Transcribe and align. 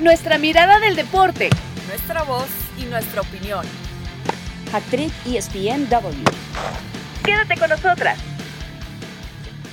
nuestra 0.00 0.38
mirada 0.38 0.80
del 0.80 0.96
deporte, 0.96 1.50
nuestra 1.86 2.22
voz 2.22 2.48
y 2.78 2.86
nuestra 2.86 3.20
opinión. 3.20 3.66
Actriz 4.72 5.12
ESPNW. 5.26 6.24
Quédate 7.22 7.60
con 7.60 7.68
nosotras. 7.68 8.18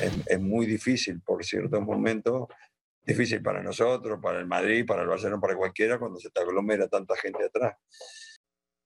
Es, 0.01 0.39
muy 0.39 0.65
difícil 0.65 1.21
por 1.21 1.45
ciertos 1.45 1.81
momentos, 1.81 2.49
difícil 3.01 3.41
para 3.41 3.63
nosotros, 3.63 4.20
para 4.21 4.39
el 4.39 4.48
Madrid, 4.48 4.86
para 4.86 5.04
el 5.04 5.07
Barcelona, 5.07 5.39
para 5.39 5.55
cualquiera, 5.55 5.98
cuando 5.98 6.20
se 6.20 6.30
te 6.30 6.41
aglomera 6.41 6.89
tanta 6.89 7.16
gente 7.16 7.46
atrás. 7.46 7.78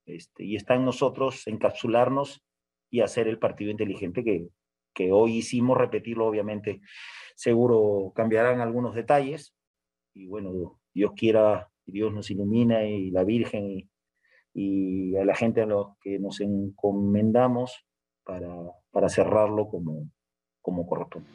Este, 0.05 0.43
y 0.43 0.55
está 0.55 0.75
en 0.75 0.85
nosotros 0.85 1.47
encapsularnos 1.47 2.43
y 2.91 3.01
hacer 3.01 3.27
el 3.27 3.39
partido 3.39 3.71
inteligente 3.71 4.23
que, 4.23 4.47
que 4.93 5.11
hoy 5.11 5.37
hicimos, 5.37 5.77
repetirlo 5.77 6.27
obviamente. 6.27 6.81
Seguro 7.35 8.13
cambiarán 8.15 8.61
algunos 8.61 8.93
detalles 8.93 9.55
y 10.13 10.27
bueno, 10.27 10.80
Dios 10.93 11.11
quiera, 11.15 11.69
Dios 11.85 12.13
nos 12.13 12.29
ilumina 12.31 12.83
y 12.83 13.11
la 13.11 13.23
Virgen 13.23 13.89
y, 14.53 15.15
a 15.15 15.25
la 15.25 15.35
gente 15.35 15.61
a 15.61 15.65
los 15.65 15.97
que 16.01 16.19
nos 16.19 16.41
encomendamos 16.41 17.85
para, 18.23 18.53
para 18.91 19.09
cerrarlo 19.09 19.67
como, 19.69 20.09
como 20.61 20.85
corresponde. 20.85 21.29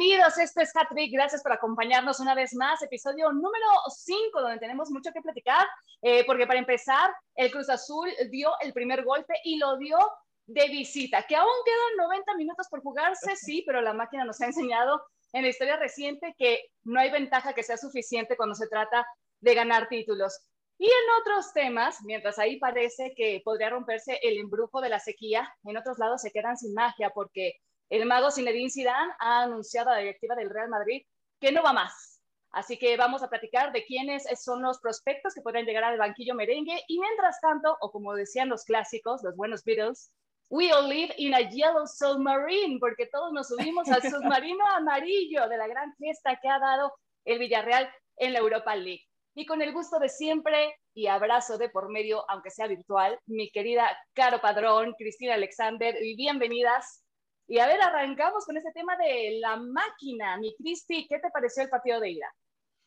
Bienvenidos. 0.00 0.38
Esto 0.38 0.62
es 0.62 0.74
Hattrick. 0.74 1.12
Gracias 1.12 1.42
por 1.42 1.52
acompañarnos 1.52 2.20
una 2.20 2.34
vez 2.34 2.54
más. 2.54 2.80
Episodio 2.82 3.30
número 3.32 3.66
5, 3.86 4.40
donde 4.40 4.58
tenemos 4.58 4.90
mucho 4.90 5.12
que 5.12 5.20
platicar. 5.20 5.66
Eh, 6.00 6.24
porque 6.26 6.46
para 6.46 6.58
empezar, 6.58 7.10
el 7.34 7.50
Cruz 7.50 7.68
Azul 7.68 8.08
dio 8.30 8.50
el 8.62 8.72
primer 8.72 9.04
golpe 9.04 9.34
y 9.44 9.58
lo 9.58 9.76
dio 9.76 9.98
de 10.46 10.68
visita. 10.68 11.22
Que 11.24 11.36
aún 11.36 11.52
quedan 11.66 12.08
90 12.08 12.34
minutos 12.36 12.66
por 12.70 12.80
jugarse, 12.80 13.36
sí, 13.36 13.62
pero 13.66 13.82
la 13.82 13.92
máquina 13.92 14.24
nos 14.24 14.40
ha 14.40 14.46
enseñado 14.46 15.02
en 15.34 15.42
la 15.42 15.50
historia 15.50 15.76
reciente 15.76 16.34
que 16.38 16.64
no 16.84 16.98
hay 16.98 17.10
ventaja 17.10 17.52
que 17.52 17.62
sea 17.62 17.76
suficiente 17.76 18.38
cuando 18.38 18.54
se 18.54 18.68
trata 18.68 19.06
de 19.40 19.54
ganar 19.54 19.86
títulos. 19.88 20.40
Y 20.78 20.86
en 20.86 21.20
otros 21.20 21.52
temas, 21.52 21.98
mientras 22.04 22.38
ahí 22.38 22.58
parece 22.58 23.12
que 23.14 23.42
podría 23.44 23.68
romperse 23.68 24.18
el 24.22 24.38
embrujo 24.38 24.80
de 24.80 24.88
la 24.88 24.98
sequía, 24.98 25.54
en 25.64 25.76
otros 25.76 25.98
lados 25.98 26.22
se 26.22 26.30
quedan 26.30 26.56
sin 26.56 26.72
magia 26.72 27.10
porque 27.10 27.52
el 27.90 28.06
mago 28.06 28.30
Zinedine 28.30 28.70
Zidane 28.70 29.12
ha 29.18 29.42
anunciado 29.42 29.90
a 29.90 29.94
la 29.94 29.98
directiva 29.98 30.36
del 30.36 30.48
Real 30.48 30.68
Madrid 30.68 31.02
que 31.40 31.52
no 31.52 31.62
va 31.62 31.72
más. 31.72 32.22
Así 32.52 32.78
que 32.78 32.96
vamos 32.96 33.22
a 33.22 33.28
platicar 33.28 33.72
de 33.72 33.84
quiénes 33.84 34.24
son 34.40 34.62
los 34.62 34.80
prospectos 34.80 35.34
que 35.34 35.40
podrían 35.40 35.66
llegar 35.66 35.84
al 35.84 35.98
banquillo 35.98 36.34
merengue 36.34 36.82
y 36.88 36.98
mientras 36.98 37.40
tanto, 37.40 37.76
o 37.80 37.90
como 37.90 38.14
decían 38.14 38.48
los 38.48 38.64
clásicos, 38.64 39.22
los 39.22 39.36
buenos 39.36 39.64
Beatles, 39.64 40.12
we 40.50 40.72
all 40.72 40.88
live 40.88 41.14
in 41.16 41.34
a 41.34 41.48
yellow 41.48 41.86
submarine, 41.86 42.78
porque 42.80 43.06
todos 43.06 43.32
nos 43.32 43.48
subimos 43.48 43.88
al 43.88 44.02
submarino 44.10 44.66
amarillo 44.66 45.48
de 45.48 45.58
la 45.58 45.68
gran 45.68 45.94
fiesta 45.96 46.38
que 46.40 46.48
ha 46.48 46.58
dado 46.58 46.92
el 47.24 47.38
Villarreal 47.38 47.88
en 48.16 48.32
la 48.32 48.40
Europa 48.40 48.74
League. 48.74 49.04
Y 49.34 49.46
con 49.46 49.62
el 49.62 49.72
gusto 49.72 50.00
de 50.00 50.08
siempre 50.08 50.74
y 50.92 51.06
abrazo 51.06 51.56
de 51.56 51.68
por 51.68 51.88
medio, 51.88 52.28
aunque 52.28 52.50
sea 52.50 52.66
virtual, 52.66 53.18
mi 53.26 53.50
querida 53.50 53.96
Caro 54.12 54.40
Padrón, 54.40 54.94
Cristina 54.98 55.34
Alexander, 55.34 55.96
y 56.02 56.16
bienvenidas 56.16 57.04
y 57.50 57.58
a 57.58 57.66
ver, 57.66 57.82
arrancamos 57.82 58.46
con 58.46 58.56
este 58.56 58.70
tema 58.70 58.96
de 58.96 59.40
la 59.40 59.56
máquina. 59.56 60.36
Mi 60.36 60.54
Cristi, 60.54 61.08
¿qué 61.08 61.18
te 61.18 61.30
pareció 61.32 61.64
el 61.64 61.68
partido 61.68 61.98
de 61.98 62.10
ida? 62.10 62.32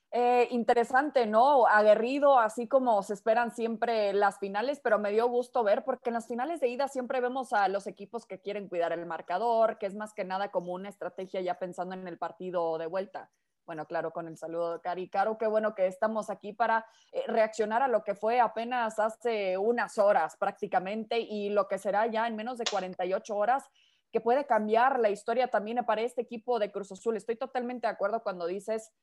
Eh, 0.10 0.48
interesante, 0.52 1.26
¿no? 1.26 1.68
Aguerrido, 1.68 2.40
así 2.40 2.66
como 2.70 3.04
se 3.04 3.14
esperan 3.14 3.54
siempre 3.54 4.14
las 4.14 4.40
finales, 4.40 4.80
pero 4.82 5.00
me 5.00 5.12
dio 5.12 5.28
gusto 5.28 5.66
ver 5.66 5.84
porque 5.84 6.12
en 6.12 6.14
las 6.14 6.28
finales 6.28 6.62
de 6.62 6.70
ida 6.70 6.88
siempre 6.88 7.20
vemos 7.20 7.52
a 7.52 7.68
los 7.68 7.88
equipos 7.88 8.26
que 8.26 8.40
quieren 8.40 8.70
cuidar 8.70 8.94
el 8.94 9.06
marcador, 9.06 9.78
que 9.80 9.86
es 9.86 9.96
más 9.96 10.14
que 10.14 10.24
nada 10.24 10.50
como 10.50 10.72
una 10.72 10.88
estrategia 10.88 11.42
ya 11.42 11.60
pensando 11.60 11.94
en 11.94 12.08
el 12.08 12.18
partido 12.18 12.78
de 12.78 12.88
vuelta. 12.88 13.30
Bueno, 13.66 13.86
claro, 13.86 14.12
con 14.12 14.28
el 14.28 14.38
saludo 14.38 14.74
de 14.74 14.82
Cari. 14.82 15.10
Caro, 15.10 15.38
qué 15.38 15.48
bueno 15.48 15.76
que 15.76 15.88
estamos 15.88 16.30
aquí 16.30 16.54
para 16.54 16.86
eh, 17.12 17.24
reaccionar 17.28 17.82
a 17.82 17.90
lo 17.90 18.04
que 18.04 18.16
fue 18.16 18.40
apenas 18.40 19.00
hace 19.00 19.58
unas 19.58 19.98
horas 19.98 20.38
prácticamente 20.38 21.20
y 21.20 21.50
lo 21.50 21.68
que 21.68 21.78
será 21.78 22.08
ya 22.08 22.28
en 22.28 22.38
menos 22.38 22.58
de 22.58 22.66
48 22.66 23.36
horas 23.36 23.70
que 24.14 24.22
puede 24.22 24.46
cambiar 24.46 25.00
la 25.00 25.10
historia 25.10 25.48
también 25.48 25.84
para 25.88 26.02
este 26.02 26.22
equipo 26.22 26.60
de 26.60 26.72
Cruz 26.72 26.92
Azul. 26.92 27.18
Estoy 27.18 27.36
totalmente 27.36 27.88
de 27.88 27.94
acuerdo 27.94 28.22
cuando 28.22 28.46
dices, 28.46 28.94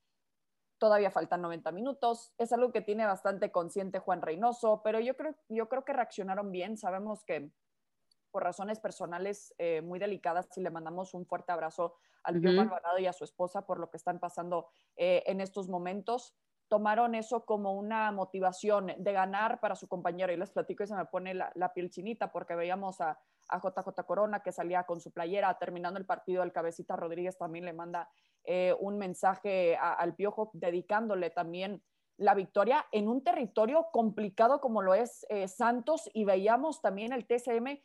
todavía 0.79 1.11
faltan 1.11 1.43
90 1.43 1.73
minutos, 1.73 2.33
es 2.39 2.53
algo 2.53 2.71
que 2.71 2.81
tiene 2.81 3.05
bastante 3.05 3.51
consciente 3.51 3.99
Juan 3.99 4.23
Reynoso, 4.23 4.83
pero 4.85 5.01
yo 5.01 5.17
creo, 5.17 5.35
yo 5.49 5.69
creo 5.69 5.85
que 5.85 5.93
reaccionaron 5.93 6.53
bien, 6.53 6.79
sabemos 6.79 7.25
que 7.25 7.51
por 8.31 8.45
razones 8.45 8.79
personales 8.79 9.53
eh, 9.59 9.83
muy 9.83 9.99
delicadas, 9.99 10.47
y 10.57 10.61
le 10.61 10.71
mandamos 10.71 11.13
un 11.13 11.27
fuerte 11.27 11.51
abrazo 11.51 11.97
al 12.23 12.37
uh 12.37 12.61
Alvarado 12.61 12.99
y 13.01 13.07
a 13.09 13.13
su 13.13 13.25
esposa 13.25 13.67
por 13.67 13.81
lo 13.81 13.91
que 13.91 13.97
están 13.97 14.21
pasando 14.21 14.69
eh, 14.97 15.25
en 15.27 15.41
estos 15.41 15.69
momentos 15.69 16.37
tomaron 16.69 17.17
eso 17.17 17.45
como 17.45 17.73
una 17.73 18.13
motivación 18.13 18.93
de 18.97 19.13
ganar 19.13 19.59
para 19.59 19.75
su 19.75 19.89
compañero. 19.89 20.33
Y 20.33 20.37
les 20.37 20.53
platico 20.53 20.85
y 20.85 20.87
se 20.87 20.95
me 20.95 21.05
pone 21.05 21.35
la, 21.35 21.51
la 21.57 21.73
piel 21.73 21.91
chinita 21.91 22.31
porque 22.31 22.55
veíamos 22.55 23.01
a, 23.01 23.19
a 23.51 23.59
JJ 23.59 24.05
Corona 24.07 24.41
que 24.41 24.53
salía 24.53 24.85
con 24.85 25.01
su 25.01 25.13
playera 25.13 25.59
terminando 25.59 25.99
el 25.99 26.07
partido. 26.07 26.43
El 26.43 26.53
cabecita 26.53 26.97
Rodríguez 26.97 27.37
también 27.37 27.65
le 27.65 27.73
manda 27.73 28.09
eh, 28.45 28.75
un 28.81 28.99
mensaje 28.99 29.77
al 29.77 30.15
Piojo 30.15 30.51
dedicándole 30.55 31.31
también 31.31 31.83
la 32.17 32.35
victoria 32.35 32.87
en 32.93 33.09
un 33.09 33.25
territorio 33.25 33.87
complicado 33.93 34.61
como 34.61 34.83
lo 34.83 34.95
es 34.95 35.25
eh, 35.31 35.49
Santos 35.49 36.09
y 36.13 36.25
veíamos 36.25 36.83
también 36.83 37.13
el 37.13 37.27
TCM 37.27 37.81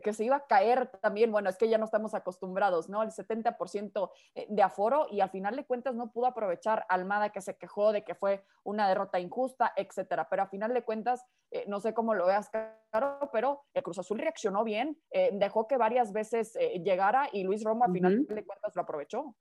que, 0.00 0.12
se 0.12 0.24
iba 0.24 0.36
a 0.36 0.46
caer 0.46 0.86
también, 1.00 1.32
bueno, 1.32 1.48
es 1.48 1.56
que 1.56 1.68
ya 1.68 1.78
no 1.78 1.84
estamos 1.84 2.14
acostumbrados, 2.14 2.88
¿no? 2.88 3.02
El 3.02 3.10
70% 3.10 4.10
eh, 4.34 4.46
de 4.48 4.62
aforo 4.62 5.06
y 5.10 5.20
al 5.20 5.30
final 5.30 5.56
de 5.56 5.64
cuentas 5.64 5.94
no 5.94 6.10
pudo 6.10 6.26
aprovechar 6.26 6.84
Almada 6.88 7.30
que 7.30 7.40
se 7.40 7.56
quejó 7.56 7.92
de 7.92 8.04
que 8.04 8.14
fue 8.14 8.44
una 8.64 8.88
derrota 8.88 9.18
injusta, 9.18 9.72
etcétera. 9.76 10.28
Pero 10.28 10.42
al 10.42 10.48
final 10.48 10.74
de 10.74 10.82
cuentas, 10.82 11.24
eh, 11.50 11.64
no 11.66 11.80
sé 11.80 11.94
cómo 11.94 12.14
lo 12.14 12.26
veas, 12.26 12.50
Caro, 12.50 13.30
pero 13.32 13.64
el 13.74 13.82
Cruz 13.82 13.98
Azul 13.98 14.18
reaccionó 14.18 14.64
bien, 14.64 14.98
eh, 15.10 15.30
dejó 15.32 15.66
que 15.66 15.76
varias 15.76 16.12
veces 16.12 16.56
llegara 16.82 17.28
y 17.32 17.44
Luis 17.44 17.64
Romo 17.64 17.84
al 17.84 17.92
final 17.92 18.26
de 18.26 18.44
cuentas 18.44 18.74
lo 18.74 18.82
aprovechó. 18.82 19.34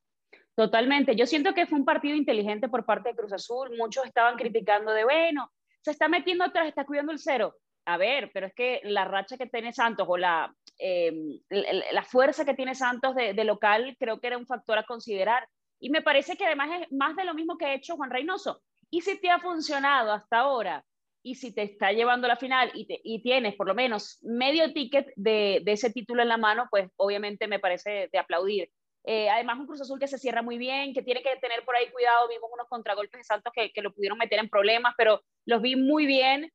Totalmente. 0.55 1.15
Yo 1.15 1.25
siento 1.25 1.53
que 1.53 1.65
fue 1.65 1.79
un 1.79 1.85
partido 1.85 2.15
inteligente 2.15 2.69
por 2.69 2.85
parte 2.85 3.09
de 3.09 3.15
Cruz 3.15 3.33
Azul. 3.33 3.71
Muchos 3.77 4.05
estaban 4.05 4.35
criticando 4.35 4.91
de, 4.91 5.03
bueno, 5.03 5.51
se 5.81 5.91
está 5.91 6.07
metiendo 6.07 6.43
atrás, 6.43 6.67
está 6.67 6.85
cuidando 6.85 7.11
el 7.11 7.19
cero 7.19 7.55
a 7.85 7.97
ver, 7.97 8.31
pero 8.33 8.47
es 8.47 8.53
que 8.53 8.81
la 8.83 9.05
racha 9.05 9.37
que 9.37 9.47
tiene 9.47 9.73
Santos 9.73 10.05
o 10.09 10.17
la, 10.17 10.53
em, 10.77 11.39
la, 11.49 12.03
fuerza 12.03 12.45
que 12.45 12.53
tiene 12.53 12.75
Santos 12.75 13.15
de, 13.15 13.43
local 13.43 13.95
creo 13.99 14.19
que 14.19 14.27
era 14.27 14.37
un 14.37 14.45
factor 14.45 14.77
a 14.77 14.83
considerar. 14.83 15.47
Y 15.79 15.89
me 15.89 16.01
parece 16.01 16.37
que 16.37 16.45
además 16.45 16.69
es 16.81 16.91
más 16.91 17.15
de 17.15 17.25
lo 17.25 17.33
mismo 17.33 17.57
que 17.57 17.65
ha 17.65 17.73
hecho 17.73 17.95
Juan 17.95 18.11
Reynoso. 18.11 18.61
Y 18.91 19.01
si 19.01 19.19
te 19.19 19.29
ha 19.29 19.39
funcionado 19.39 20.11
hasta 20.11 20.39
ahora 20.39 20.85
y 21.23 21.35
si 21.35 21.53
te 21.53 21.63
está 21.63 21.91
llevando 21.91 22.25
a 22.25 22.29
la 22.29 22.35
final 22.35 22.71
y, 22.73 22.85
y 23.03 23.21
tienes 23.23 23.55
por 23.55 23.67
lo 23.67 23.73
menos 23.73 24.19
medio 24.21 24.73
ticket 24.73 25.11
de, 25.15 25.61
de, 25.63 25.71
ese 25.71 25.91
título 25.91 26.21
en 26.21 26.29
la 26.29 26.37
mano, 26.37 26.67
pues 26.69 26.89
obviamente 26.97 27.47
me 27.47 27.59
parece 27.59 28.09
de 28.11 28.19
aplaudir. 28.19 28.69
Eh, 29.03 29.29
además, 29.29 29.57
un 29.57 29.65
Cruz 29.65 29.81
Azul 29.81 29.99
que 29.99 30.07
se 30.07 30.19
cierra 30.19 30.43
muy 30.43 30.59
bien, 30.59 30.93
que 30.93 31.01
tiene 31.01 31.23
que 31.23 31.35
tener 31.37 31.65
por 31.65 31.75
ahí 31.75 31.89
cuidado. 31.89 32.27
Vimos 32.27 32.51
unos 32.53 32.67
contragolpes 32.67 33.19
de 33.19 33.23
Santos 33.23 33.51
que, 33.55 33.71
que 33.71 33.81
lo 33.81 33.93
pudieron 33.93 34.19
meter 34.19 34.39
en 34.39 34.49
problemas, 34.49 34.93
pero 34.97 35.21
los 35.45 35.61
vi 35.61 35.75
muy 35.75 36.05
bien 36.05 36.51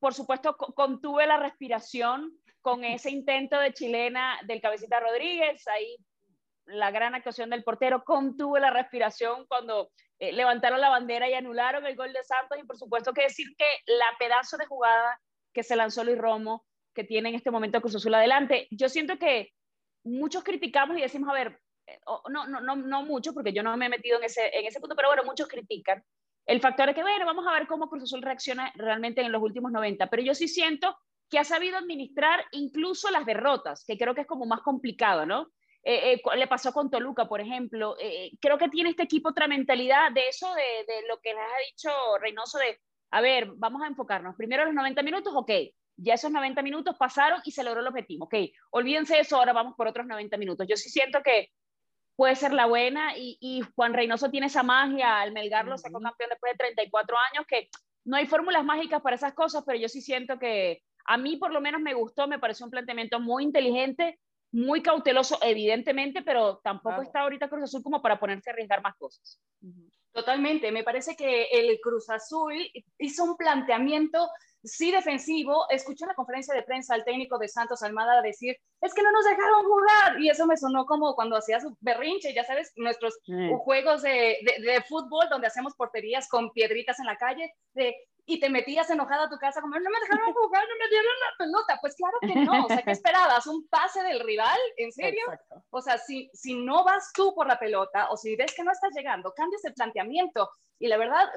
por 0.00 0.14
supuesto, 0.14 0.56
contuve 0.56 1.26
la 1.26 1.38
respiración 1.38 2.32
con 2.60 2.84
ese 2.84 3.10
intento 3.10 3.58
de 3.58 3.72
chilena 3.72 4.38
del 4.44 4.60
cabecita 4.60 5.00
Rodríguez, 5.00 5.66
ahí 5.68 5.96
la 6.66 6.90
gran 6.90 7.14
actuación 7.14 7.50
del 7.50 7.62
portero, 7.62 8.02
contuve 8.04 8.58
la 8.58 8.70
respiración 8.70 9.46
cuando 9.46 9.90
eh, 10.18 10.32
levantaron 10.32 10.80
la 10.80 10.88
bandera 10.88 11.28
y 11.30 11.34
anularon 11.34 11.86
el 11.86 11.94
gol 11.94 12.12
de 12.12 12.24
Santos 12.24 12.58
y 12.60 12.66
por 12.66 12.76
supuesto 12.76 13.12
que 13.12 13.22
decir 13.22 13.46
que 13.56 13.66
la 13.86 14.06
pedazo 14.18 14.56
de 14.56 14.66
jugada 14.66 15.20
que 15.52 15.62
se 15.62 15.76
lanzó 15.76 16.02
Luis 16.02 16.18
Romo, 16.18 16.64
que 16.92 17.04
tiene 17.04 17.28
en 17.28 17.34
este 17.36 17.50
momento 17.50 17.80
Cruz 17.80 17.94
Azul 17.94 18.14
adelante, 18.14 18.66
yo 18.70 18.88
siento 18.88 19.16
que 19.16 19.52
muchos 20.02 20.42
criticamos 20.42 20.98
y 20.98 21.02
decimos, 21.02 21.30
a 21.30 21.34
ver, 21.34 21.60
eh, 21.86 22.00
no, 22.28 22.48
no, 22.48 22.60
no, 22.60 22.76
no 22.76 23.02
mucho, 23.04 23.32
porque 23.32 23.52
yo 23.52 23.62
no 23.62 23.76
me 23.76 23.86
he 23.86 23.90
metido 23.90 24.18
en 24.18 24.24
ese, 24.24 24.50
en 24.52 24.66
ese 24.66 24.80
punto, 24.80 24.96
pero 24.96 25.08
bueno, 25.08 25.22
muchos 25.24 25.46
critican 25.46 26.02
el 26.46 26.60
factor 26.60 26.88
es 26.88 26.94
que, 26.94 27.02
bueno, 27.02 27.26
vamos 27.26 27.46
a 27.46 27.52
ver 27.52 27.66
cómo 27.66 27.88
Cruz 27.88 28.04
Azul 28.04 28.22
reacciona 28.22 28.72
realmente 28.76 29.20
en 29.20 29.32
los 29.32 29.42
últimos 29.42 29.72
90, 29.72 30.08
pero 30.08 30.22
yo 30.22 30.34
sí 30.34 30.48
siento 30.48 30.96
que 31.28 31.38
ha 31.38 31.44
sabido 31.44 31.76
administrar 31.76 32.44
incluso 32.52 33.10
las 33.10 33.26
derrotas, 33.26 33.84
que 33.84 33.98
creo 33.98 34.14
que 34.14 34.20
es 34.22 34.26
como 34.26 34.46
más 34.46 34.60
complicado, 34.60 35.26
¿no? 35.26 35.50
Eh, 35.82 36.14
eh, 36.14 36.36
le 36.36 36.46
pasó 36.46 36.72
con 36.72 36.90
Toluca, 36.90 37.28
por 37.28 37.40
ejemplo. 37.40 37.96
Eh, 38.00 38.32
creo 38.40 38.58
que 38.58 38.68
tiene 38.68 38.90
este 38.90 39.04
equipo 39.04 39.28
otra 39.30 39.48
mentalidad 39.48 40.10
de 40.12 40.28
eso, 40.28 40.52
de, 40.54 40.92
de, 40.92 41.06
lo 41.08 41.20
que 41.20 41.34
les 41.34 41.42
ha 41.42 41.70
dicho 41.70 41.90
Reynoso, 42.20 42.58
de, 42.58 42.80
a 43.10 43.20
ver, 43.20 43.48
vamos 43.56 43.82
a 43.82 43.86
enfocarnos. 43.86 44.36
Primero 44.36 44.64
los 44.64 44.74
90 44.74 45.02
minutos, 45.02 45.32
ok, 45.34 45.50
ya 45.96 46.14
esos 46.14 46.30
90 46.30 46.62
minutos 46.62 46.96
pasaron 46.98 47.40
y 47.44 47.52
se 47.52 47.64
logró 47.64 47.80
el 47.80 47.86
objetivo, 47.86 48.24
ok, 48.26 48.34
olvídense 48.70 49.14
de 49.14 49.20
eso, 49.20 49.36
ahora 49.36 49.52
vamos 49.52 49.74
por 49.76 49.86
otros 49.88 50.06
90 50.06 50.36
minutos. 50.36 50.66
Yo 50.68 50.76
sí 50.76 50.90
siento 50.90 51.22
que 51.22 51.50
puede 52.16 52.34
ser 52.34 52.52
la 52.52 52.66
buena 52.66 53.12
y, 53.16 53.62
Juan 53.74 53.94
Reynoso 53.94 54.30
tiene 54.30 54.46
esa 54.46 54.62
magia, 54.62 55.20
al 55.20 55.32
Melgar 55.32 55.66
lo 55.66 55.78
sacó 55.78 56.00
campeón 56.00 56.30
después 56.30 56.52
de 56.52 56.58
34 56.58 57.16
años, 57.32 57.46
que 57.46 57.68
no 58.04 58.16
hay 58.16 58.26
fórmulas 58.26 58.64
mágicas 58.64 59.02
para 59.02 59.16
esas 59.16 59.34
cosas, 59.34 59.62
pero 59.66 59.78
yo 59.78 59.88
sí 59.88 60.00
siento 60.00 60.38
que 60.38 60.82
a 61.04 61.16
mí 61.18 61.36
por 61.36 61.52
lo 61.52 61.60
menos 61.60 61.80
me 61.80 61.94
gustó, 61.94 62.26
me 62.26 62.38
pareció 62.38 62.64
un 62.64 62.70
planteamiento 62.70 63.20
muy 63.20 63.44
inteligente, 63.44 64.18
muy 64.50 64.82
cauteloso, 64.82 65.38
evidentemente, 65.42 66.22
pero 66.22 66.58
tampoco 66.58 67.02
está 67.02 67.20
ahorita 67.20 67.48
Cruz 67.48 67.64
Azul 67.64 67.82
como 67.82 68.00
para 68.00 68.18
ponerse 68.18 68.48
a 68.48 68.52
arriesgar 68.54 68.82
más 68.82 68.96
cosas. 68.96 69.40
Totalmente, 70.16 70.72
me 70.72 70.82
parece 70.82 71.14
que 71.14 71.42
el 71.52 71.78
Cruz 71.78 72.08
Azul 72.08 72.54
hizo 72.96 73.22
un 73.22 73.36
planteamiento 73.36 74.30
sí 74.64 74.90
defensivo. 74.90 75.66
Escuché 75.68 76.06
en 76.06 76.08
la 76.08 76.14
conferencia 76.14 76.54
de 76.54 76.62
prensa 76.62 76.94
al 76.94 77.04
técnico 77.04 77.36
de 77.36 77.48
Santos 77.48 77.82
Almada 77.82 78.22
decir, 78.22 78.56
es 78.80 78.94
que 78.94 79.02
no 79.02 79.12
nos 79.12 79.26
dejaron 79.26 79.64
jugar. 79.64 80.18
Y 80.18 80.30
eso 80.30 80.46
me 80.46 80.56
sonó 80.56 80.86
como 80.86 81.14
cuando 81.14 81.36
hacías 81.36 81.66
berrinche, 81.80 82.32
ya 82.32 82.44
sabes, 82.44 82.72
nuestros 82.76 83.18
juegos 83.62 84.00
de, 84.00 84.38
de, 84.42 84.82
fútbol 84.88 85.28
donde 85.28 85.48
hacemos 85.48 85.74
porterías 85.74 86.30
con 86.30 86.50
piedritas 86.50 86.98
en 86.98 87.04
la 87.04 87.18
calle, 87.18 87.52
de, 87.74 87.94
y 88.26 88.40
te 88.40 88.50
metías 88.50 88.90
enojada 88.90 89.24
a 89.24 89.30
tu 89.30 89.38
casa 89.38 89.60
como, 89.60 89.78
no 89.78 89.90
me 89.90 90.00
dejaron 90.00 90.34
jugar, 90.34 90.64
no 90.68 90.76
me 90.78 90.88
dieron 90.88 91.12
la 91.20 91.36
pelota. 91.38 91.78
Pues 91.80 91.94
claro 91.94 92.18
que 92.20 92.34
no, 92.34 92.66
o 92.66 92.68
sea, 92.68 92.82
¿qué 92.82 92.90
esperabas? 92.90 93.46
¿Un 93.46 93.68
pase 93.68 94.02
del 94.02 94.20
rival? 94.20 94.58
¿En 94.76 94.90
serio? 94.90 95.24
O 95.70 95.80
sea, 95.80 95.96
si, 95.96 96.28
si 96.34 96.54
no 96.54 96.84
vas 96.84 97.12
tú 97.14 97.32
por 97.34 97.46
la 97.46 97.58
pelota 97.58 98.10
o 98.10 98.16
si 98.16 98.34
ves 98.34 98.52
que 98.54 98.64
no 98.64 98.72
estás 98.72 98.92
llegando, 98.94 99.32
cambias 99.32 99.64
el 99.64 99.74
planteamiento. 99.74 100.50
Y 100.80 100.88
la 100.88 100.96
verdad, 100.96 101.28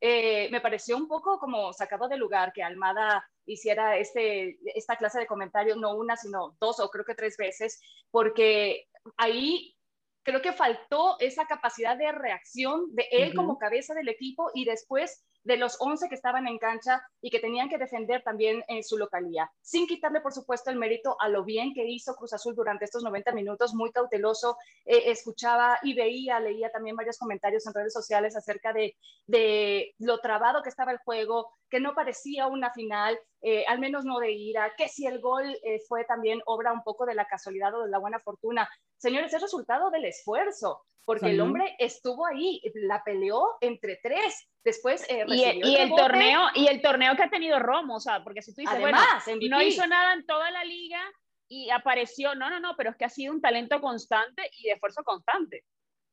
eh, 0.00 0.48
me 0.52 0.60
pareció 0.60 0.96
un 0.96 1.08
poco 1.08 1.40
como 1.40 1.72
sacado 1.72 2.08
de 2.08 2.16
lugar 2.16 2.52
que 2.52 2.62
Almada 2.62 3.28
hiciera 3.44 3.96
este, 3.96 4.58
esta 4.76 4.96
clase 4.96 5.18
de 5.18 5.26
comentarios, 5.26 5.76
no 5.76 5.96
una, 5.96 6.16
sino 6.16 6.56
dos 6.60 6.78
o 6.78 6.88
creo 6.88 7.04
que 7.04 7.16
tres 7.16 7.36
veces, 7.36 7.80
porque 8.12 8.86
ahí 9.16 9.74
creo 10.22 10.40
que 10.40 10.52
faltó 10.52 11.16
esa 11.18 11.46
capacidad 11.46 11.96
de 11.96 12.12
reacción 12.12 12.94
de 12.94 13.08
él 13.10 13.34
como 13.34 13.58
cabeza 13.58 13.94
del 13.94 14.08
equipo 14.08 14.50
y 14.54 14.66
después 14.66 15.24
de 15.48 15.56
los 15.56 15.78
11 15.80 16.10
que 16.10 16.14
estaban 16.14 16.46
en 16.46 16.58
cancha 16.58 17.02
y 17.22 17.30
que 17.30 17.40
tenían 17.40 17.70
que 17.70 17.78
defender 17.78 18.22
también 18.22 18.62
en 18.68 18.84
su 18.84 18.98
localía, 18.98 19.50
sin 19.62 19.86
quitarle, 19.86 20.20
por 20.20 20.34
supuesto, 20.34 20.70
el 20.70 20.76
mérito 20.76 21.16
a 21.18 21.30
lo 21.30 21.42
bien 21.42 21.72
que 21.72 21.86
hizo 21.86 22.14
Cruz 22.16 22.34
Azul 22.34 22.54
durante 22.54 22.84
estos 22.84 23.02
90 23.02 23.32
minutos, 23.32 23.72
muy 23.74 23.90
cauteloso, 23.90 24.58
eh, 24.84 25.04
escuchaba 25.06 25.78
y 25.82 25.94
veía, 25.94 26.38
leía 26.38 26.70
también 26.70 26.96
varios 26.96 27.16
comentarios 27.16 27.66
en 27.66 27.72
redes 27.72 27.94
sociales 27.94 28.36
acerca 28.36 28.74
de, 28.74 28.94
de 29.26 29.94
lo 29.98 30.18
trabado 30.18 30.62
que 30.62 30.68
estaba 30.68 30.92
el 30.92 30.98
juego, 30.98 31.50
que 31.70 31.80
no 31.80 31.94
parecía 31.94 32.46
una 32.46 32.70
final, 32.74 33.18
eh, 33.40 33.64
al 33.68 33.78
menos 33.78 34.04
no 34.04 34.18
de 34.18 34.32
ira, 34.32 34.74
que 34.76 34.88
si 34.88 35.06
el 35.06 35.18
gol 35.18 35.46
eh, 35.62 35.80
fue 35.88 36.04
también 36.04 36.42
obra 36.44 36.74
un 36.74 36.82
poco 36.82 37.06
de 37.06 37.14
la 37.14 37.26
casualidad 37.26 37.74
o 37.74 37.84
de 37.84 37.90
la 37.90 37.98
buena 37.98 38.20
fortuna. 38.20 38.68
Señores, 38.98 39.32
es 39.32 39.40
resultado 39.40 39.88
del 39.90 40.04
esfuerzo, 40.04 40.82
porque 41.08 41.30
el 41.30 41.40
hombre 41.40 41.74
estuvo 41.78 42.26
ahí, 42.26 42.60
la 42.74 43.02
peleó 43.02 43.56
entre 43.62 43.98
tres, 44.02 44.46
después 44.62 45.08
eh, 45.08 45.24
y, 45.26 45.42
el, 45.74 45.88
torneo 45.88 46.48
y 46.54 46.66
el 46.66 46.82
torneo 46.82 47.16
que 47.16 47.22
ha 47.22 47.30
tenido 47.30 47.58
Romo, 47.58 47.96
o 47.96 48.00
sea, 48.00 48.22
porque 48.22 48.42
si 48.42 48.54
tú 48.54 48.60
dices, 48.60 48.76
Además, 48.76 49.24
bueno, 49.24 49.40
no 49.48 49.62
hizo 49.62 49.86
nada 49.86 50.12
en 50.12 50.26
toda 50.26 50.50
la 50.50 50.62
liga 50.66 51.00
y 51.48 51.70
apareció, 51.70 52.34
no, 52.34 52.50
no, 52.50 52.60
no, 52.60 52.74
pero 52.76 52.90
es 52.90 52.96
que 52.98 53.06
ha 53.06 53.08
sido 53.08 53.32
un 53.32 53.40
talento 53.40 53.80
constante 53.80 54.50
y 54.58 54.64
de 54.64 54.72
esfuerzo 54.72 55.02
constante. 55.02 55.64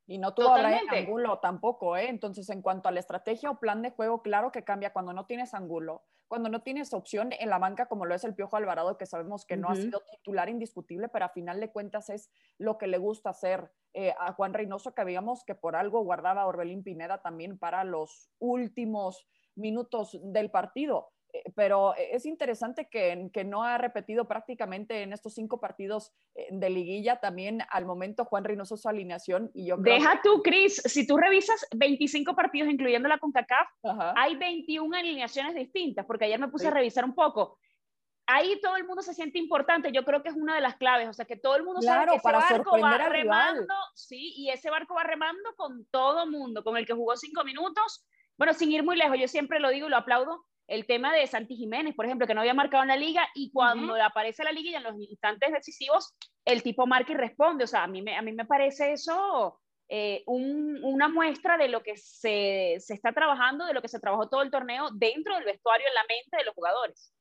Y 0.08 0.20
no 0.20 0.34
tuvo 0.34 0.54
a 0.54 0.80
Angulo 0.92 1.40
tampoco, 1.40 1.98
¿eh? 1.98 2.10
Entonces, 2.10 2.50
en 2.50 2.62
cuanto 2.62 2.90
a 2.90 2.92
la 2.92 3.00
estrategia 3.00 3.50
o 3.50 3.60
plan 3.60 3.82
de 3.82 3.90
juego, 3.90 4.22
claro 4.22 4.52
que 4.52 4.64
cambia 4.64 4.94
cuando 4.94 5.14
no 5.14 5.26
tienes 5.26 5.54
Angulo, 5.56 6.04
cuando 6.28 6.50
no 6.50 6.62
tienes 6.62 6.94
opción 6.94 7.32
en 7.40 7.50
la 7.50 7.58
banca 7.58 7.88
como 7.88 8.06
lo 8.06 8.14
es 8.14 8.24
el 8.24 8.36
Piojo 8.36 8.58
Alvarado, 8.58 8.98
que 8.98 9.06
sabemos 9.06 9.46
que 9.46 9.58
no 9.58 9.70
ha 9.70 9.76
sido 9.76 10.02
titular 10.12 10.50
indiscutible, 10.50 11.10
pero 11.10 11.26
a 11.26 11.30
final 11.30 11.60
de 11.60 11.72
cuentas 11.72 12.10
es 12.10 12.30
lo 12.60 12.78
que 12.78 12.88
le 12.88 12.98
gusta 12.98 13.32
hacer 13.32 13.72
eh, 13.94 14.14
a 14.20 14.34
Juan 14.34 14.54
Reynoso, 14.54 14.94
que 14.94 15.02
habíamos 15.02 15.44
que 15.44 15.56
por 15.56 15.76
algo 15.76 16.04
guardaba 16.04 16.44
a 16.44 16.48
Orbelín 16.48 16.84
Pineda 16.84 17.22
también 17.22 17.58
para 17.58 17.84
los 17.84 18.30
últimos 18.40 19.28
minutos 19.56 20.20
del 20.22 20.52
partido. 20.52 21.15
Eh, 21.36 21.52
pero 21.54 21.94
es 21.96 22.26
interesante 22.26 22.88
que, 22.88 23.30
que, 23.34 23.44
no 23.44 23.64
ha 23.64 23.78
repetido 23.78 24.26
prácticamente 24.26 25.02
en 25.02 25.12
estos 25.12 25.34
cinco 25.34 25.60
partidos 25.60 26.14
eh, 26.34 26.48
de 26.50 26.70
liguilla 26.70 27.20
también 27.20 27.62
al 27.70 27.86
momento 27.86 28.24
Juan 28.24 28.46
Reynoso 28.46 28.78
su 28.78 28.88
alineación. 28.88 29.52
Y 29.54 29.68
yo 29.68 29.78
Deja 29.78 30.22
tú, 30.24 30.42
Cris, 30.42 30.82
si 30.86 31.06
tú 31.06 31.18
revisas 31.18 31.68
25 31.76 32.36
partidos, 32.36 32.70
incluyendo 32.70 33.10
la 33.10 33.18
CONCACAF, 33.18 33.68
hay 34.16 34.36
21 34.38 34.96
alineaciones 34.96 35.56
distintas, 35.56 36.06
porque 36.06 36.26
ayer 36.26 36.40
me 36.40 36.48
puse 36.48 36.68
a 36.68 36.72
revisar 36.72 37.04
un 37.04 37.16
poco. 37.16 37.58
Ahí 38.28 38.60
todo 38.62 38.78
el 38.78 38.86
mundo 38.86 39.02
se 39.02 39.14
siente 39.14 39.38
importante, 39.38 39.92
yo 39.92 40.04
creo 40.06 40.24
que 40.24 40.30
es 40.30 40.36
una 40.36 40.56
de 40.56 40.62
las 40.62 40.78
claves, 40.78 41.10
o 41.10 41.14
sea, 41.14 41.26
que 41.26 41.36
todo 41.36 41.58
el 41.58 41.64
mundo 41.64 41.82
sabe 41.82 42.08
que 42.08 42.16
ese 42.16 42.32
barco 42.32 42.80
va 42.80 42.98
remando, 42.98 43.74
sí, 43.94 44.34
y 44.38 44.50
ese 44.50 44.72
barco 44.72 44.96
va 44.96 45.04
remando 45.04 45.54
con 45.56 45.86
todo 45.92 46.26
mundo, 46.26 46.64
con 46.64 46.76
el 46.78 46.88
que 46.88 46.94
jugó 46.94 47.16
cinco 47.18 47.44
minutos, 47.44 48.04
bueno, 48.38 48.54
sin 48.54 48.72
ir 48.72 48.84
muy 48.84 48.96
lejos, 48.96 49.18
yo 49.20 49.28
siempre 49.28 49.60
lo 49.60 49.70
digo 49.70 49.86
y 49.86 49.90
lo 49.92 49.98
aplaudo, 49.98 50.44
el 50.68 50.86
tema 50.86 51.14
de 51.14 51.28
Santi 51.28 51.56
Jiménez, 51.56 51.96
por 51.96 52.06
ejemplo, 52.06 52.26
que 52.26 52.34
no 52.34 52.42
había 52.42 52.54
marcado 52.54 52.84
en 52.84 52.90
la 52.90 52.98
liga 52.98 53.28
y 53.36 53.52
cuando 53.52 53.96
aparece 54.02 54.44
la 54.44 54.52
liga 54.52 54.72
y 54.72 54.76
en 54.76 54.84
los 54.84 54.96
instantes 55.00 55.52
decisivos, 55.52 56.14
el 56.44 56.64
tipo 56.64 56.88
marca 56.88 57.12
y 57.12 57.16
responde. 57.16 57.66
O 57.66 57.68
sea, 57.68 57.84
a 57.84 57.88
mí 57.88 58.02
me, 58.02 58.18
a 58.18 58.22
mí 58.22 58.32
me 58.32 58.46
parece 58.46 58.94
eso 58.94 59.60
eh, 59.88 60.24
una 60.26 61.08
muestra 61.08 61.58
de 61.58 61.68
lo 61.68 61.84
que 61.84 61.96
se, 61.98 62.78
se, 62.80 62.94
está 62.96 63.14
trabajando, 63.14 63.66
de 63.66 63.74
lo 63.74 63.82
que 63.82 63.88
se 63.88 64.00
trabajó 64.00 64.28
todo 64.28 64.42
el 64.42 64.50
torneo 64.50 64.90
dentro 64.94 65.36
del 65.36 65.46
vestuario, 65.46 65.88
en 65.88 65.94
la 65.94 66.06
mente 66.10 66.38
de 66.38 66.46
los 66.46 66.56
jugadores. 66.56 67.14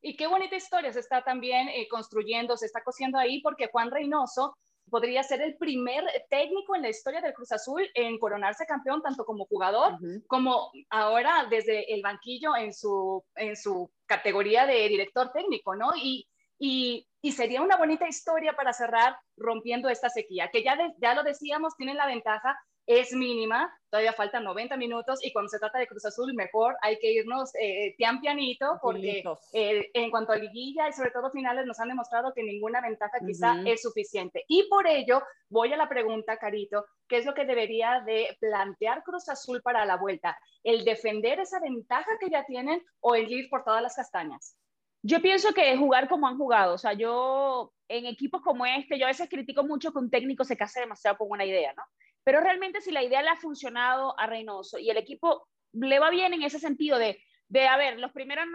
Y 0.00 0.16
qué 0.16 0.26
bonita 0.26 0.56
historia 0.56 0.92
se 0.92 1.00
está 1.00 1.22
también 1.22 1.68
eh, 1.68 1.88
construyendo, 1.88 2.56
se 2.56 2.66
está 2.66 2.82
cosiendo 2.82 3.18
ahí, 3.18 3.42
porque 3.42 3.68
Juan 3.68 3.90
Reynoso 3.90 4.56
podría 4.90 5.22
ser 5.22 5.42
el 5.42 5.56
primer 5.56 6.04
técnico 6.30 6.74
en 6.74 6.82
la 6.82 6.88
historia 6.88 7.20
del 7.20 7.34
Cruz 7.34 7.52
Azul 7.52 7.88
en 7.94 8.18
coronarse 8.18 8.66
campeón, 8.66 9.02
tanto 9.02 9.24
como 9.24 9.46
jugador, 9.46 9.98
como 10.26 10.70
ahora 10.90 11.46
desde 11.50 11.92
el 11.92 12.02
banquillo 12.02 12.56
en 12.56 12.72
su, 12.72 13.24
en 13.34 13.56
su 13.56 13.90
categoría 14.06 14.66
de 14.66 14.88
director 14.88 15.30
técnico, 15.32 15.74
¿no? 15.74 15.90
Y, 15.96 16.28
y, 16.58 17.06
y 17.20 17.32
sería 17.32 17.62
una 17.62 17.76
bonita 17.76 18.08
historia 18.08 18.54
para 18.54 18.72
cerrar 18.72 19.18
rompiendo 19.36 19.88
esta 19.88 20.08
sequía, 20.08 20.50
que 20.50 20.62
ya, 20.62 20.76
ya 20.98 21.14
lo 21.14 21.22
decíamos, 21.22 21.76
tienen 21.76 21.96
la 21.96 22.06
ventaja 22.06 22.58
es 22.86 23.12
mínima, 23.12 23.76
todavía 23.90 24.12
faltan 24.12 24.44
90 24.44 24.76
minutos 24.76 25.24
y 25.24 25.32
cuando 25.32 25.48
se 25.48 25.58
trata 25.58 25.78
de 25.78 25.88
Cruz 25.88 26.04
Azul, 26.04 26.32
mejor 26.34 26.76
hay 26.82 26.98
que 26.98 27.12
irnos 27.12 27.52
eh, 27.60 27.94
pian 27.98 28.20
pianito 28.20 28.78
porque 28.80 29.24
eh, 29.52 29.90
en 29.92 30.10
cuanto 30.10 30.32
a 30.32 30.36
liguilla 30.36 30.88
y 30.88 30.92
sobre 30.92 31.10
todo 31.10 31.30
finales 31.30 31.66
nos 31.66 31.80
han 31.80 31.88
demostrado 31.88 32.32
que 32.32 32.44
ninguna 32.44 32.80
ventaja 32.80 33.18
quizá 33.26 33.56
es 33.64 33.82
suficiente. 33.82 34.44
Y 34.46 34.68
por 34.68 34.86
ello 34.86 35.22
voy 35.48 35.72
a 35.72 35.76
la 35.76 35.88
pregunta, 35.88 36.36
Carito, 36.36 36.86
¿qué 37.08 37.18
es 37.18 37.26
lo 37.26 37.34
que 37.34 37.44
debería 37.44 38.02
de 38.06 38.36
plantear 38.40 39.02
Cruz 39.02 39.28
Azul 39.28 39.62
para 39.62 39.84
la 39.84 39.96
vuelta? 39.96 40.38
¿El 40.62 40.84
defender 40.84 41.40
esa 41.40 41.58
ventaja 41.60 42.10
que 42.20 42.30
ya 42.30 42.44
tienen 42.44 42.84
o 43.00 43.14
el 43.14 43.30
ir 43.30 43.48
por 43.50 43.64
todas 43.64 43.82
las 43.82 43.96
castañas? 43.96 44.56
Yo 45.02 45.20
pienso 45.20 45.52
que 45.52 45.76
jugar 45.76 46.08
como 46.08 46.26
han 46.26 46.36
jugado, 46.36 46.74
o 46.74 46.78
sea, 46.78 46.92
yo 46.92 47.72
en 47.88 48.06
equipos 48.06 48.42
como 48.42 48.66
este, 48.66 48.98
yo 48.98 49.06
a 49.06 49.08
veces 49.08 49.28
critico 49.28 49.62
mucho 49.62 49.92
que 49.92 49.98
un 49.98 50.10
técnico 50.10 50.44
se 50.44 50.56
case 50.56 50.80
demasiado 50.80 51.16
con 51.16 51.28
una 51.30 51.44
idea, 51.44 51.72
¿no? 51.74 51.84
Pero 52.26 52.40
realmente 52.40 52.80
si 52.80 52.90
la 52.90 53.04
idea 53.04 53.22
le 53.22 53.28
ha 53.28 53.36
funcionado 53.36 54.18
a 54.18 54.26
Reynoso 54.26 54.80
y 54.80 54.90
el 54.90 54.96
equipo 54.96 55.46
le 55.72 56.00
va 56.00 56.10
bien 56.10 56.34
en 56.34 56.42
ese 56.42 56.58
sentido 56.58 56.98
de, 56.98 57.22
de 57.46 57.68
a 57.68 57.76
ver, 57.76 58.00
los 58.00 58.10
primeros 58.10 58.46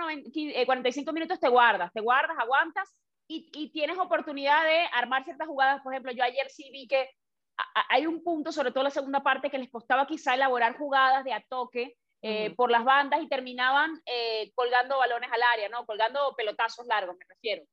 45 0.65 1.09
eh, 1.09 1.13
minutos 1.13 1.39
te 1.39 1.47
guardas, 1.47 1.89
te 1.93 2.01
guardas, 2.01 2.37
aguantas 2.37 2.93
y, 3.29 3.49
y, 3.53 3.71
tienes 3.71 3.97
oportunidad 3.97 4.65
de 4.65 4.87
armar 4.91 5.23
ciertas 5.23 5.47
jugadas. 5.47 5.81
Por 5.83 5.93
ejemplo, 5.93 6.11
yo 6.11 6.21
ayer 6.21 6.49
sí 6.49 6.69
vi 6.69 6.85
que 6.85 7.11
hay 7.87 8.07
un 8.07 8.21
punto, 8.25 8.51
sobre 8.51 8.73
todo 8.73 8.83
la 8.83 8.89
segunda 8.89 9.23
parte, 9.23 9.49
que 9.49 9.57
les 9.57 9.71
costaba 9.71 10.05
quizá 10.05 10.33
elaborar 10.33 10.75
jugadas 10.77 11.23
de 11.23 11.31
a 11.31 11.41
toque 11.47 11.95
eh, 12.21 12.53
por 12.57 12.71
las 12.71 12.83
bandas 12.83 13.21
y 13.21 13.29
terminaban 13.29 14.01
eh, 14.05 14.51
colgando 14.53 14.97
balones 14.97 15.31
al 15.31 15.43
área, 15.43 15.69
¿no? 15.69 15.85
Colgando 15.85 16.35
pelotazos 16.35 16.85
largos, 16.87 17.15
me 17.15 17.25
refiero. 17.25 17.63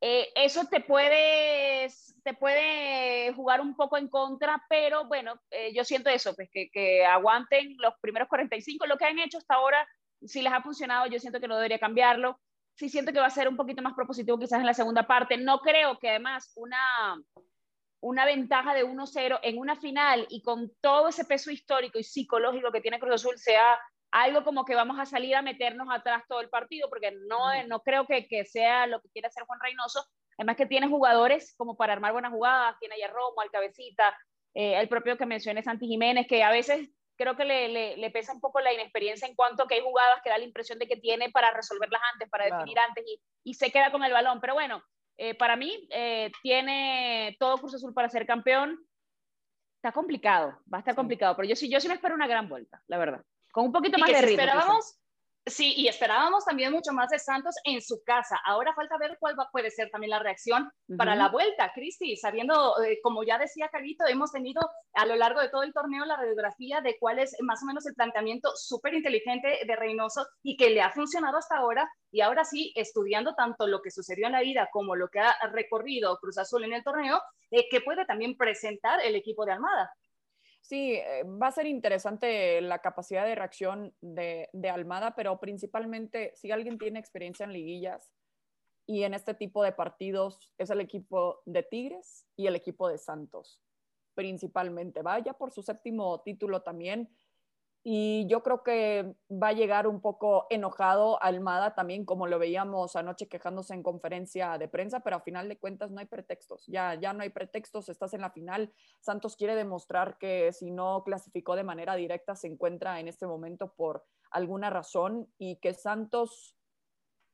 Eh, 0.00 0.28
eso 0.34 0.66
te 0.70 0.80
puede, 0.80 1.88
te 2.22 2.34
puede 2.34 3.32
jugar 3.32 3.60
un 3.60 3.74
poco 3.74 3.96
en 3.96 4.08
contra, 4.08 4.62
pero 4.68 5.06
bueno, 5.06 5.40
eh, 5.50 5.72
yo 5.74 5.84
siento 5.84 6.10
eso, 6.10 6.34
pues 6.34 6.50
que, 6.52 6.68
que, 6.70 7.06
aguanten 7.06 7.76
los 7.78 7.94
primeros 8.00 8.28
45, 8.28 8.86
lo 8.86 8.98
que 8.98 9.06
han 9.06 9.18
hecho 9.18 9.38
hasta 9.38 9.54
ahora, 9.54 9.86
si 10.22 10.42
les 10.42 10.52
ha 10.52 10.62
funcionado, 10.62 11.06
yo 11.06 11.18
siento 11.18 11.40
que 11.40 11.48
no 11.48 11.56
debería 11.56 11.78
cambiarlo. 11.78 12.38
Sí 12.76 12.88
siento 12.88 13.12
que 13.12 13.20
va 13.20 13.26
a 13.26 13.30
ser 13.30 13.48
un 13.48 13.56
poquito 13.56 13.82
más 13.82 13.94
propositivo 13.94 14.38
quizás 14.38 14.58
en 14.58 14.66
la 14.66 14.74
segunda 14.74 15.06
parte. 15.06 15.36
No 15.36 15.60
creo 15.60 15.98
que 15.98 16.10
además 16.10 16.52
una, 16.56 17.16
una 18.00 18.24
ventaja 18.24 18.74
de 18.74 18.84
1-0 18.84 19.38
en 19.42 19.58
una 19.58 19.76
final 19.76 20.26
y 20.28 20.42
con 20.42 20.72
todo 20.80 21.08
ese 21.08 21.24
peso 21.24 21.50
histórico 21.50 21.98
y 21.98 22.04
psicológico 22.04 22.72
que 22.72 22.80
tiene 22.80 22.98
Cruz 22.98 23.14
Azul 23.14 23.38
sea 23.38 23.78
algo 24.14 24.44
como 24.44 24.64
que 24.64 24.76
vamos 24.76 24.98
a 25.00 25.06
salir 25.06 25.34
a 25.34 25.42
meternos 25.42 25.88
atrás 25.90 26.22
todo 26.28 26.40
el 26.40 26.48
partido, 26.48 26.88
porque 26.88 27.10
no, 27.26 27.50
no 27.66 27.80
creo 27.80 28.06
que, 28.06 28.28
que 28.28 28.44
sea 28.44 28.86
lo 28.86 29.00
que 29.00 29.08
quiere 29.10 29.26
hacer 29.26 29.42
Juan 29.44 29.58
Reynoso. 29.60 30.06
Además 30.38 30.56
que 30.56 30.66
tiene 30.66 30.86
jugadores 30.86 31.54
como 31.56 31.76
para 31.76 31.94
armar 31.94 32.12
buenas 32.12 32.30
jugadas, 32.30 32.76
tiene 32.78 32.94
a 33.02 33.08
Romo, 33.08 33.40
al 33.40 33.50
Cabecita, 33.50 34.16
eh, 34.54 34.78
el 34.78 34.88
propio 34.88 35.18
que 35.18 35.26
mencioné 35.26 35.64
Santi 35.64 35.88
Jiménez, 35.88 36.28
que 36.28 36.44
a 36.44 36.52
veces 36.52 36.90
creo 37.16 37.36
que 37.36 37.44
le, 37.44 37.96
le, 37.96 38.10
pesa 38.12 38.32
un 38.32 38.40
poco 38.40 38.60
la 38.60 38.72
inexperiencia 38.72 39.26
en 39.26 39.34
cuanto 39.34 39.64
a 39.64 39.68
que 39.68 39.74
hay 39.74 39.80
jugadas 39.80 40.20
que 40.22 40.30
da 40.30 40.38
la 40.38 40.44
impresión 40.44 40.78
de 40.78 40.86
que 40.86 40.96
tiene 40.96 41.30
para 41.30 41.52
resolverlas 41.52 42.02
antes, 42.12 42.28
para 42.28 42.44
definir 42.44 42.78
antes 42.78 43.04
y, 43.04 43.20
y, 43.42 43.54
se 43.54 43.72
queda 43.72 43.90
con 43.90 44.04
el 44.04 44.12
balón. 44.12 44.40
Pero 44.40 44.54
bueno, 44.54 44.80
eh, 45.16 45.34
para 45.34 45.56
mí 45.56 45.88
eh, 45.90 46.30
tiene 46.40 47.36
todo 47.40 47.58
Cruz 47.58 47.74
Azul 47.74 47.92
para 47.92 48.08
ser 48.08 48.26
campeón. 48.26 48.78
Está 49.76 49.90
complicado, 49.90 50.60
va 50.72 50.78
a 50.78 50.80
estar 50.80 50.94
complicado, 50.94 51.34
pero 51.34 51.48
yo 51.48 51.56
sí, 51.56 51.68
yo 51.68 51.80
sí 51.80 51.88
me 51.88 51.94
espero 51.94 52.14
una 52.14 52.28
gran 52.28 52.48
vuelta, 52.48 52.80
la 52.86 52.98
verdad. 52.98 53.24
Con 53.54 53.66
un 53.66 53.72
poquito 53.72 53.98
más 53.98 54.10
de 54.10 54.20
ritmo. 54.20 54.42
Esperábamos, 54.42 54.98
Sí, 55.46 55.74
y 55.76 55.88
esperábamos 55.88 56.46
también 56.46 56.72
mucho 56.72 56.92
más 56.92 57.10
de 57.10 57.18
Santos 57.18 57.54
en 57.64 57.82
su 57.82 58.02
casa. 58.02 58.40
Ahora 58.46 58.72
falta 58.74 58.96
ver 58.96 59.18
cuál 59.20 59.38
va, 59.38 59.50
puede 59.52 59.70
ser 59.70 59.90
también 59.90 60.08
la 60.08 60.18
reacción 60.18 60.72
para 60.96 61.14
la 61.14 61.28
vuelta, 61.28 61.70
Cristi, 61.74 62.16
sabiendo, 62.16 62.82
eh, 62.82 62.98
como 63.02 63.24
ya 63.24 63.36
decía 63.36 63.68
Carito, 63.68 64.06
hemos 64.06 64.32
tenido 64.32 64.62
a 64.94 65.04
lo 65.04 65.16
largo 65.16 65.40
de 65.40 65.50
todo 65.50 65.62
el 65.62 65.74
torneo 65.74 66.06
la 66.06 66.16
radiografía 66.16 66.80
de 66.80 66.96
cuál 66.98 67.18
es 67.18 67.36
más 67.42 67.62
o 67.62 67.66
menos 67.66 67.84
el 67.84 67.94
planteamiento 67.94 68.52
súper 68.56 68.94
inteligente 68.94 69.60
de 69.66 69.76
Reynoso 69.76 70.26
y 70.42 70.56
que 70.56 70.70
le 70.70 70.80
ha 70.80 70.90
funcionado 70.90 71.36
hasta 71.36 71.58
ahora. 71.58 71.90
Y 72.10 72.22
ahora 72.22 72.46
sí, 72.46 72.72
estudiando 72.74 73.34
tanto 73.34 73.66
lo 73.66 73.82
que 73.82 73.90
sucedió 73.90 74.26
en 74.26 74.32
la 74.32 74.42
ida 74.42 74.70
como 74.72 74.96
lo 74.96 75.08
que 75.08 75.20
ha 75.20 75.36
recorrido 75.52 76.16
Cruz 76.20 76.38
Azul 76.38 76.64
en 76.64 76.72
el 76.72 76.82
torneo, 76.82 77.20
eh, 77.50 77.68
que 77.70 77.82
puede 77.82 78.06
también 78.06 78.34
presentar 78.38 79.00
el 79.04 79.14
equipo 79.14 79.44
de 79.44 79.52
Almada. 79.52 79.92
Sí, 80.64 80.94
eh, 80.94 81.24
va 81.24 81.48
a 81.48 81.52
ser 81.52 81.66
interesante 81.66 82.58
la 82.62 82.78
capacidad 82.78 83.26
de 83.26 83.34
reacción 83.34 83.94
de, 84.00 84.48
Almada, 84.72 85.14
pero 85.14 85.38
principalmente 85.38 86.32
si 86.36 86.52
alguien 86.52 86.78
tiene 86.78 86.98
experiencia 86.98 87.44
en 87.44 87.52
liguillas 87.52 88.10
y 88.86 89.02
en 89.02 89.12
este 89.12 89.34
tipo 89.34 89.62
de 89.62 89.72
partidos 89.72 90.54
es 90.56 90.70
el 90.70 90.80
equipo 90.80 91.42
de 91.44 91.64
Tigres 91.64 92.26
y 92.34 92.46
el 92.46 92.56
equipo 92.56 92.88
de 92.88 92.96
Santos, 92.96 93.60
principalmente. 94.14 95.02
Vaya 95.02 95.34
por 95.34 95.52
su 95.52 95.62
séptimo 95.62 96.22
título 96.22 96.62
también 96.62 97.14
y 97.86 98.26
yo 98.28 98.42
creo 98.42 98.62
que 98.62 99.14
va 99.30 99.48
a 99.48 99.52
llegar 99.52 99.86
un 99.86 100.00
poco 100.00 100.46
enojado 100.48 101.22
Almada 101.22 101.74
también, 101.74 102.06
como 102.06 102.26
lo 102.26 102.38
veíamos 102.38 102.96
anoche 102.96 103.28
quejándose 103.28 103.74
en 103.74 103.82
conferencia 103.82 104.56
de 104.56 104.68
prensa, 104.68 105.00
pero 105.00 105.16
a 105.16 105.20
final 105.20 105.50
de 105.50 105.58
cuentas 105.58 105.90
no 105.90 106.00
hay 106.00 106.06
pretextos, 106.06 106.64
ya, 106.66 106.94
ya 106.94 107.12
no 107.12 107.22
hay 107.22 107.28
pretextos, 107.28 107.90
estás 107.90 108.14
en 108.14 108.22
la 108.22 108.30
final. 108.30 108.72
Santos 109.00 109.36
quiere 109.36 109.54
demostrar 109.54 110.16
que 110.16 110.50
si 110.54 110.70
no 110.70 111.04
clasificó 111.04 111.56
de 111.56 111.64
manera 111.64 111.94
directa 111.94 112.34
se 112.34 112.46
encuentra 112.46 113.00
en 113.00 113.08
este 113.08 113.26
momento 113.26 113.74
por 113.74 114.06
alguna 114.30 114.70
razón 114.70 115.28
y 115.36 115.56
que 115.56 115.74
Santos 115.74 116.56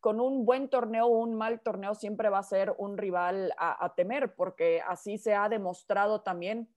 con 0.01 0.19
un 0.19 0.45
buen 0.45 0.69
torneo 0.69 1.07
o 1.07 1.19
un 1.21 1.37
mal 1.37 1.61
torneo 1.61 1.95
siempre 1.95 2.29
va 2.29 2.39
a 2.39 2.43
ser 2.43 2.75
un 2.77 2.99
rival 2.99 3.55
a, 3.57 3.95
temer, 3.95 4.35
porque 4.35 4.83
así 4.85 5.17
se 5.17 5.35
ha 5.35 5.49
demostrado 5.49 6.23
también. 6.23 6.75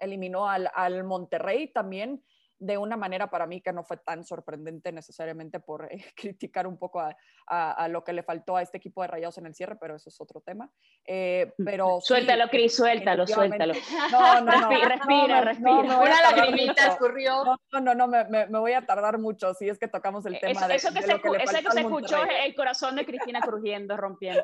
Eliminó 0.00 0.48
al, 0.48 0.70
al 0.74 1.04
Monterrey 1.04 1.68
también 1.68 2.24
de 2.58 2.78
una 2.78 2.96
manera 2.96 3.28
para 3.28 3.46
mí 3.46 3.60
que 3.60 3.72
no 3.72 3.84
fue 3.84 3.98
tan 3.98 4.24
sorprendente 4.24 4.90
necesariamente 4.92 5.60
por 5.60 5.92
eh, 5.92 6.04
criticar 6.16 6.66
un 6.66 6.78
poco 6.78 7.00
a, 7.00 7.14
a, 7.46 7.88
lo 7.88 8.02
que 8.02 8.12
le 8.12 8.22
faltó 8.22 8.56
a 8.56 8.62
este 8.62 8.78
equipo 8.78 9.02
de 9.02 9.08
Rayados 9.08 9.38
en 9.38 9.46
el 9.46 9.54
cierre, 9.54 9.76
pero 9.76 9.96
eso 9.96 10.08
es 10.08 10.20
otro 10.20 10.40
tema. 10.40 10.70
Eh, 11.06 11.52
pero 11.64 12.00
suéltalo, 12.00 12.48
Cris, 12.48 12.74
suéltalo, 12.74 13.26
suéltalo. 13.26 13.74
No, 14.10 14.40
no, 14.40 14.60
no. 14.60 14.70
respira, 14.88 15.40
respira. 15.42 15.98
una 15.98 16.22
lagrimita 16.22 16.88
escurrió. 16.88 17.44
No, 17.72 17.80
no, 17.80 17.94
no, 17.94 18.08
me, 18.08 18.24
me, 18.24 18.58
voy 18.58 18.72
a 18.72 18.84
tardar 18.84 19.18
mucho 19.18 19.54
si 19.54 19.68
es 19.68 19.78
que 19.78 19.86
tocamos 19.86 20.26
el 20.26 20.38
tema 20.40 20.60
eso, 20.60 20.68
de, 20.68 20.74
eso 20.76 20.92
que, 20.92 21.02
se, 21.02 21.20
que, 21.20 21.28
eso 21.28 21.58
que 21.58 21.70
se 21.70 21.80
escuchó 21.80 22.24
es 22.24 22.46
el 22.46 22.54
corazón 22.54 22.96
de 22.96 23.04
Cristina 23.04 23.40
crujiendo, 23.40 23.96
rompiendo. 23.96 24.42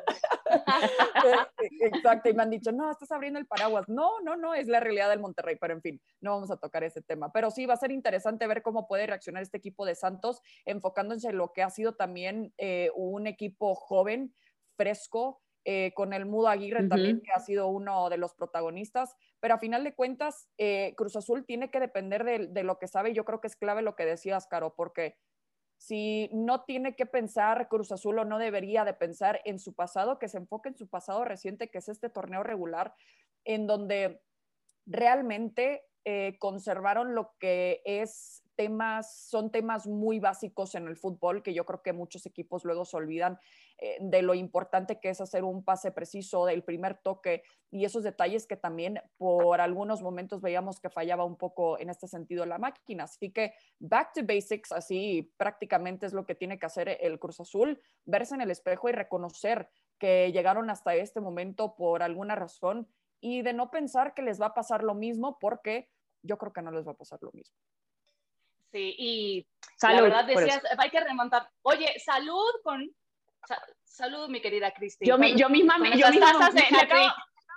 Eh, 1.63 1.69
exacto, 1.81 2.29
y 2.29 2.33
me 2.33 2.43
han 2.43 2.49
dicho, 2.49 2.71
no, 2.71 2.91
estás 2.91 3.11
abriendo 3.11 3.39
el 3.39 3.45
paraguas. 3.45 3.87
No, 3.87 4.21
no, 4.21 4.35
no, 4.35 4.53
es 4.53 4.67
la 4.67 4.79
realidad 4.79 5.09
del 5.09 5.19
Monterrey, 5.19 5.57
pero 5.59 5.73
en 5.73 5.81
fin, 5.81 6.01
no 6.21 6.31
vamos 6.31 6.51
a 6.51 6.57
tocar 6.57 6.83
ese 6.83 7.01
tema. 7.01 7.31
Pero 7.31 7.49
sí, 7.51 7.65
va 7.65 7.73
a 7.73 7.77
ser 7.77 7.91
interesante 7.91 8.02
ver 8.47 8.61
cómo 8.61 8.87
puede 8.87 9.07
reaccionar 9.07 9.43
este 9.43 9.57
equipo 9.57 9.85
de 9.85 9.95
Santos, 9.95 10.41
enfocándose 10.65 11.29
en 11.29 11.37
lo 11.37 11.53
que 11.53 11.63
ha 11.63 11.69
sido 11.69 11.95
también 11.95 12.53
eh, 12.57 12.91
un 12.95 13.27
equipo 13.27 13.75
joven, 13.75 14.33
fresco, 14.75 15.41
eh, 15.65 15.93
con 15.95 16.11
el 16.11 16.25
Mudo 16.25 16.49
Aguirre 16.49 16.89
también, 16.89 17.21
que 17.21 17.31
ha 17.31 17.39
sido 17.39 17.69
uno 17.69 18.09
de 18.09 18.17
los 18.17 18.33
protagonistas, 18.33 19.15
pero 19.39 19.53
a 19.53 19.59
final 19.59 19.85
de 19.85 19.95
cuentas, 19.95 20.49
eh, 20.57 20.93
Cruz 20.97 21.15
Azul 21.15 21.45
tiene 21.45 21.71
que 21.71 21.79
depender 21.79 22.25
de, 22.25 22.47
de, 22.47 22.63
lo 22.63 22.79
que 22.79 22.87
sabe, 22.89 23.13
yo 23.13 23.23
creo 23.23 23.39
que 23.39 23.47
es 23.47 23.55
clave 23.55 23.81
lo 23.81 23.95
que 23.95 24.05
decías, 24.05 24.45
Caro, 24.47 24.75
porque 24.75 25.15
si 25.77 26.29
no 26.33 26.63
tiene 26.63 26.95
que 26.95 27.05
pensar 27.05 27.69
Cruz 27.69 27.93
Azul 27.93 28.19
o 28.19 28.25
no 28.25 28.39
debería 28.39 28.83
de 28.83 28.93
pensar 28.93 29.41
en 29.45 29.57
su 29.57 29.73
pasado, 29.73 30.19
que 30.19 30.27
se 30.27 30.37
enfoque 30.37 30.69
en 30.69 30.75
su 30.75 30.89
pasado 30.89 31.23
reciente, 31.23 31.69
que 31.69 31.77
es 31.77 31.87
este 31.87 32.09
torneo 32.09 32.43
regular, 32.43 32.93
en 33.45 33.65
donde 33.65 34.21
realmente 34.85 35.85
eh, 36.05 36.35
conservaron 36.39 37.15
lo 37.15 37.33
que 37.39 37.81
es 37.85 38.43
temas, 38.55 39.15
son 39.29 39.51
temas 39.51 39.87
muy 39.87 40.19
básicos 40.19 40.75
en 40.75 40.87
el 40.87 40.97
fútbol 40.97 41.41
que 41.41 41.53
yo 41.53 41.65
creo 41.65 41.81
que 41.81 41.93
muchos 41.93 42.25
equipos 42.25 42.65
luego 42.65 42.85
se 42.85 42.97
olvidan 42.97 43.39
eh, 43.77 43.97
de 44.01 44.21
lo 44.21 44.33
importante 44.33 44.99
que 44.99 45.09
es 45.09 45.21
hacer 45.21 45.43
un 45.43 45.63
pase 45.63 45.91
preciso, 45.91 46.45
del 46.45 46.63
primer 46.63 46.97
toque 46.97 47.43
y 47.71 47.85
esos 47.85 48.03
detalles 48.03 48.45
que 48.45 48.57
también 48.57 49.01
por 49.17 49.61
algunos 49.61 50.01
momentos 50.01 50.41
veíamos 50.41 50.79
que 50.79 50.89
fallaba 50.89 51.23
un 51.23 51.37
poco 51.37 51.79
en 51.79 51.89
este 51.89 52.07
sentido 52.07 52.45
la 52.45 52.57
máquina. 52.57 53.05
Así 53.05 53.31
que 53.31 53.53
back 53.79 54.13
to 54.13 54.21
basics, 54.23 54.71
así 54.71 55.33
prácticamente 55.37 56.05
es 56.05 56.13
lo 56.13 56.25
que 56.25 56.35
tiene 56.35 56.59
que 56.59 56.65
hacer 56.65 56.97
el 57.01 57.17
Cruz 57.19 57.39
Azul, 57.39 57.81
verse 58.05 58.35
en 58.35 58.41
el 58.41 58.51
espejo 58.51 58.89
y 58.89 58.91
reconocer 58.91 59.69
que 59.97 60.31
llegaron 60.31 60.69
hasta 60.69 60.95
este 60.95 61.21
momento 61.21 61.75
por 61.75 62.03
alguna 62.03 62.35
razón 62.35 62.87
y 63.19 63.41
de 63.41 63.53
no 63.53 63.71
pensar 63.71 64.13
que 64.13 64.21
les 64.21 64.39
va 64.41 64.47
a 64.47 64.53
pasar 64.53 64.83
lo 64.83 64.95
mismo 64.95 65.39
porque 65.39 65.87
yo 66.23 66.37
creo 66.37 66.51
que 66.51 66.61
no 66.61 66.71
les 66.71 66.87
va 66.87 66.91
a 66.91 66.95
pasar 66.95 67.19
lo 67.21 67.31
mismo. 67.31 67.55
Sí, 68.71 68.95
y 68.97 69.47
salud, 69.77 69.97
la 69.97 70.01
verdad 70.01 70.25
decías, 70.25 70.63
hay 70.77 70.89
que 70.89 70.99
remontar. 70.99 71.47
Oye, 71.61 71.93
salud 71.99 72.51
con... 72.63 72.89
salud, 73.83 74.29
mi 74.29 74.41
querida 74.41 74.71
Cristina. 74.71 75.15
Yo, 75.15 75.35
yo 75.35 75.49
misma, 75.49 75.77
me, 75.77 75.95
yo 75.95 76.09
misma 76.09 76.49
me, 76.51 76.79
acabo, 76.79 77.07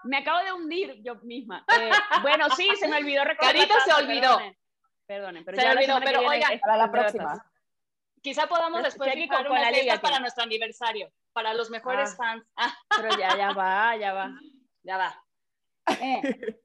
me, 0.05 0.17
acabo, 0.19 0.45
de 0.45 0.53
hundir 0.53 1.03
yo 1.03 1.15
misma. 1.23 1.65
Eh, 1.81 1.91
bueno, 2.23 2.51
sí, 2.51 2.69
se 2.79 2.89
me 2.89 2.99
olvidó 2.99 3.25
recordar. 3.25 3.55
Carito 3.55 3.75
se 3.85 3.93
olvidó. 3.95 4.39
Perdonen, 5.07 5.45
pero 5.45 5.57
se 5.57 5.63
ya 5.63 5.73
olvidó, 5.73 6.01
pero 6.01 6.21
oiga, 6.29 6.49
para 6.61 6.77
la 6.77 6.91
próxima. 6.91 7.47
Quizá 8.21 8.49
podamos 8.49 8.83
después 8.83 9.15
fijar 9.15 9.49
una 9.49 9.71
la 9.71 10.01
para 10.01 10.19
nuestro 10.19 10.43
aniversario, 10.43 11.13
para 11.33 11.55
los 11.55 11.71
mejores 11.71 12.13
ah, 12.13 12.17
fans. 12.17 12.45
Pero 13.01 13.17
ya, 13.17 13.37
ya 13.37 13.53
va, 13.53 13.97
ya 13.97 14.13
va. 14.13 14.31
Ya 14.83 14.99
va. 14.99 15.25
Eh. 16.01 16.61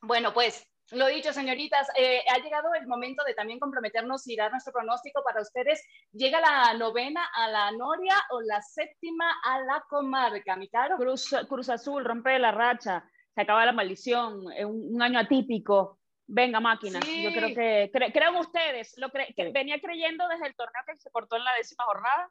Bueno, 0.00 0.32
pues 0.32 0.68
lo 0.92 1.06
dicho, 1.08 1.32
señoritas, 1.32 1.88
eh, 1.96 2.22
ha 2.32 2.38
llegado 2.38 2.72
el 2.74 2.86
momento 2.86 3.24
de 3.24 3.34
también 3.34 3.58
comprometernos 3.58 4.26
y 4.28 4.36
dar 4.36 4.50
nuestro 4.50 4.72
pronóstico 4.72 5.22
para 5.24 5.40
ustedes. 5.40 5.82
¿Llega 6.12 6.40
la 6.40 6.74
novena 6.74 7.28
a 7.34 7.48
la 7.48 7.70
Noria 7.72 8.14
o 8.30 8.40
la 8.40 8.62
séptima 8.62 9.34
a 9.44 9.60
la 9.60 9.84
comarca, 9.88 10.56
mi 10.56 10.68
caro? 10.68 10.96
Cruz, 10.96 11.34
Cruz 11.48 11.68
Azul, 11.68 12.04
rompe 12.04 12.38
la 12.38 12.52
racha, 12.52 13.04
se 13.34 13.40
acaba 13.40 13.66
la 13.66 13.72
maldición, 13.72 14.46
un, 14.46 14.94
un 14.94 15.02
año 15.02 15.18
atípico. 15.18 15.98
Venga, 16.28 16.58
máquina. 16.58 16.98
Yo 17.00 17.30
creo 17.30 17.54
que, 17.54 17.90
creo 18.12 18.40
ustedes, 18.40 18.94
lo 18.98 19.10
que 19.10 19.52
venía 19.52 19.80
creyendo 19.80 20.26
desde 20.26 20.48
el 20.48 20.56
torneo 20.56 20.82
que 20.84 20.96
se 20.96 21.10
cortó 21.10 21.36
en 21.36 21.44
la 21.44 21.54
décima 21.54 21.84
jornada. 21.84 22.30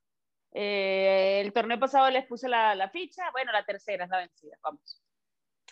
Eh, 0.52 1.42
el 1.44 1.54
torneo 1.54 1.80
pasado 1.80 2.10
les 2.10 2.26
puse 2.26 2.48
la, 2.50 2.76
la 2.76 2.90
ficha, 2.90 3.30
bueno, 3.32 3.52
la 3.52 3.66
tercera 3.66 4.06
es 4.06 4.10
la 4.10 4.18
vencida, 4.18 4.58
vamos. 4.62 5.02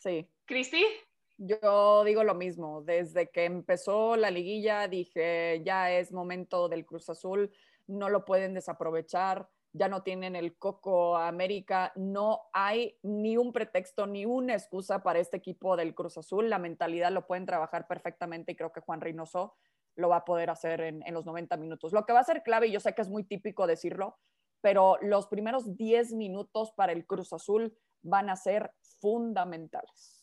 Sí. 0.02 0.30
¿Cristi? 0.46 0.86
Yo 1.46 2.06
digo 2.06 2.24
lo 2.24 2.36
mismo, 2.36 2.84
desde 2.84 3.30
que 3.30 3.44
empezó 3.44 4.16
la 4.16 4.32
liguilla 4.32 4.88
dije, 4.88 5.62
ya 5.66 5.92
es 5.92 6.14
momento 6.14 6.70
del 6.70 6.86
Cruz 6.86 7.10
Azul, 7.10 7.52
no 7.86 8.08
lo 8.08 8.24
pueden 8.24 8.54
desaprovechar, 8.54 9.50
ya 9.74 9.90
no 9.90 10.04
tienen 10.04 10.38
el 10.38 10.56
coco 10.56 11.18
América, 11.18 11.92
no 11.98 12.44
hay 12.54 12.98
ni 13.02 13.36
un 13.36 13.52
pretexto 13.52 14.08
ni 14.08 14.26
una 14.26 14.54
excusa 14.54 15.04
para 15.04 15.20
este 15.20 15.36
equipo 15.36 15.76
del 15.76 15.94
Cruz 15.94 16.18
Azul, 16.18 16.50
la 16.50 16.60
mentalidad 16.60 17.12
lo 17.12 17.28
pueden 17.28 17.46
trabajar 17.46 17.88
perfectamente 17.88 18.54
y 18.54 18.56
creo 18.56 18.72
que 18.72 18.80
Juan 18.80 19.02
Reynoso 19.02 19.56
lo 19.98 20.08
va 20.08 20.18
a 20.18 20.26
poder 20.26 20.50
hacer 20.50 20.80
en, 20.80 21.06
en 21.06 21.14
los 21.14 21.26
90 21.26 21.58
minutos. 21.58 21.92
Lo 21.92 22.06
que 22.06 22.14
va 22.14 22.22
a 22.22 22.24
ser 22.24 22.44
clave, 22.44 22.68
y 22.68 22.72
yo 22.72 22.80
sé 22.80 22.96
que 22.96 23.02
es 23.02 23.10
muy 23.10 23.26
típico 23.26 23.68
decirlo, 23.68 24.18
pero 24.62 24.98
los 25.02 25.28
primeros 25.28 25.76
10 25.76 26.14
minutos 26.14 26.72
para 26.72 26.94
el 26.94 27.06
Cruz 27.06 27.34
Azul 27.34 27.78
van 28.02 28.30
a 28.30 28.38
ser 28.38 28.72
fundamentales. 29.02 30.23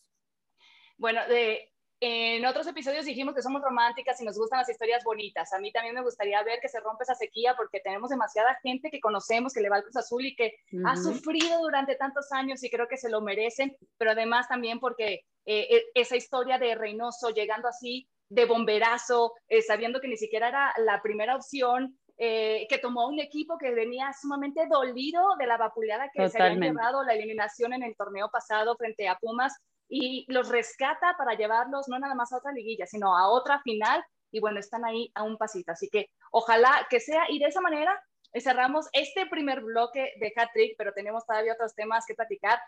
Bueno, 1.00 1.26
de, 1.28 1.72
en 1.98 2.44
otros 2.44 2.66
episodios 2.66 3.06
dijimos 3.06 3.34
que 3.34 3.40
somos 3.40 3.62
románticas 3.62 4.20
y 4.20 4.24
nos 4.26 4.36
gustan 4.36 4.58
las 4.58 4.68
historias 4.68 5.02
bonitas. 5.02 5.50
A 5.54 5.58
mí 5.58 5.72
también 5.72 5.94
me 5.94 6.02
gustaría 6.02 6.42
ver 6.42 6.60
que 6.60 6.68
se 6.68 6.78
rompe 6.78 7.04
esa 7.04 7.14
sequía 7.14 7.54
porque 7.56 7.80
tenemos 7.80 8.10
demasiada 8.10 8.58
gente 8.62 8.90
que 8.90 9.00
conocemos 9.00 9.54
que 9.54 9.62
le 9.62 9.70
va 9.70 9.76
al 9.76 9.82
Cruz 9.82 9.96
Azul 9.96 10.26
y 10.26 10.36
que 10.36 10.56
ha 10.84 10.96
sufrido 10.96 11.58
durante 11.62 11.94
tantos 11.94 12.30
años 12.32 12.62
y 12.62 12.68
creo 12.68 12.86
que 12.86 12.98
se 12.98 13.08
lo 13.08 13.22
merecen, 13.22 13.74
pero 13.96 14.10
además 14.10 14.46
también 14.46 14.78
porque 14.78 15.24
eh, 15.46 15.68
e, 15.70 15.84
esa 15.94 16.16
historia 16.16 16.58
de 16.58 16.74
Reynoso 16.74 17.30
llegando 17.30 17.66
así 17.66 18.06
de 18.28 18.44
bomberazo, 18.44 19.32
eh, 19.48 19.62
sabiendo 19.62 20.02
que 20.02 20.08
ni 20.08 20.18
siquiera 20.18 20.48
era 20.48 20.74
la 20.84 21.00
primera 21.00 21.34
opción, 21.34 21.98
eh, 22.18 22.66
que 22.68 22.76
tomó 22.76 23.08
un 23.08 23.20
equipo 23.20 23.56
que 23.56 23.70
venía 23.70 24.12
sumamente 24.20 24.66
dolido 24.66 25.22
de 25.38 25.46
la 25.46 25.56
vapuleada 25.56 26.10
que 26.12 26.28
se 26.28 26.42
había 26.42 26.68
llevado 26.68 27.02
la 27.02 27.14
eliminación 27.14 27.72
en 27.72 27.82
el 27.82 27.96
torneo 27.96 28.30
pasado 28.30 28.76
frente 28.76 29.08
a 29.08 29.16
Pumas 29.16 29.54
y 29.90 30.24
los 30.32 30.48
rescata 30.48 31.16
para 31.18 31.34
llevarlos 31.34 31.88
no 31.88 31.98
nada 31.98 32.14
más 32.14 32.32
a 32.32 32.38
otra 32.38 32.52
liguilla, 32.52 32.86
sino 32.86 33.16
a 33.16 33.28
otra 33.28 33.60
final 33.62 34.02
y 34.30 34.40
bueno, 34.40 34.60
están 34.60 34.84
ahí 34.84 35.10
a 35.14 35.24
un 35.24 35.36
pasito. 35.36 35.72
Así 35.72 35.88
que 35.90 36.06
ojalá 36.30 36.86
que 36.88 37.00
sea 37.00 37.24
y 37.28 37.40
de 37.40 37.46
esa 37.46 37.60
manera 37.60 38.00
cerramos 38.38 38.88
este 38.92 39.26
primer 39.26 39.60
bloque 39.60 40.12
de 40.20 40.32
Hat 40.36 40.50
Trick, 40.54 40.76
pero 40.78 40.92
tenemos 40.92 41.26
todavía 41.26 41.54
otros 41.54 41.74
temas 41.74 42.04
que 42.06 42.14
platicar. 42.14 42.60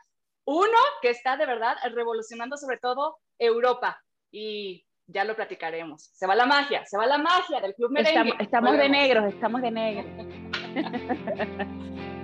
Uno 0.44 0.78
que 1.00 1.10
está 1.10 1.36
de 1.36 1.46
verdad 1.46 1.76
revolucionando 1.94 2.56
sobre 2.56 2.78
todo 2.78 3.18
Europa 3.38 4.02
y 4.32 4.84
ya 5.06 5.22
lo 5.24 5.36
platicaremos. 5.36 6.10
Se 6.12 6.26
va 6.26 6.34
la 6.34 6.46
magia, 6.46 6.84
se 6.86 6.98
va 6.98 7.06
la 7.06 7.18
magia 7.18 7.60
del 7.60 7.76
Club 7.76 7.92
Merengue. 7.92 8.30
Estamos, 8.30 8.40
estamos 8.40 8.76
de 8.76 8.88
negros, 8.88 9.32
estamos 9.32 9.62
de 9.62 9.70
negros. 9.70 10.06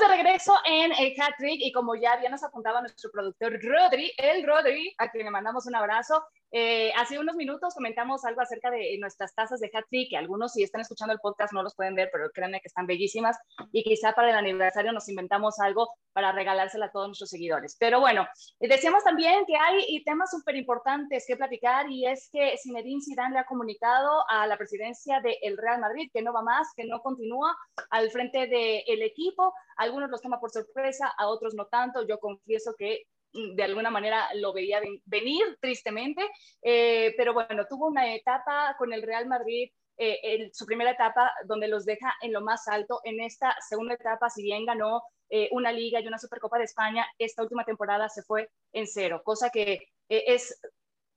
De 0.00 0.08
regreso 0.08 0.54
en 0.66 0.92
el 0.92 1.14
Hat 1.18 1.36
y 1.40 1.72
como 1.72 1.94
ya 1.94 2.16
bien 2.16 2.30
nos 2.30 2.42
apuntaba 2.44 2.82
nuestro 2.82 3.10
productor 3.10 3.58
Rodri, 3.62 4.12
el 4.18 4.46
Rodri, 4.46 4.94
a 4.98 5.10
quien 5.10 5.24
le 5.24 5.30
mandamos 5.30 5.64
un 5.66 5.74
abrazo, 5.74 6.22
eh, 6.58 6.90
hace 6.96 7.18
unos 7.18 7.36
minutos 7.36 7.74
comentamos 7.74 8.24
algo 8.24 8.40
acerca 8.40 8.70
de 8.70 8.96
nuestras 8.98 9.34
tazas 9.34 9.60
de 9.60 9.70
Hat 9.74 9.84
Trick, 9.90 10.08
que 10.08 10.16
algunos 10.16 10.54
si 10.54 10.62
están 10.62 10.80
escuchando 10.80 11.12
el 11.12 11.20
podcast 11.20 11.52
no 11.52 11.62
los 11.62 11.74
pueden 11.74 11.94
ver, 11.94 12.08
pero 12.10 12.30
créanme 12.30 12.62
que 12.62 12.68
están 12.68 12.86
bellísimas 12.86 13.36
y 13.72 13.84
quizá 13.84 14.14
para 14.14 14.30
el 14.30 14.36
aniversario 14.36 14.90
nos 14.90 15.06
inventamos 15.10 15.60
algo 15.60 15.90
para 16.14 16.32
regalársela 16.32 16.86
a 16.86 16.90
todos 16.90 17.08
nuestros 17.08 17.28
seguidores. 17.28 17.76
Pero 17.78 18.00
bueno, 18.00 18.26
eh, 18.60 18.68
decíamos 18.68 19.04
también 19.04 19.44
que 19.44 19.54
hay 19.54 20.02
temas 20.04 20.30
súper 20.30 20.56
importantes 20.56 21.26
que 21.28 21.36
platicar 21.36 21.90
y 21.90 22.06
es 22.06 22.30
que 22.32 22.56
Zinedine 22.62 23.02
Zidane 23.02 23.34
le 23.34 23.40
ha 23.40 23.44
comunicado 23.44 24.24
a 24.30 24.46
la 24.46 24.56
presidencia 24.56 25.20
del 25.20 25.58
Real 25.58 25.78
Madrid 25.78 26.08
que 26.10 26.22
no 26.22 26.32
va 26.32 26.40
más, 26.40 26.72
que 26.74 26.86
no 26.86 27.02
continúa 27.02 27.54
al 27.90 28.10
frente 28.10 28.46
del 28.46 29.02
equipo. 29.02 29.52
Algunos 29.76 30.08
los 30.08 30.22
toma 30.22 30.40
por 30.40 30.50
sorpresa, 30.50 31.12
a 31.18 31.28
otros 31.28 31.52
no 31.52 31.66
tanto. 31.66 32.06
Yo 32.06 32.18
confieso 32.18 32.74
que 32.78 33.02
de 33.32 33.62
alguna 33.62 33.90
manera 33.90 34.28
lo 34.34 34.52
veía 34.52 34.80
venir 35.04 35.58
tristemente, 35.60 36.22
eh, 36.62 37.14
pero 37.16 37.34
bueno, 37.34 37.66
tuvo 37.68 37.86
una 37.86 38.14
etapa 38.14 38.74
con 38.78 38.92
el 38.92 39.02
Real 39.02 39.26
Madrid, 39.26 39.70
eh, 39.98 40.18
en 40.22 40.54
su 40.54 40.66
primera 40.66 40.90
etapa 40.90 41.32
donde 41.46 41.68
los 41.68 41.84
deja 41.84 42.14
en 42.20 42.32
lo 42.32 42.42
más 42.42 42.68
alto. 42.68 43.00
En 43.04 43.20
esta 43.20 43.56
segunda 43.66 43.94
etapa, 43.94 44.28
si 44.28 44.42
bien 44.42 44.66
ganó 44.66 45.02
eh, 45.30 45.48
una 45.52 45.72
liga 45.72 46.00
y 46.00 46.06
una 46.06 46.18
Supercopa 46.18 46.58
de 46.58 46.64
España, 46.64 47.06
esta 47.18 47.42
última 47.42 47.64
temporada 47.64 48.08
se 48.08 48.22
fue 48.22 48.50
en 48.72 48.86
cero, 48.86 49.22
cosa 49.24 49.50
que 49.50 49.88
es 50.08 50.60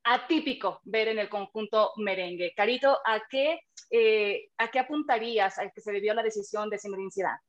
atípico 0.03 0.79
ver 0.83 1.09
en 1.09 1.19
el 1.19 1.29
conjunto 1.29 1.91
merengue. 1.97 2.53
Carito, 2.55 2.97
¿a 3.05 3.21
qué, 3.29 3.59
¿a 4.57 4.71
qué 4.71 4.79
apuntarías 4.79 5.59
a 5.59 5.69
que 5.69 5.81
se 5.81 5.91
debió 5.91 6.13
la 6.13 6.23
decisión 6.23 6.69
de 6.69 6.79
Zinedine 6.79 7.11
Zidane? 7.11 7.39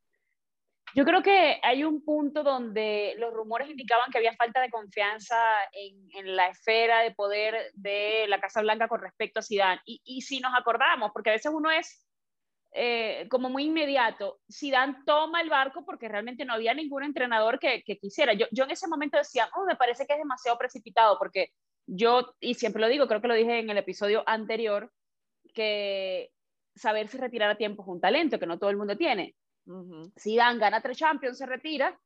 Yo 0.95 1.05
creo 1.05 1.23
que 1.23 1.61
hay 1.63 1.85
un 1.85 2.05
punto 2.05 2.43
donde 2.43 3.15
los 3.19 3.33
rumores 3.33 3.71
indicaban 3.71 4.11
que 4.11 4.19
había 4.19 4.35
falta 4.35 4.61
de 4.61 4.71
confianza 4.71 5.37
en, 5.73 6.09
en 6.15 6.35
la 6.35 6.49
esfera 6.49 7.01
de 7.01 7.13
poder 7.13 7.71
de 7.75 8.27
la 8.29 8.41
Casa 8.41 8.61
Blanca 8.61 8.89
con 8.89 9.01
respecto 9.01 9.39
a 9.39 9.43
Zidane. 9.43 9.81
Y, 9.85 10.01
y 10.05 10.23
si 10.23 10.41
nos 10.41 10.53
acordamos, 10.55 11.13
porque 11.13 11.31
a 11.31 11.35
veces 11.35 11.53
uno 11.55 11.71
es 11.71 12.05
eh, 12.73 13.27
como 13.31 13.49
muy 13.49 13.65
inmediato, 13.65 14.41
Zidane 14.53 14.99
toma 15.07 15.41
el 15.41 15.51
barco 15.51 15.85
porque 15.85 16.09
realmente 16.09 16.45
no 16.45 16.55
había 16.55 16.75
ningún 16.75 17.05
entrenador 17.05 17.61
que, 17.61 17.83
que 17.85 17.99
quisiera. 17.99 18.33
Yo, 18.35 18.47
yo, 18.51 18.65
en 18.65 18.73
ese 18.73 18.89
momento 18.89 19.17
decía, 19.17 19.49
oh, 19.55 19.65
me 19.67 19.77
parece 19.77 20.07
que 20.07 20.15
es 20.15 20.19
demasiado 20.19 20.59
precipitado 20.59 21.19
porque 21.19 21.53
yo, 21.87 22.35
y 22.41 22.55
siempre 22.55 22.81
lo 22.81 22.89
digo, 22.89 23.07
creo 23.07 23.21
que 23.21 23.29
lo 23.29 23.35
dije 23.35 23.61
en 23.61 23.71
el 23.71 23.79
episodio 23.79 24.25
anterior, 24.27 24.93
que 25.55 26.31
saberse 26.75 27.19
retirar 27.19 27.51
a 27.51 27.57
tiempo 27.57 27.83
es 27.83 27.89
un 27.89 28.01
talento 28.01 28.39
que 28.39 28.47
no 28.47 28.59
todo 28.59 28.71
el 28.71 28.77
mundo 28.77 28.97
tiene 28.97 29.35
si 30.17 30.37
Dan 30.37 30.59
gana 30.59 30.81
tres 30.81 30.99
Champions, 30.99 31.39
se 31.39 31.47
retira. 31.47 31.99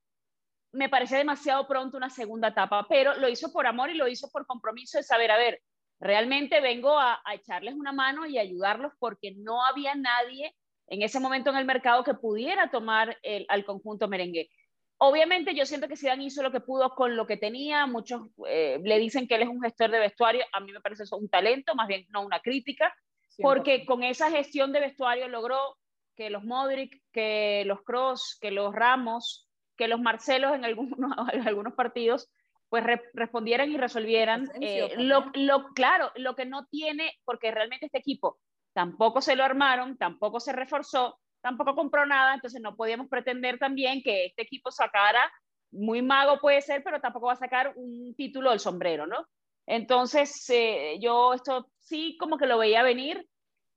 Me 0.73 0.88
parece 0.88 1.16
demasiado 1.16 1.66
pronto 1.68 1.96
una 1.96 2.11
segunda 2.11 2.48
etapa, 2.48 2.87
pero 2.88 3.14
lo 3.16 3.29
hizo 3.29 3.53
por 3.53 3.66
amor 3.66 3.90
y 3.90 3.94
lo 3.94 4.09
hizo 4.09 4.29
por 4.31 4.46
compromiso 4.46 4.98
de 4.98 5.05
saber, 5.05 5.31
a 5.31 5.37
ver, 5.37 5.61
realmente 6.00 6.61
vengo 6.61 6.98
a, 6.98 7.22
echarles 7.33 7.74
una 7.74 7.92
mano 7.92 8.27
y 8.27 8.38
ayudarlos 8.38 8.92
porque 8.98 9.35
no 9.37 9.64
había 9.64 9.94
nadie 9.94 10.55
en 10.88 11.03
ese 11.03 11.20
momento 11.20 11.50
en 11.50 11.57
el 11.57 11.64
mercado 11.64 12.05
que 12.05 12.14
pudiera 12.14 12.70
tomar 12.70 13.16
el, 13.22 13.46
al 13.48 13.64
conjunto 13.64 14.09
merengue. 14.09 14.50
Obviamente 14.98 15.55
yo 15.55 15.64
siento 15.66 15.88
que 15.88 15.96
Zidane 15.96 16.24
hizo 16.24 16.42
lo 16.42 16.53
que 16.53 16.61
pudo 16.61 16.94
con 16.94 17.16
lo 17.16 17.27
que 17.27 17.37
tenía, 17.37 17.87
muchos 17.87 18.22
eh, 18.48 18.81
le 18.83 18.98
dicen 18.98 19.27
que 19.27 19.37
él 19.37 19.42
es 19.42 19.48
un 19.48 19.61
gestor 19.61 19.90
de 19.90 19.98
vestuario, 19.98 20.44
a 20.53 20.61
mí 20.61 20.72
me 20.72 20.81
parece 20.81 21.05
eso 21.05 21.16
un 21.16 21.29
talento, 21.29 21.74
más 21.74 21.88
bien 21.88 22.07
no 22.11 22.24
una 22.24 22.40
crítica, 22.40 22.94
porque 23.38 23.85
con 23.85 24.03
esa 24.03 24.31
gestión 24.31 24.72
de 24.72 24.81
vestuario 24.81 25.29
logró 25.29 25.77
que 26.14 26.31
los 26.31 26.44
Modric, 26.44 27.03
que 27.12 27.64
los 27.66 27.83
Cross, 27.83 28.38
que 28.40 28.50
los 28.50 28.74
Ramos, 28.74 29.48
que 29.77 29.88
los 29.88 30.00
Marcelos 30.00 30.55
en 30.55 30.64
algunos, 30.64 30.96
en 31.33 31.46
algunos 31.46 31.74
partidos, 31.74 32.31
pues 32.68 32.85
respondieran 33.12 33.70
y 33.70 33.77
resolvieran 33.77 34.50
eh, 34.61 34.94
lo, 34.96 35.31
lo, 35.35 35.68
claro, 35.74 36.11
lo 36.16 36.35
que 36.35 36.44
no 36.44 36.66
tiene, 36.66 37.12
porque 37.24 37.50
realmente 37.50 37.87
este 37.87 37.98
equipo 37.98 38.38
tampoco 38.72 39.20
se 39.20 39.37
lo 39.37 39.44
armaron, 39.44 39.96
tampoco 39.96 40.40
se 40.40 40.53
reforzó, 40.53 41.20
tampoco 41.40 41.77
compró 41.77 42.05
nada, 42.05 42.35
entonces 42.35 42.61
no 42.61 42.74
podíamos 42.74 43.09
pretender 43.09 43.59
también 43.59 44.03
que 44.03 44.27
este 44.27 44.42
equipo 44.42 44.70
sacara, 44.70 45.31
muy 45.70 46.03
mago 46.03 46.40
puede 46.40 46.61
ser, 46.62 46.83
pero 46.83 47.00
tampoco 47.00 47.27
va 47.27 47.35
a 47.35 47.37
sacar 47.37 47.72
un 47.77 48.14
título 48.16 48.50
del 48.50 48.61
sombrero, 48.61 49.07
¿no? 49.07 49.27
Entonces, 49.66 50.44
eh, 50.50 50.98
yo 51.00 51.33
esto 51.35 51.70
sí 51.79 52.16
como 52.18 52.38
que 52.38 52.46
lo 52.46 52.59
veía 52.59 52.83
venir, 52.83 53.27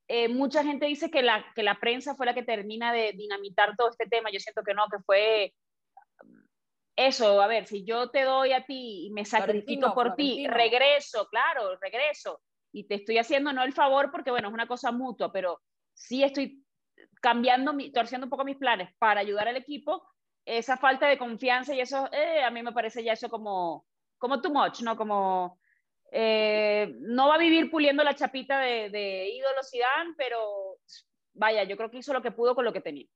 eh, 0.08 0.30
mucha 0.30 0.64
gente 0.64 0.86
dice 0.86 1.12
que 1.12 1.22
la, 1.22 1.46
que 1.54 1.64
la 1.64 1.80
prensa 1.80 2.16
fue 2.16 2.26
la 2.26 2.34
que 2.34 2.44
termina 2.44 2.94
de 2.94 3.12
dinamitar 3.14 3.76
todo 3.76 3.90
este 3.90 4.06
tema. 4.06 4.30
Yo 4.32 4.40
siento 4.40 4.64
que 4.64 4.74
no, 4.74 4.86
que 4.90 5.00
fue 5.06 5.54
eso. 6.96 7.42
A 7.42 7.48
ver, 7.48 7.68
si 7.68 7.84
yo 7.84 8.10
te 8.10 8.24
doy 8.24 8.54
a 8.54 8.66
ti 8.66 9.08
y 9.08 9.12
me 9.12 9.26
sacrifico 9.26 9.94
por 9.94 10.16
ti, 10.16 10.48
regreso, 10.48 11.28
claro, 11.30 11.78
regreso. 11.82 12.42
Y 12.72 12.86
te 12.86 12.96
estoy 12.96 13.18
haciendo 13.18 13.52
no 13.52 13.64
el 13.64 13.74
favor 13.74 14.12
porque, 14.12 14.32
bueno, 14.32 14.48
es 14.48 14.54
una 14.54 14.68
cosa 14.68 14.92
mutua, 14.92 15.32
pero 15.32 15.62
sí 15.94 16.24
estoy 16.24 16.64
cambiando, 17.22 17.76
torciendo 17.94 18.26
un 18.26 18.30
poco 18.30 18.46
mis 18.46 18.58
planes 18.58 18.90
para 18.98 19.20
ayudar 19.20 19.48
al 19.48 19.58
equipo. 19.58 20.08
Esa 20.46 20.78
falta 20.78 21.08
de 21.08 21.18
confianza 21.18 21.74
y 21.74 21.82
eso, 21.82 22.10
eh, 22.14 22.44
a 22.44 22.52
mí 22.52 22.64
me 22.64 22.72
parece 22.72 23.04
ya 23.04 23.14
eso 23.14 23.30
como, 23.30 23.86
como 24.18 24.42
too 24.42 24.52
much, 24.52 24.82
¿no? 24.82 24.96
Como 24.96 25.60
eh, 26.12 26.94
no 27.00 27.28
va 27.28 27.36
a 27.36 27.40
vivir 27.40 27.70
puliendo 27.70 28.04
la 28.04 28.16
chapita 28.16 28.60
de, 28.60 28.90
de 28.90 29.30
ídolo 29.30 29.64
Zidane, 29.64 30.14
pero 30.18 30.78
vaya, 31.34 31.64
yo 31.64 31.78
creo 31.78 31.90
que 31.90 31.98
hizo 31.98 32.14
lo 32.14 32.22
que 32.22 32.32
pudo 32.32 32.56
con 32.56 32.66
lo 32.66 32.74
que 32.74 32.82
tenía. 32.82 33.08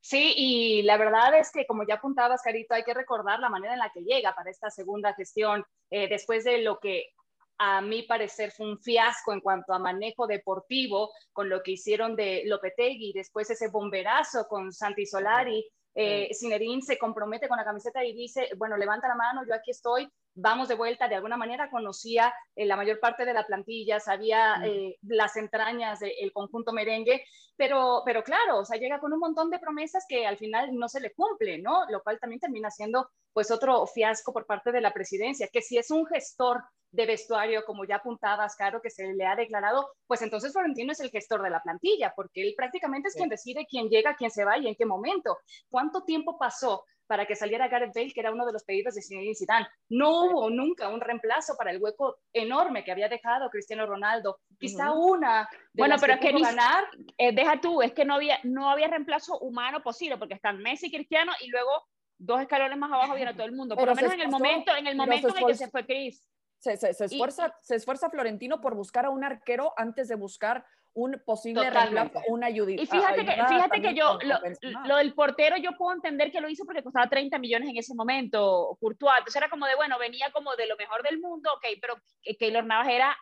Sí, 0.00 0.32
y 0.36 0.82
la 0.82 0.96
verdad 0.96 1.36
es 1.38 1.50
que, 1.50 1.66
como 1.66 1.84
ya 1.86 1.94
apuntabas, 1.94 2.42
Carito, 2.42 2.74
hay 2.74 2.84
que 2.84 2.94
recordar 2.94 3.40
la 3.40 3.48
manera 3.48 3.74
en 3.74 3.80
la 3.80 3.90
que 3.90 4.02
llega 4.02 4.34
para 4.34 4.50
esta 4.50 4.70
segunda 4.70 5.12
gestión, 5.14 5.64
eh, 5.90 6.08
después 6.08 6.44
de 6.44 6.62
lo 6.62 6.78
que 6.78 7.10
a 7.58 7.80
mi 7.80 8.04
parecer 8.04 8.52
fue 8.52 8.70
un 8.70 8.78
fiasco 8.78 9.32
en 9.32 9.40
cuanto 9.40 9.72
a 9.72 9.80
manejo 9.80 10.28
deportivo, 10.28 11.10
con 11.32 11.48
lo 11.48 11.62
que 11.62 11.72
hicieron 11.72 12.14
de 12.14 12.44
Lopetegui, 12.46 13.12
después 13.12 13.50
ese 13.50 13.68
bomberazo 13.68 14.46
con 14.46 14.72
Santi 14.72 15.04
Solari, 15.04 15.68
eh, 15.94 16.30
Zinedine 16.32 16.80
se 16.80 16.96
compromete 16.96 17.48
con 17.48 17.56
la 17.56 17.64
camiseta 17.64 18.04
y 18.04 18.12
dice, 18.12 18.50
bueno, 18.56 18.76
levanta 18.76 19.08
la 19.08 19.16
mano, 19.16 19.42
yo 19.44 19.52
aquí 19.52 19.72
estoy, 19.72 20.08
vamos 20.40 20.68
de 20.68 20.76
vuelta, 20.76 21.08
de 21.08 21.16
alguna 21.16 21.36
manera 21.36 21.68
conocía 21.70 22.32
eh, 22.54 22.64
la 22.64 22.76
mayor 22.76 23.00
parte 23.00 23.24
de 23.24 23.34
la 23.34 23.44
plantilla, 23.44 23.98
sabía 23.98 24.62
eh, 24.64 24.96
las 25.02 25.36
entrañas 25.36 26.00
del 26.00 26.32
conjunto 26.32 26.72
merengue, 26.72 27.24
pero, 27.56 28.02
pero 28.04 28.22
claro, 28.22 28.60
o 28.60 28.64
sea, 28.64 28.78
llega 28.78 29.00
con 29.00 29.12
un 29.12 29.18
montón 29.18 29.50
de 29.50 29.58
promesas 29.58 30.04
que 30.08 30.26
al 30.26 30.38
final 30.38 30.70
no 30.74 30.88
se 30.88 31.00
le 31.00 31.12
cumple, 31.12 31.58
¿no? 31.58 31.84
Lo 31.90 32.02
cual 32.02 32.20
también 32.20 32.40
termina 32.40 32.70
siendo 32.70 33.10
pues 33.32 33.50
otro 33.50 33.86
fiasco 33.86 34.32
por 34.32 34.46
parte 34.46 34.70
de 34.70 34.80
la 34.80 34.92
presidencia, 34.94 35.48
que 35.52 35.60
si 35.60 35.76
es 35.76 35.90
un 35.90 36.06
gestor 36.06 36.62
de 36.90 37.06
vestuario, 37.06 37.64
como 37.66 37.84
ya 37.84 37.96
apuntabas, 37.96 38.56
Caro, 38.56 38.80
que 38.80 38.90
se 38.90 39.12
le 39.12 39.26
ha 39.26 39.36
declarado, 39.36 39.90
pues 40.06 40.22
entonces 40.22 40.52
Florentino 40.52 40.92
es 40.92 41.00
el 41.00 41.10
gestor 41.10 41.42
de 41.42 41.50
la 41.50 41.62
plantilla, 41.62 42.12
porque 42.16 42.42
él 42.42 42.54
prácticamente 42.56 43.08
es 43.08 43.14
quien 43.14 43.28
decide 43.28 43.66
quién 43.68 43.88
llega, 43.88 44.16
quién 44.16 44.30
se 44.30 44.44
va 44.44 44.56
y 44.56 44.68
en 44.68 44.74
qué 44.74 44.86
momento. 44.86 45.36
¿Cuánto 45.68 46.04
tiempo 46.04 46.38
pasó 46.38 46.84
para 47.08 47.26
que 47.26 47.34
saliera 47.34 47.68
Gareth 47.68 47.94
Bale, 47.94 48.12
que 48.12 48.20
era 48.20 48.30
uno 48.30 48.46
de 48.46 48.52
los 48.52 48.62
pedidos 48.62 48.94
de 48.94 49.02
Zinedine 49.02 49.34
Zidane. 49.34 49.66
No 49.88 50.24
hubo 50.24 50.50
nunca 50.50 50.88
un 50.88 51.00
reemplazo 51.00 51.56
para 51.56 51.70
el 51.70 51.82
hueco 51.82 52.18
enorme 52.32 52.84
que 52.84 52.92
había 52.92 53.08
dejado 53.08 53.48
Cristiano 53.48 53.86
Ronaldo. 53.86 54.38
Quizá 54.58 54.92
una 54.92 55.48
de 55.72 55.82
bueno, 55.82 55.96
pero 55.98 56.20
que 56.20 56.28
es 56.28 56.34
que 56.36 56.42
ganar. 56.42 56.84
Eh, 57.16 57.32
deja 57.32 57.60
tú, 57.60 57.80
es 57.80 57.92
que 57.94 58.04
no 58.04 58.14
había, 58.14 58.38
no 58.44 58.70
había 58.70 58.88
reemplazo 58.88 59.38
humano 59.38 59.82
posible, 59.82 60.18
porque 60.18 60.34
están 60.34 60.58
Messi 60.58 60.88
y 60.88 60.92
Cristiano 60.92 61.32
y 61.40 61.48
luego 61.48 61.70
dos 62.18 62.42
escalones 62.42 62.76
más 62.76 62.92
abajo 62.92 63.14
viene 63.14 63.32
todo 63.32 63.46
el 63.46 63.52
mundo. 63.52 63.74
Por 63.74 63.88
lo 63.88 63.94
menos 63.94 64.12
en 64.12 64.20
el 64.20 64.28
momento, 64.28 64.76
en 64.76 64.86
el 64.86 64.96
momento 64.96 65.28
en 65.28 65.38
el 65.38 65.46
que 65.46 65.54
se 65.54 65.70
fue 65.70 65.86
Chris. 65.86 66.22
Se, 66.58 66.76
se, 66.76 66.92
se 66.92 67.04
esfuerza, 67.04 67.54
se 67.62 67.76
esfuerza 67.76 68.10
Florentino 68.10 68.60
por 68.60 68.74
buscar 68.74 69.06
a 69.06 69.10
un 69.10 69.24
arquero 69.24 69.72
antes 69.76 70.08
de 70.08 70.16
buscar 70.16 70.66
un 70.98 71.22
posible 71.24 71.70
reemplazo, 71.70 72.20
una 72.26 72.48
ayuda. 72.48 72.72
Y 72.72 72.86
fíjate 72.86 73.24
que, 73.24 73.30
fíjate 73.30 73.80
que 73.80 73.94
yo, 73.94 74.18
lo, 74.22 74.40
lo, 74.84 74.96
del 74.96 75.14
portero, 75.14 75.56
yo 75.56 75.70
puedo 75.78 75.94
entender 75.94 76.32
que 76.32 76.40
lo 76.40 76.48
hizo 76.48 76.64
porque 76.64 76.82
costaba 76.82 77.08
30 77.08 77.38
millones 77.38 77.68
en 77.70 77.76
ese 77.76 77.94
momento, 77.94 78.76
Courtois. 78.80 79.18
Entonces 79.18 79.36
era 79.36 79.48
como 79.48 79.66
de, 79.66 79.76
bueno, 79.76 79.96
venía 79.98 80.32
como 80.32 80.56
de 80.56 80.66
lo 80.66 80.76
mejor 80.76 81.04
del 81.04 81.20
mundo, 81.20 81.50
ok, 81.54 81.78
pero 81.80 81.94
Keylor 82.38 82.64
Navas 82.64 82.88
era 82.88 83.16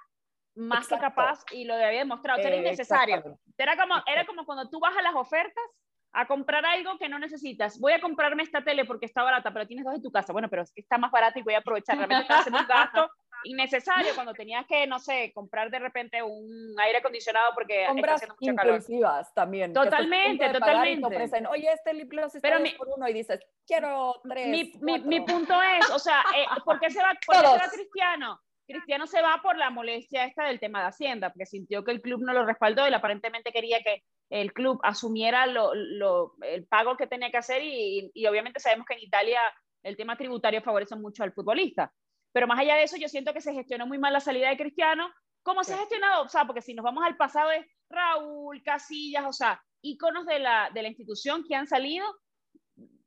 más 0.54 0.88
que 0.88 0.98
capaz 0.98 1.44
y 1.52 1.64
lo 1.64 1.74
había 1.74 1.98
demostrado, 1.98 2.40
era 2.40 2.56
innecesario. 2.56 3.38
Era 3.58 3.76
como, 3.76 3.94
era 4.06 4.24
como 4.24 4.46
cuando 4.46 4.70
tú 4.70 4.80
vas 4.80 4.96
a 4.96 5.02
las 5.02 5.14
ofertas 5.14 5.64
a 6.12 6.26
comprar 6.26 6.64
algo 6.64 6.96
que 6.96 7.10
no 7.10 7.18
necesitas. 7.18 7.78
Voy 7.78 7.92
a 7.92 8.00
comprarme 8.00 8.42
esta 8.42 8.64
tele 8.64 8.86
porque 8.86 9.04
está 9.04 9.22
barata, 9.22 9.52
pero 9.52 9.66
tienes 9.66 9.84
dos 9.84 9.94
en 9.94 10.02
tu 10.02 10.10
casa. 10.10 10.32
Bueno, 10.32 10.48
pero 10.48 10.62
es 10.62 10.72
que 10.72 10.80
está 10.80 10.96
más 10.96 11.10
barata 11.10 11.38
y 11.38 11.42
voy 11.42 11.52
a 11.52 11.58
aprovechar. 11.58 11.98
Realmente 11.98 12.22
estás 12.22 12.40
haciendo 12.40 12.60
un 12.60 12.66
gasto 12.66 13.10
innecesario 13.46 14.14
cuando 14.14 14.32
tenías 14.34 14.66
que, 14.66 14.86
no 14.86 14.98
sé, 14.98 15.32
comprar 15.34 15.70
de 15.70 15.78
repente 15.78 16.22
un 16.22 16.74
aire 16.78 16.98
acondicionado 16.98 17.52
porque 17.54 17.84
Compras 17.86 18.22
está 18.22 18.32
haciendo 18.34 18.36
mucho 18.40 18.54
calor. 18.56 18.74
impulsivas 18.76 19.34
también. 19.34 19.70
estás 19.70 19.86
a 19.86 19.90
Totalmente, 19.90 20.46
te 20.48 20.52
totalmente. 20.52 21.06
ofrecen, 21.06 21.46
Oye, 21.46 21.72
este 21.72 21.94
lip 21.94 22.10
gloss 22.10 22.34
está 22.34 22.48
Pero 22.48 22.60
mi- 22.60 22.70
por 22.70 22.88
uno 22.94 23.08
y 23.08 23.12
dices, 23.12 23.40
quiero 23.66 24.20
tres, 24.28 24.48
Mi, 24.48 24.72
mi, 24.80 24.98
mi 25.00 25.18
cuatro". 25.18 25.34
punto 25.34 25.54
es, 25.62 25.90
o 25.90 25.98
sea, 25.98 26.22
eh, 26.36 26.44
¿por 26.64 26.80
qué 26.80 26.90
se 26.90 27.00
va, 27.00 27.12
por 27.26 27.36
qué 27.36 27.46
se 27.48 27.56
va 27.58 27.70
Cristiano? 27.70 28.40
Cristiano 28.68 29.06
se 29.06 29.22
va 29.22 29.40
por 29.42 29.56
la 29.56 29.70
molestia 29.70 30.24
esta 30.24 30.44
del 30.46 30.58
tema 30.58 30.80
de 30.82 30.88
Hacienda, 30.88 31.30
porque 31.30 31.46
sintió 31.46 31.84
que 31.84 31.92
el 31.92 32.02
club 32.02 32.20
no 32.24 32.32
lo 32.32 32.44
respaldó 32.44 32.84
y 32.84 32.88
él 32.88 32.94
aparentemente 32.94 33.52
quería 33.52 33.80
que 33.82 34.02
el 34.28 34.52
club 34.52 34.80
asumiera 34.82 35.46
lo, 35.46 35.72
lo- 35.72 36.32
el 36.42 36.66
pago 36.66 36.96
que 36.96 37.06
tenía 37.06 37.30
que 37.30 37.36
hacer 37.36 37.62
y, 37.62 38.10
y 38.12 38.26
obviamente 38.26 38.58
sabemos 38.58 38.84
que 38.86 38.94
en 38.94 39.00
Italia 39.04 39.40
el 39.84 39.96
tema 39.96 40.16
tributario 40.16 40.62
favorece 40.62 40.96
mucho 40.96 41.22
al 41.22 41.32
futbolista. 41.32 41.92
Pero 42.36 42.46
más 42.46 42.58
allá 42.58 42.74
de 42.76 42.82
eso, 42.82 42.98
yo 42.98 43.08
siento 43.08 43.32
que 43.32 43.40
se 43.40 43.54
gestionó 43.54 43.86
muy 43.86 43.96
mal 43.96 44.12
la 44.12 44.20
salida 44.20 44.50
de 44.50 44.58
Cristiano. 44.58 45.10
¿Cómo 45.42 45.64
se 45.64 45.72
ha 45.72 45.78
gestionado? 45.78 46.24
O 46.24 46.28
sea, 46.28 46.44
porque 46.44 46.60
si 46.60 46.74
nos 46.74 46.84
vamos 46.84 47.02
al 47.02 47.16
pasado 47.16 47.50
es 47.50 47.64
Raúl, 47.88 48.62
Casillas, 48.62 49.24
o 49.26 49.32
sea, 49.32 49.58
íconos 49.80 50.26
de 50.26 50.38
la, 50.40 50.68
de 50.74 50.82
la 50.82 50.88
institución 50.88 51.46
que 51.48 51.54
han 51.54 51.66
salido 51.66 52.04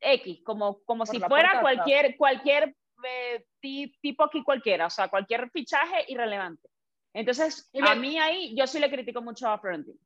X, 0.00 0.40
como, 0.44 0.82
como 0.82 1.04
Por 1.04 1.14
si 1.14 1.20
fuera 1.20 1.60
cualquier, 1.60 2.16
cualquier 2.16 2.74
eh, 3.04 3.44
ti- 3.60 3.94
tipo 4.02 4.24
aquí 4.24 4.42
cualquiera, 4.42 4.86
o 4.86 4.90
sea, 4.90 5.06
cualquier 5.06 5.48
fichaje 5.52 6.06
irrelevante. 6.08 6.68
Entonces, 7.14 7.70
a 7.86 7.94
mí 7.94 8.18
ahí, 8.18 8.56
yo 8.56 8.66
sí 8.66 8.80
le 8.80 8.90
critico 8.90 9.22
mucho 9.22 9.46
a 9.48 9.60
Florentino. 9.60 9.96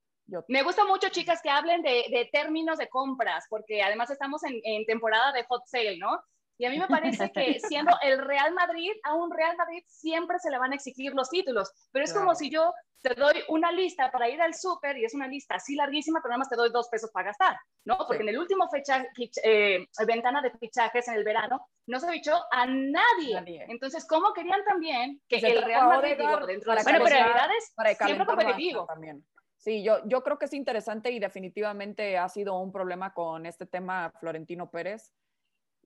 Me 0.49 0.63
gusta 0.63 0.85
mucho, 0.85 1.09
chicas, 1.09 1.41
que 1.43 1.49
hablen 1.49 1.81
de, 1.81 2.05
de 2.11 2.29
términos 2.31 2.77
de 2.77 2.91
compras, 2.91 3.47
porque 3.49 3.83
además 3.83 4.11
estamos 4.11 4.45
en, 4.45 4.61
en 4.65 4.85
temporada 4.85 5.33
de 5.33 5.45
hot 5.45 5.63
sale, 5.65 5.97
¿no? 5.97 6.21
Y 6.59 6.67
a 6.67 6.71
mí 6.71 6.79
me 6.79 6.87
parece 6.89 7.31
que 7.33 7.59
siendo 7.69 7.97
el 8.03 8.19
Real 8.19 8.55
Madrid, 8.55 8.93
a 9.05 9.15
un 9.15 9.31
Real 9.31 9.57
Madrid 9.57 9.83
siempre 9.87 10.39
se 10.39 10.51
le 10.51 10.59
van 10.59 10.73
a 10.73 10.77
exigir 10.77 11.13
los 11.15 11.29
títulos, 11.31 11.73
pero 11.93 12.05
es 12.05 12.13
como 12.13 12.27
Claro. 12.27 12.39
si 12.39 12.51
yo 12.51 12.73
te 13.03 13.15
doy 13.15 13.43
una 13.49 13.71
lista 13.71 14.11
para 14.11 14.31
ir 14.31 14.41
al 14.41 14.55
súper 14.55 14.97
y 14.97 15.05
es 15.05 15.13
una 15.15 15.29
lista 15.29 15.57
así 15.57 15.75
larguísima, 15.75 16.21
pero 16.23 16.31
nada 16.31 16.39
más 16.39 16.49
te 16.49 16.57
doy 16.57 16.71
dos 16.73 16.89
pesos 16.89 17.11
para 17.13 17.27
gastar, 17.27 17.57
¿no? 17.85 17.99
Porque 17.99 18.17
Sí. 18.19 18.23
en 18.23 18.29
el 18.31 18.39
último 18.39 18.67
fecha, 18.71 19.05
eh, 19.43 19.85
ventana 20.07 20.41
de 20.41 20.51
fichajes 20.53 21.07
en 21.09 21.15
el 21.15 21.25
verano 21.25 21.67
no 21.87 22.01
se 22.01 22.11
fichó 22.11 22.33
a 22.51 22.65
nadie. 22.67 23.35
Nadie. 23.35 23.67
Entonces, 23.69 24.07
¿cómo 24.09 24.33
querían 24.33 24.65
también 24.65 25.21
que 25.29 25.39
Se 25.39 25.49
el 25.49 25.63
Real 25.63 25.87
Madrid, 25.89 26.17
digo, 26.19 26.47
dentro 26.47 26.71
de 26.73 26.77
las 26.77 26.85
Bueno, 26.85 27.05
para 27.77 27.95
siempre 27.95 28.27
competitivo? 28.27 28.87
también. 28.87 29.23
Sí, 29.59 29.83
yo, 29.83 29.99
yo 30.07 30.23
creo 30.23 30.39
que 30.39 30.45
es 30.47 30.53
interesante 30.55 31.11
y 31.11 31.19
definitivamente 31.19 32.17
ha 32.19 32.29
sido 32.29 32.59
un 32.59 32.71
problema 32.73 33.13
con 33.13 33.45
este 33.47 33.67
tema 33.67 34.13
Florentino 34.21 34.71
Pérez. 34.71 35.13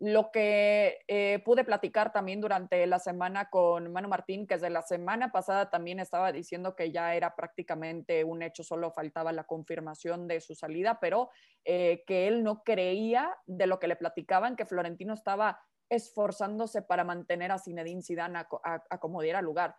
Lo 0.01 0.31
que 0.31 0.99
eh, 1.09 1.41
pude 1.45 1.65
platicar 1.65 2.13
también 2.13 2.41
durante 2.41 2.87
la 2.87 3.01
semana 3.01 3.51
con 3.51 3.91
Manu 3.93 4.09
Martín, 4.09 4.47
que 4.47 4.55
desde 4.55 4.71
la 4.71 4.83
semana 4.83 5.33
pasada 5.33 5.71
también 5.71 5.99
estaba 5.99 6.31
diciendo 6.31 6.77
que 6.77 6.93
ya 6.93 7.17
era 7.17 7.35
prácticamente 7.35 8.23
un 8.23 8.43
hecho, 8.43 8.63
solo 8.63 8.93
faltaba 8.93 9.33
la 9.33 9.45
confirmación 9.45 10.29
de 10.29 10.41
su 10.41 10.55
salida, 10.55 10.99
pero 11.01 11.31
eh, 11.65 12.05
que 12.07 12.29
él 12.29 12.45
no 12.45 12.63
creía 12.63 13.37
de 13.47 13.67
lo 13.67 13.81
que 13.81 13.89
le 13.89 13.97
platicaban, 13.97 14.55
que 14.55 14.67
Florentino 14.67 15.15
estaba 15.15 15.59
esforzándose 15.91 16.83
para 16.83 17.03
mantener 17.03 17.51
a 17.51 17.59
Zinedine 17.59 18.03
Zidane 18.03 18.39
a, 18.39 18.49
a- 18.65 18.85
a 18.91 18.99
como 18.99 19.21
diera 19.23 19.43
lugar. 19.43 19.75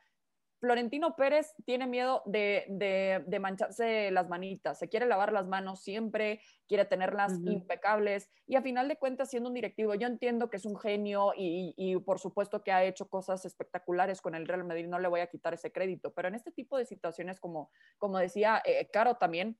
Florentino 0.60 1.16
Pérez 1.16 1.54
tiene 1.66 1.88
miedo 1.88 2.22
de, 2.26 2.66
de- 2.70 3.24
de 3.26 3.40
mancharse 3.40 4.12
las 4.12 4.28
manitas, 4.30 4.78
se 4.78 4.90
quiere 4.90 5.06
lavar 5.06 5.32
las 5.32 5.48
manos 5.48 5.82
siempre, 5.82 6.42
quiere 6.68 6.86
tenerlas 6.86 7.40
impecables 7.46 8.30
y 8.46 8.56
a 8.58 8.62
final 8.62 8.88
de 8.90 8.98
cuentas 8.98 9.30
siendo 9.30 9.50
un 9.50 9.56
directivo, 9.56 9.96
yo 9.96 10.08
entiendo 10.08 10.50
que 10.50 10.58
es 10.58 10.66
un 10.66 10.78
genio 10.78 11.34
y, 11.36 11.74
y 11.78 11.96
por 12.00 12.20
supuesto 12.20 12.64
que 12.64 12.72
ha 12.72 12.84
hecho 12.84 13.08
cosas 13.10 13.46
espectaculares 13.46 14.22
con 14.22 14.36
el 14.36 14.48
Real 14.48 14.66
Madrid, 14.66 14.88
no 14.88 15.00
le 15.00 15.08
voy 15.08 15.22
a 15.22 15.28
quitar 15.28 15.54
ese 15.54 15.72
crédito, 15.72 16.14
pero 16.14 16.28
en 16.28 16.36
este 16.36 16.52
tipo 16.52 16.78
de 16.78 16.86
situaciones 16.86 17.40
como, 17.40 17.72
como 17.98 18.18
decía 18.20 18.62
eh, 18.66 18.90
Caro 18.92 19.16
también, 19.16 19.60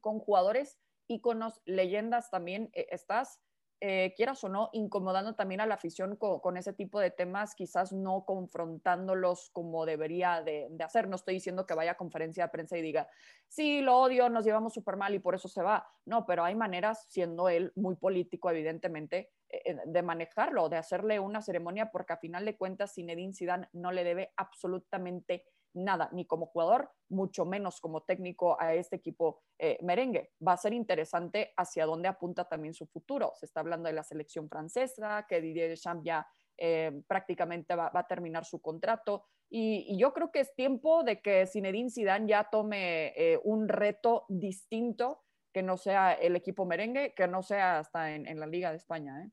con 0.00 0.18
jugadores, 0.20 0.78
íconos, 1.06 1.60
leyendas 1.64 2.30
también, 2.30 2.70
eh, 2.72 2.86
estás 2.90 3.40
eh, 3.86 4.14
quieras 4.16 4.42
o 4.44 4.48
no, 4.48 4.70
incomodando 4.72 5.34
también 5.34 5.60
a 5.60 5.66
la 5.66 5.74
afición 5.74 6.16
con, 6.16 6.56
ese 6.56 6.72
tipo 6.72 7.00
de 7.00 7.10
temas, 7.10 7.54
quizás 7.54 7.92
no 7.92 8.24
confrontándolos 8.24 9.50
como 9.52 9.84
debería 9.84 10.40
de, 10.40 10.70
hacer. 10.82 11.06
No 11.06 11.16
estoy 11.16 11.34
diciendo 11.34 11.66
que 11.66 11.74
vaya 11.74 11.90
a 11.90 11.96
conferencia 11.98 12.44
de 12.44 12.48
prensa 12.48 12.78
y 12.78 12.80
diga, 12.80 13.06
sí, 13.46 13.82
lo 13.82 13.98
odio, 13.98 14.30
nos 14.30 14.46
llevamos 14.46 14.72
súper 14.72 14.96
mal 14.96 15.14
y 15.14 15.18
por 15.18 15.34
eso 15.34 15.48
se 15.48 15.60
va. 15.60 15.86
No, 16.06 16.24
pero 16.24 16.44
hay 16.44 16.54
maneras, 16.54 17.04
siendo 17.10 17.50
él 17.50 17.72
muy 17.76 17.94
político, 17.96 18.48
evidentemente, 18.48 19.32
eh, 19.50 19.76
de 19.84 20.02
manejarlo, 20.02 20.70
de 20.70 20.78
hacerle 20.78 21.20
una 21.20 21.42
ceremonia, 21.42 21.90
porque 21.90 22.14
a 22.14 22.16
final 22.16 22.46
de 22.46 22.56
cuentas 22.56 22.94
Zinedine 22.94 23.34
Zidane 23.34 23.68
no 23.74 23.92
le 23.92 24.02
debe 24.02 24.32
absolutamente 24.38 25.44
nada, 25.74 26.08
ni 26.12 26.26
como 26.26 26.46
jugador, 26.46 26.90
mucho 27.08 27.44
menos 27.44 27.80
como 27.80 28.02
técnico 28.02 28.60
a 28.60 28.74
este 28.74 28.96
equipo 28.96 29.42
eh, 29.58 29.78
merengue. 29.82 30.32
Va 30.46 30.52
a 30.52 30.56
ser 30.56 30.72
interesante 30.72 31.52
hacia 31.56 31.86
dónde 31.86 32.08
apunta 32.08 32.48
también 32.48 32.74
su 32.74 32.86
futuro. 32.86 33.32
Se 33.36 33.46
está 33.46 33.60
hablando 33.60 33.88
de 33.88 33.94
la 33.94 34.02
selección 34.02 34.48
francesa, 34.48 35.26
que 35.28 35.40
Didier 35.40 35.70
Deschamps 35.70 36.04
ya 36.04 36.26
eh, 36.56 37.02
prácticamente 37.06 37.74
va, 37.74 37.90
a 37.92 38.06
terminar 38.06 38.44
su 38.44 38.60
contrato. 38.60 39.26
Y, 39.50 39.86
y, 39.88 39.98
yo 39.98 40.12
creo 40.12 40.30
que 40.30 40.40
es 40.40 40.54
tiempo 40.54 41.04
de 41.04 41.20
que 41.20 41.46
Zinedine 41.46 41.90
Zidane 41.90 42.28
ya 42.28 42.48
tome 42.50 43.12
eh, 43.16 43.38
un 43.44 43.68
reto 43.68 44.24
distinto 44.28 45.22
que 45.52 45.62
no 45.62 45.76
sea 45.76 46.12
el 46.12 46.34
equipo 46.34 46.64
merengue, 46.64 47.14
que 47.14 47.28
no 47.28 47.42
sea 47.42 47.78
hasta 47.78 48.14
en, 48.14 48.26
en 48.26 48.40
la 48.40 48.46
Liga 48.46 48.70
de 48.70 48.76
España. 48.76 49.30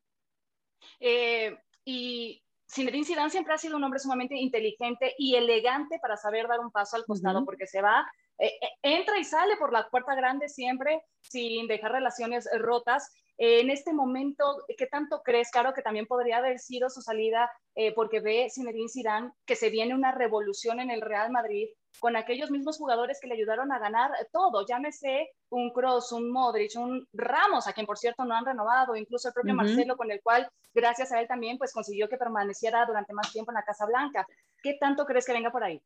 ¿eh? 0.99 1.57
y 1.85 2.43
Zinedine 2.73 3.05
Zidane 3.05 3.29
siempre 3.29 3.53
ha 3.53 3.57
sido 3.57 3.75
un 3.75 3.83
hombre 3.83 3.99
sumamente 3.99 4.35
inteligente 4.35 5.13
y 5.17 5.35
elegante 5.35 5.99
para 5.99 6.15
saber 6.15 6.47
dar 6.47 6.59
un 6.61 6.71
paso 6.71 6.95
al 6.95 7.05
costado, 7.05 7.39
uh 7.39 7.41
-huh. 7.41 7.45
porque 7.45 7.67
se 7.67 7.81
va, 7.81 8.05
eh, 8.39 8.51
entra 8.81 9.19
y 9.19 9.23
sale 9.23 9.57
por 9.57 9.73
la 9.73 9.89
puerta 9.89 10.15
grande 10.15 10.47
siempre 10.47 11.03
sin 11.19 11.67
dejar 11.67 11.91
relaciones 11.91 12.49
rotas. 12.59 13.13
Eh, 13.37 13.59
en 13.59 13.69
este 13.69 13.93
momento, 13.93 14.43
¿qué 14.77 14.87
tanto 14.87 15.21
crees, 15.23 15.51
Caro, 15.51 15.73
que 15.73 15.81
también 15.81 16.07
podría 16.07 16.37
haber 16.37 16.59
sido 16.59 16.89
su 16.89 17.01
salida 17.01 17.51
eh, 17.75 17.93
porque 17.93 18.21
ve 18.21 18.47
Zinedine 18.53 18.89
Zidane 18.89 19.31
que 19.45 19.55
se 19.55 19.69
viene 19.69 19.93
una 19.93 20.11
revolución 20.11 20.79
en 20.79 20.91
el 20.91 21.01
Real 21.01 21.29
Madrid 21.31 21.67
con 21.99 22.15
aquellos 22.15 22.49
mismos 22.49 22.77
jugadores 22.77 23.19
que 23.19 23.27
le 23.27 23.35
ayudaron 23.35 23.71
a 23.71 23.79
ganar 23.79 24.11
todo, 24.31 24.65
llámese 24.65 25.29
un 25.49 25.71
Cross, 25.71 26.11
un 26.13 26.31
Modric, 26.31 26.71
un 26.75 27.07
Ramos, 27.13 27.67
a 27.67 27.73
quien 27.73 27.85
por 27.85 27.97
cierto 27.97 28.25
no 28.25 28.35
han 28.35 28.45
renovado, 28.45 28.95
incluso 28.95 29.27
el 29.27 29.33
propio 29.33 29.53
uh 29.53 29.57
-huh. 29.57 29.67
Marcelo, 29.67 29.97
con 29.97 30.11
el 30.11 30.21
cual 30.21 30.49
gracias 30.73 31.11
a 31.11 31.19
él 31.19 31.27
también 31.27 31.57
pues 31.57 31.73
consiguió 31.73 32.07
que 32.07 32.17
permaneciera 32.17 32.85
durante 32.85 33.13
más 33.13 33.31
tiempo 33.31 33.51
en 33.51 33.55
la 33.55 33.63
Casa 33.63 33.85
Blanca. 33.85 34.25
¿Qué 34.63 34.77
tanto 34.79 35.05
crees 35.05 35.25
que 35.25 35.33
venga 35.33 35.51
por 35.51 35.63
ahí? 35.63 35.81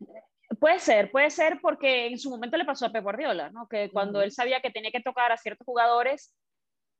Puede 0.59 0.79
ser, 0.79 1.11
puede 1.11 1.29
ser 1.29 1.59
porque 1.61 2.07
en 2.07 2.19
su 2.19 2.29
momento 2.29 2.57
le 2.57 2.65
pasó 2.65 2.85
a 2.85 2.91
Pep 2.91 3.03
Guardiola, 3.03 3.49
¿no? 3.49 3.67
Que 3.67 3.89
cuando 3.91 4.19
uh 4.19 4.21
-huh. 4.21 4.25
él 4.25 4.31
sabía 4.31 4.61
que 4.61 4.71
tenía 4.71 4.91
que 4.91 5.01
tocar 5.01 5.31
a 5.31 5.37
ciertos 5.37 5.65
jugadores, 5.65 6.33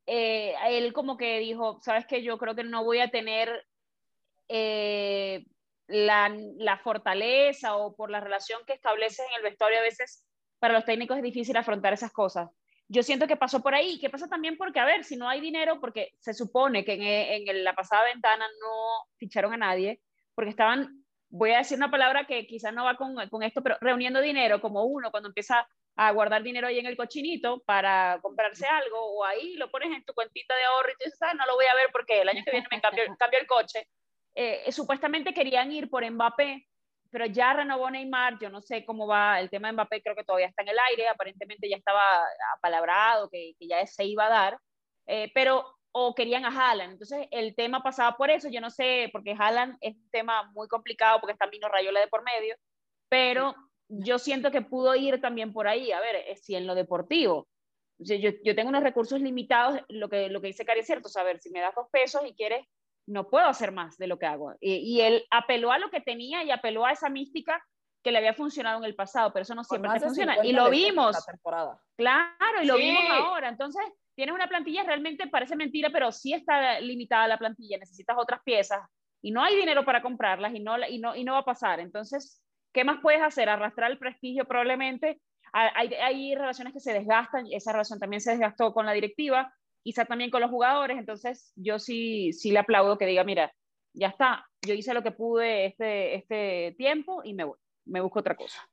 eh, 0.06 0.54
él 0.68 0.92
como 0.92 1.16
que 1.16 1.38
dijo, 1.38 1.80
sabes 1.82 2.06
que 2.06 2.22
yo 2.22 2.38
creo 2.38 2.54
que 2.54 2.64
no 2.64 2.84
voy 2.84 3.00
a 3.00 3.10
tener 3.10 3.66
eh, 4.48 5.44
la, 5.88 6.34
la, 6.58 6.78
fortaleza 6.78 7.76
o 7.76 7.94
por 7.94 8.10
la 8.10 8.20
relación 8.20 8.60
que 8.66 8.72
estableces 8.72 9.20
en 9.20 9.36
el 9.36 9.42
vestuario 9.42 9.78
a 9.78 9.82
veces 9.82 10.24
para 10.58 10.74
los 10.74 10.84
técnicos 10.84 11.16
es 11.16 11.22
difícil 11.22 11.56
afrontar 11.56 11.92
esas 11.92 12.12
cosas. 12.12 12.48
Yo 12.88 13.02
siento 13.02 13.26
que 13.26 13.36
pasó 13.36 13.62
por 13.62 13.74
ahí, 13.74 13.98
que 13.98 14.10
pasa 14.10 14.28
también 14.28 14.56
porque, 14.56 14.78
a 14.78 14.84
ver, 14.84 15.04
si 15.04 15.16
no 15.16 15.28
hay 15.28 15.40
dinero, 15.40 15.80
porque 15.80 16.12
se 16.20 16.34
supone 16.34 16.84
que 16.84 16.94
en, 16.94 17.48
en 17.48 17.64
la 17.64 17.74
pasada 17.74 18.04
ventana 18.04 18.46
no 18.60 19.06
ficharon 19.18 19.52
a 19.52 19.56
nadie, 19.56 20.00
porque 20.34 20.50
estaban, 20.50 21.04
voy 21.28 21.50
a 21.50 21.58
decir 21.58 21.76
una 21.76 21.90
palabra 21.90 22.26
que 22.26 22.46
quizás 22.46 22.72
no 22.72 22.84
va 22.84 22.96
con, 22.96 23.16
con 23.28 23.42
esto, 23.42 23.62
pero 23.62 23.76
reuniendo 23.80 24.20
dinero 24.20 24.60
como 24.60 24.84
uno 24.84 25.10
cuando 25.10 25.28
empieza 25.28 25.66
a 25.96 26.12
guardar 26.12 26.42
dinero 26.42 26.68
ahí 26.68 26.78
en 26.78 26.86
el 26.86 26.96
cochinito 26.96 27.62
para 27.64 28.20
comprarse 28.22 28.66
algo, 28.66 28.98
o 29.00 29.24
ahí 29.24 29.54
lo 29.54 29.70
pones 29.70 29.90
en 29.90 30.04
tu 30.04 30.12
cuentita 30.12 30.54
de 30.54 30.64
ahorro 30.64 30.90
y 30.90 30.92
tú 30.92 31.04
dices, 31.06 31.22
ah, 31.22 31.34
no 31.34 31.46
lo 31.46 31.54
voy 31.54 31.66
a 31.66 31.74
ver 31.74 31.88
porque 31.90 32.20
el 32.20 32.28
año 32.28 32.42
que 32.44 32.50
viene 32.50 32.68
me 32.70 32.80
cambio, 32.80 33.04
cambio 33.18 33.40
el 33.40 33.46
coche. 33.46 33.88
Eh, 34.38 34.70
supuestamente 34.70 35.32
querían 35.32 35.72
ir 35.72 35.88
por 35.88 36.08
Mbappé, 36.08 36.68
pero 37.10 37.24
ya 37.24 37.54
renovó 37.54 37.90
Neymar, 37.90 38.38
yo 38.38 38.50
no 38.50 38.60
sé 38.60 38.84
cómo 38.84 39.06
va 39.06 39.40
el 39.40 39.48
tema 39.48 39.68
de 39.68 39.72
Mbappé, 39.72 40.02
creo 40.02 40.14
que 40.14 40.24
todavía 40.24 40.48
está 40.48 40.60
en 40.62 40.68
el 40.68 40.78
aire, 40.90 41.08
aparentemente 41.08 41.70
ya 41.70 41.76
estaba 41.76 42.22
apalabrado, 42.54 43.30
que, 43.30 43.54
que 43.58 43.66
ya 43.66 43.86
se 43.86 44.04
iba 44.04 44.26
a 44.26 44.28
dar, 44.28 44.58
eh, 45.06 45.30
pero 45.32 45.64
o 45.90 46.14
querían 46.14 46.44
a 46.44 46.48
Haaland, 46.48 46.92
entonces 46.92 47.26
el 47.30 47.54
tema 47.54 47.82
pasaba 47.82 48.18
por 48.18 48.28
eso, 48.28 48.50
yo 48.50 48.60
no 48.60 48.68
sé, 48.68 49.08
porque 49.10 49.34
Haaland 49.38 49.78
es 49.80 49.96
un 49.96 50.10
tema 50.10 50.50
muy 50.52 50.68
complicado 50.68 51.18
porque 51.18 51.32
está 51.32 51.46
Mino 51.46 51.70
Rayola 51.70 52.00
de 52.00 52.08
por 52.08 52.22
medio, 52.22 52.54
pero 53.08 53.54
yo 53.88 54.18
siento 54.18 54.50
que 54.50 54.60
pudo 54.60 54.94
ir 54.94 55.18
también 55.22 55.54
por 55.54 55.66
ahí, 55.66 55.92
a 55.92 56.00
ver, 56.00 56.16
eh, 56.16 56.36
si 56.36 56.54
en 56.54 56.66
lo 56.66 56.74
deportivo, 56.74 57.48
yo, 57.96 58.14
yo 58.44 58.54
tengo 58.54 58.68
unos 58.68 58.82
recursos 58.82 59.22
limitados, 59.22 59.80
lo 59.88 60.10
que, 60.10 60.28
lo 60.28 60.42
que 60.42 60.48
dice 60.48 60.66
Cari 60.66 60.80
es 60.80 60.86
cierto, 60.86 61.08
saber 61.08 61.40
si 61.40 61.48
me 61.48 61.60
das 61.60 61.74
dos 61.74 61.86
pesos 61.90 62.20
y 62.26 62.34
quieres 62.34 62.66
no 63.06 63.28
puedo 63.28 63.46
hacer 63.46 63.72
más 63.72 63.96
de 63.98 64.06
lo 64.06 64.18
que 64.18 64.26
hago. 64.26 64.54
Y, 64.60 64.74
y, 64.76 65.00
él 65.00 65.24
apeló 65.30 65.72
a 65.72 65.78
lo 65.78 65.90
que 65.90 66.00
tenía 66.00 66.42
y 66.44 66.50
apeló 66.50 66.84
a 66.84 66.92
esa 66.92 67.08
mística 67.08 67.62
que 68.02 68.12
le 68.12 68.18
había 68.18 68.34
funcionado 68.34 68.78
en 68.78 68.84
el 68.84 68.94
pasado, 68.94 69.32
pero 69.32 69.42
eso 69.42 69.54
no 69.54 69.64
siempre 69.64 69.90
te 69.92 70.00
funciona. 70.00 70.34
50 70.34 70.48
Y 70.48 70.52
lo 70.52 70.70
vimos, 70.70 71.24
temporada. 71.26 71.80
claro, 71.96 72.62
y 72.62 72.66
lo 72.66 72.76
Sí. 72.76 72.82
vimos 72.82 73.02
ahora. 73.10 73.48
Entonces, 73.48 73.82
tienes 74.14 74.34
una 74.34 74.46
plantilla, 74.48 74.84
realmente 74.84 75.26
parece 75.26 75.56
mentira, 75.56 75.90
pero 75.90 76.12
sí 76.12 76.32
está 76.32 76.80
limitada 76.80 77.26
la 77.28 77.38
plantilla, 77.38 77.78
necesitas 77.78 78.16
otras 78.18 78.40
piezas 78.44 78.80
y 79.22 79.30
no 79.32 79.42
hay 79.42 79.56
dinero 79.56 79.84
para 79.84 80.02
comprarlas 80.02 80.54
y 80.54 80.60
no, 80.60 80.76
y 80.86 80.98
no, 80.98 81.16
y 81.16 81.24
no 81.24 81.32
va 81.32 81.40
a 81.40 81.44
pasar. 81.44 81.80
Entonces, 81.80 82.40
¿qué 82.72 82.84
más 82.84 83.00
puedes 83.02 83.22
hacer? 83.22 83.48
Arrastrar 83.48 83.90
el 83.90 83.98
prestigio 83.98 84.44
probablemente. 84.44 85.20
Hay, 85.52 85.92
hay 85.94 86.34
relaciones 86.34 86.72
que 86.74 86.80
se 86.80 86.92
desgastan, 86.92 87.46
esa 87.50 87.72
relación 87.72 87.98
también 87.98 88.20
se 88.20 88.32
desgastó 88.32 88.72
con 88.72 88.84
la 88.86 88.92
directiva, 88.92 89.52
quizá 89.86 90.04
también 90.04 90.32
con 90.32 90.40
los 90.40 90.50
jugadores, 90.50 90.98
entonces 90.98 91.52
yo 91.54 91.78
sí, 91.78 92.32
sí 92.32 92.50
le 92.50 92.58
aplaudo 92.58 92.98
que 92.98 93.06
diga, 93.06 93.22
mira, 93.22 93.54
ya 93.92 94.08
está, 94.08 94.44
yo 94.60 94.74
hice 94.74 94.92
lo 94.92 95.04
que 95.04 95.12
pude 95.12 95.66
este, 95.66 96.16
este 96.16 96.74
tiempo 96.76 97.22
y 97.22 97.34
me 97.34 97.44
voy, 97.44 97.56
me 97.84 98.00
busco 98.00 98.18
otra 98.18 98.34
cosa. 98.34 98.68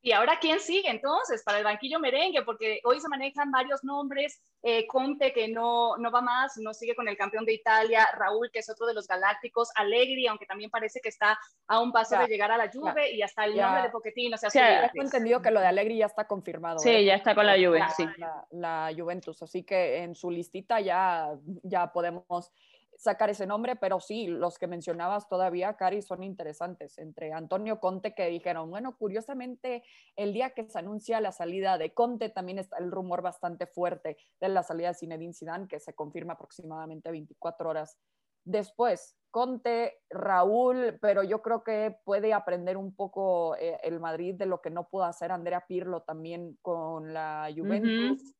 Y 0.00 0.12
ahora, 0.12 0.38
¿quién 0.40 0.60
sigue 0.60 0.88
entonces 0.88 1.42
para 1.44 1.58
el 1.58 1.64
banquillo 1.64 1.98
merengue? 1.98 2.42
Porque 2.42 2.80
hoy 2.84 3.00
se 3.00 3.08
manejan 3.08 3.50
varios 3.50 3.82
nombres. 3.82 4.40
Eh, 4.62 4.86
Conte, 4.86 5.32
que 5.32 5.48
no, 5.48 5.96
no 5.96 6.10
va 6.12 6.20
más, 6.20 6.56
no 6.58 6.72
sigue 6.72 6.94
con 6.94 7.08
el 7.08 7.16
campeón 7.16 7.44
de 7.44 7.54
Italia. 7.54 8.08
Raúl, 8.16 8.48
que 8.52 8.60
es 8.60 8.70
otro 8.70 8.86
de 8.86 8.94
los 8.94 9.08
galácticos. 9.08 9.70
Alegri, 9.74 10.28
aunque 10.28 10.46
también 10.46 10.70
parece 10.70 11.00
que 11.00 11.08
está 11.08 11.36
a 11.66 11.80
un 11.80 11.90
paso 11.90 12.14
Ya, 12.14 12.22
de 12.22 12.28
llegar 12.28 12.52
a 12.52 12.56
la 12.56 12.70
Juve. 12.72 13.10
Y 13.12 13.22
hasta 13.22 13.44
el 13.44 13.54
ya. 13.54 13.64
nombre 13.66 13.82
de 13.82 13.90
Pochettino 13.90 14.36
se 14.36 14.46
ha 14.46 14.50
Sí. 14.50 14.58
Tengo 14.92 15.04
entendido 15.04 15.42
que 15.42 15.50
lo 15.50 15.58
de 15.60 15.66
Allegri 15.66 15.98
ya 15.98 16.06
está 16.06 16.26
confirmado. 16.28 16.78
Sí, 16.78 16.90
¿eh? 16.90 17.04
ya 17.04 17.14
está 17.14 17.34
con 17.34 17.46
la 17.46 17.54
Juve, 17.56 17.80
La- 17.80 17.90
sí. 17.90 18.06
La, 18.18 18.46
la 18.50 18.92
Juventus, 18.96 19.42
así 19.42 19.64
que 19.64 19.96
en 19.98 20.14
su 20.14 20.30
listita 20.30 20.80
ya, 20.80 21.30
ya 21.64 21.92
podemos 21.92 22.52
sacar 22.98 23.30
ese 23.30 23.46
nombre, 23.46 23.76
pero 23.76 24.00
sí, 24.00 24.26
los 24.26 24.58
que 24.58 24.66
mencionabas 24.66 25.28
todavía, 25.28 25.76
Cari, 25.76 26.02
son 26.02 26.24
interesantes. 26.24 26.98
Entre 26.98 27.32
Antonio 27.32 27.78
Conte, 27.78 28.12
que 28.12 28.26
dijeron, 28.26 28.70
bueno, 28.70 28.96
curiosamente, 28.98 29.84
el 30.16 30.32
día 30.32 30.50
que 30.50 30.68
se 30.68 30.80
anuncia 30.80 31.20
la 31.20 31.30
salida 31.30 31.78
de 31.78 31.94
Conte, 31.94 32.28
también 32.28 32.58
está 32.58 32.76
el 32.78 32.90
rumor 32.90 33.22
bastante 33.22 33.68
fuerte 33.68 34.16
de 34.40 34.48
la 34.48 34.64
salida 34.64 34.88
de 34.88 34.94
Zinedine 34.94 35.32
Zidane, 35.32 35.68
que 35.68 35.78
se 35.78 35.94
confirma 35.94 36.32
aproximadamente 36.32 37.12
24 37.12 37.70
horas 37.70 37.96
después. 38.44 39.16
Conte, 39.30 40.00
Raúl, 40.10 40.98
pero 41.00 41.22
yo 41.22 41.40
creo 41.40 41.62
que 41.62 41.96
puede 42.04 42.34
aprender 42.34 42.76
un 42.76 42.96
poco 42.96 43.54
eh, 43.56 43.78
el 43.84 44.00
Madrid 44.00 44.34
de 44.34 44.46
lo 44.46 44.60
que 44.60 44.70
no 44.70 44.88
pudo 44.88 45.04
hacer 45.04 45.30
Andrea 45.30 45.66
Pirlo 45.68 46.02
también 46.02 46.58
con 46.62 47.12
la 47.12 47.48
Juventus. 47.54 48.34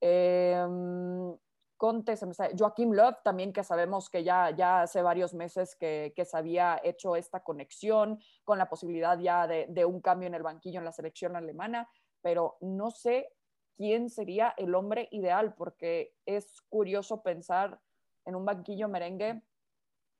Em, 0.00 1.34
Conte, 1.84 2.16
se 2.16 2.26
Joaquim 2.58 2.92
Löw 2.92 3.16
también, 3.22 3.52
que 3.52 3.62
sabemos 3.62 4.08
que 4.08 4.24
ya, 4.24 4.48
ya 4.56 4.80
hace 4.80 5.02
varios 5.02 5.34
meses 5.34 5.76
que, 5.76 6.14
que 6.16 6.24
se 6.24 6.34
había 6.34 6.80
hecho 6.82 7.14
esta 7.14 7.40
conexión 7.40 8.18
con 8.42 8.56
la 8.56 8.70
posibilidad 8.70 9.18
ya 9.18 9.46
de, 9.46 9.66
de 9.68 9.84
un 9.84 10.00
cambio 10.00 10.28
en 10.28 10.34
el 10.34 10.42
banquillo 10.42 10.78
en 10.78 10.86
la 10.86 10.92
selección 10.92 11.36
alemana, 11.36 11.86
pero 12.22 12.56
no 12.62 12.90
sé 12.90 13.34
quién 13.76 14.08
sería 14.08 14.54
el 14.56 14.74
hombre 14.74 15.08
ideal, 15.10 15.52
porque 15.58 16.14
es 16.24 16.62
curioso 16.70 17.22
pensar 17.22 17.78
en 18.24 18.34
un 18.34 18.46
banquillo 18.46 18.88
merengue 18.88 19.42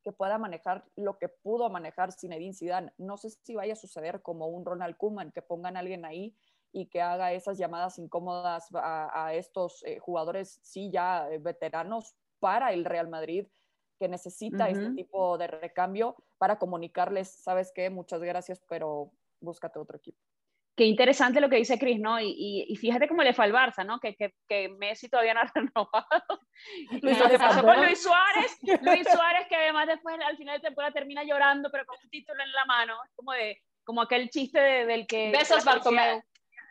que 0.03 0.13
pueda 0.13 0.37
manejar 0.37 0.85
lo 0.97 1.17
que 1.17 1.31
pudo 1.31 1.71
manejar 1.71 2.13
Zinedine 2.13 2.53
Zidane. 2.53 2.93
No 2.99 3.17
sé 3.17 3.31
si 3.31 3.55
vaya 3.55 3.73
a 3.73 3.77
suceder 3.77 4.21
como 4.21 4.49
un 4.49 4.67
Ronald 4.67 4.99
Koeman, 4.99 5.33
que 5.33 5.41
pongan 5.41 5.79
a 5.79 5.81
alguien 5.81 6.05
ahí 6.05 6.37
y 6.75 6.87
que 6.89 7.01
haga 7.01 7.33
esas 7.33 7.57
llamadas 7.57 7.99
incómodas 8.01 8.67
a, 8.75 9.27
a 9.27 9.35
estos 9.35 9.83
eh, 9.85 10.01
jugadores, 10.01 10.59
sí, 10.63 10.91
ya 10.93 11.29
eh, 11.31 11.39
veteranos 11.39 12.17
para 12.41 12.73
el 12.73 12.85
Real 12.85 13.09
Madrid, 13.09 13.47
que 14.01 14.09
necesita 14.09 14.69
este 14.69 14.87
Ujú. 14.87 14.95
tipo 14.97 15.39
de 15.39 15.47
recambio 15.47 16.17
para 16.37 16.59
comunicarles, 16.59 17.31
sabes 17.43 17.71
qué, 17.73 17.91
muchas 17.91 18.21
gracias, 18.21 18.61
pero 18.69 19.13
búscate 19.41 19.79
otro 19.79 19.97
equipo. 19.99 20.19
Qué 20.77 20.85
interesante 20.87 21.41
lo 21.41 21.49
que 21.49 21.55
dice 21.57 21.79
Chris, 21.79 22.01
¿no? 22.01 22.19
Y, 22.19 22.35
y, 22.37 22.67
y 22.69 22.75
fíjate 22.75 23.07
cómo 23.07 23.23
le 23.23 23.33
fue 23.33 23.45
al 23.45 23.53
Barça, 23.53 23.87
¿no? 23.87 24.01
Que, 24.01 24.17
que, 24.17 24.35
que 24.49 24.69
Messi 24.69 25.09
todavía 25.09 25.33
no 25.35 25.41
ha 25.43 25.45
renovado. 25.55 26.41
Luis 27.01 27.17
lo 27.17 27.29
que 27.29 27.39
Suárez 27.39 27.39
pasó 27.39 27.63
con 27.63 27.77
Luis 27.85 28.03
Suárez, 28.03 28.59
Luis 28.83 29.07
Suárez, 29.09 29.47
que 29.49 29.55
además 29.55 29.87
después 29.87 30.17
al 30.27 30.37
final 30.37 30.57
de 30.61 30.67
temporada 30.67 30.93
termina 30.93 31.23
llorando, 31.23 31.71
pero 31.71 31.87
con 31.87 31.97
un 32.03 32.11
título 32.11 32.43
en 32.43 32.51
la 32.51 32.65
mano, 32.65 32.97
como 33.15 33.31
de, 33.33 33.63
como 33.85 34.03
aquel 34.03 34.29
chiste 34.31 34.59
de- 34.59 34.87
del 34.87 35.07
que 35.07 35.31
Besos, 35.31 35.65
Bartomeu. 35.65 36.21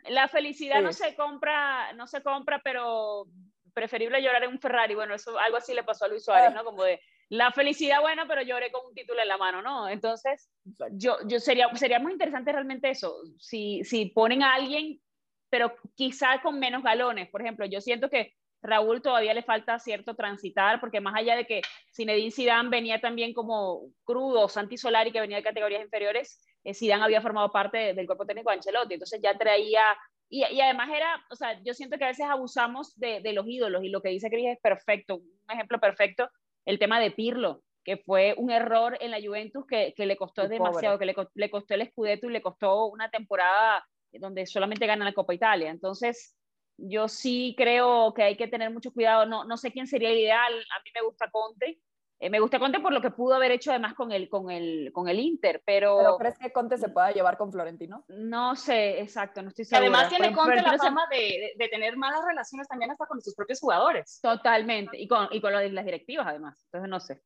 La 0.08 0.28
felicidad 0.28 0.82
no 0.82 0.92
se 0.92 1.14
compra, 1.14 1.92
no 1.94 2.06
se 2.06 2.22
compra, 2.22 2.60
pero 2.62 3.26
preferible 3.72 4.22
llorar 4.22 4.44
en 4.44 4.50
un 4.50 4.60
Ferrari. 4.60 4.94
Bueno, 4.94 5.14
eso 5.14 5.38
algo 5.38 5.56
así 5.56 5.74
le 5.74 5.82
pasó 5.82 6.04
a 6.04 6.08
Luis 6.08 6.24
Suárez, 6.24 6.50
Ah. 6.50 6.54
¿no? 6.54 6.64
Como 6.64 6.84
de 6.84 7.00
la 7.30 7.50
felicidad 7.52 8.00
buena, 8.00 8.26
pero 8.26 8.42
lloré 8.42 8.70
con 8.70 8.86
un 8.86 8.94
título 8.94 9.20
en 9.20 9.28
la 9.28 9.38
mano, 9.38 9.62
¿no? 9.62 9.88
Entonces, 9.88 10.50
yo, 10.92 11.16
yo 11.26 11.40
sería, 11.40 11.74
sería 11.74 11.98
muy 11.98 12.12
interesante 12.12 12.52
realmente 12.52 12.90
eso, 12.90 13.16
si, 13.38 13.82
si 13.84 14.06
ponen 14.06 14.42
a 14.42 14.54
alguien, 14.54 15.00
pero 15.50 15.74
quizá 15.96 16.40
con 16.42 16.58
menos 16.58 16.82
galones. 16.82 17.28
Por 17.30 17.40
ejemplo, 17.40 17.66
yo 17.66 17.80
siento 17.80 18.10
que 18.10 18.34
Raúl 18.62 19.02
todavía 19.02 19.34
le 19.34 19.42
falta 19.42 19.78
cierto 19.78 20.14
transitar, 20.14 20.80
porque 20.80 21.00
más 21.00 21.14
allá 21.16 21.36
de 21.36 21.46
que 21.46 21.62
Zinedine 21.94 22.30
Zidane 22.30 22.68
venía 22.70 23.00
también 23.00 23.34
como 23.34 23.88
crudo, 24.04 24.48
Santi 24.48 24.76
Solari, 24.76 25.12
que 25.12 25.20
venía 25.20 25.36
de 25.38 25.42
categorías 25.42 25.82
inferiores, 25.82 26.40
Zidane 26.72 27.04
había 27.04 27.20
formado 27.20 27.50
parte 27.52 27.76
de- 27.78 27.94
del 27.94 28.06
cuerpo 28.06 28.24
técnico 28.24 28.50
de 28.50 28.56
Ancelotti, 28.56 28.94
entonces 28.94 29.20
ya 29.22 29.36
traía, 29.36 29.84
y, 30.30 30.44
y 30.46 30.60
además 30.60 30.88
era, 30.94 31.22
o 31.30 31.36
sea, 31.36 31.60
yo 31.62 31.74
siento 31.74 31.98
que 31.98 32.04
a 32.04 32.08
veces 32.08 32.26
abusamos 32.26 32.98
de, 32.98 33.20
de 33.20 33.32
los 33.34 33.46
ídolos, 33.46 33.82
y 33.84 33.88
lo 33.90 34.00
que 34.00 34.08
dice 34.08 34.30
Cris 34.30 34.46
es 34.52 34.60
perfecto, 34.62 35.16
un 35.16 35.50
ejemplo 35.50 35.78
perfecto, 35.78 36.30
el 36.64 36.78
tema 36.78 36.98
de 37.00 37.10
Pirlo, 37.10 37.62
que 37.84 37.98
fue 37.98 38.34
un 38.38 38.50
error 38.50 38.96
en 39.00 39.10
la 39.10 39.20
Juventus 39.20 39.66
que, 39.66 39.92
que 39.94 40.06
le 40.06 40.16
costó 40.16 40.42
demasiado, 40.48 40.98
que 40.98 41.04
le 41.34 41.50
costó 41.50 41.74
el 41.74 41.86
Scudetto 41.90 42.28
y 42.28 42.32
le 42.32 42.40
costó 42.40 42.86
una 42.86 43.10
temporada 43.10 43.84
donde 44.10 44.46
solamente 44.46 44.86
gana 44.86 45.04
la 45.04 45.12
Copa 45.12 45.34
Italia. 45.34 45.70
Entonces, 45.70 46.34
yo 46.78 47.08
sí 47.08 47.54
creo 47.58 48.14
que 48.14 48.22
hay 48.22 48.36
que 48.38 48.48
tener 48.48 48.70
mucho 48.72 48.90
cuidado. 48.90 49.26
No, 49.26 49.44
no 49.44 49.58
sé 49.58 49.70
quién 49.70 49.86
sería 49.86 50.08
el 50.10 50.18
ideal. 50.18 50.54
A 50.54 50.82
mí 50.82 50.90
me 50.94 51.02
gusta 51.02 51.30
Conte. 51.30 51.78
Eh, 52.24 52.30
me 52.30 52.40
gusta 52.40 52.58
Conte 52.58 52.80
por 52.80 52.90
lo 52.94 53.02
que 53.02 53.10
pudo 53.10 53.34
haber 53.34 53.50
hecho 53.50 53.70
además 53.70 53.92
con 53.92 54.10
el, 54.10 54.30
con 54.30 54.50
el, 54.50 54.90
con 54.94 55.08
el 55.10 55.20
Inter, 55.20 55.62
pero, 55.66 55.98
¿Pero 55.98 56.16
crees 56.16 56.38
que 56.38 56.50
Conte 56.52 56.78
se 56.78 56.88
pueda 56.88 57.10
llevar 57.12 57.36
con 57.36 57.52
Florentino? 57.52 58.02
no 58.08 58.56
sé, 58.56 58.98
exacto, 59.02 59.42
no 59.42 59.48
estoy 59.50 59.66
segura. 59.66 59.80
además 59.82 60.08
tiene 60.08 60.28
Pero- 60.28 60.38
Conte 60.40 60.62
la 60.62 60.78
fama 60.78 61.02
de, 61.10 61.18
de- 61.18 61.52
de 61.56 61.68
tener 61.68 61.98
malas 61.98 62.24
relaciones 62.26 62.66
también 62.66 62.90
hasta 62.90 63.04
con 63.04 63.20
sus 63.20 63.34
propios 63.34 63.60
jugadores. 63.60 64.20
Totalmente, 64.22 64.96
y 64.98 65.06
con, 65.06 65.28
y 65.32 65.40
con 65.42 65.52
las 65.52 65.84
directivas 65.84 66.26
además, 66.26 66.58
entonces 66.64 66.88
no 66.88 66.98
sé. 66.98 67.20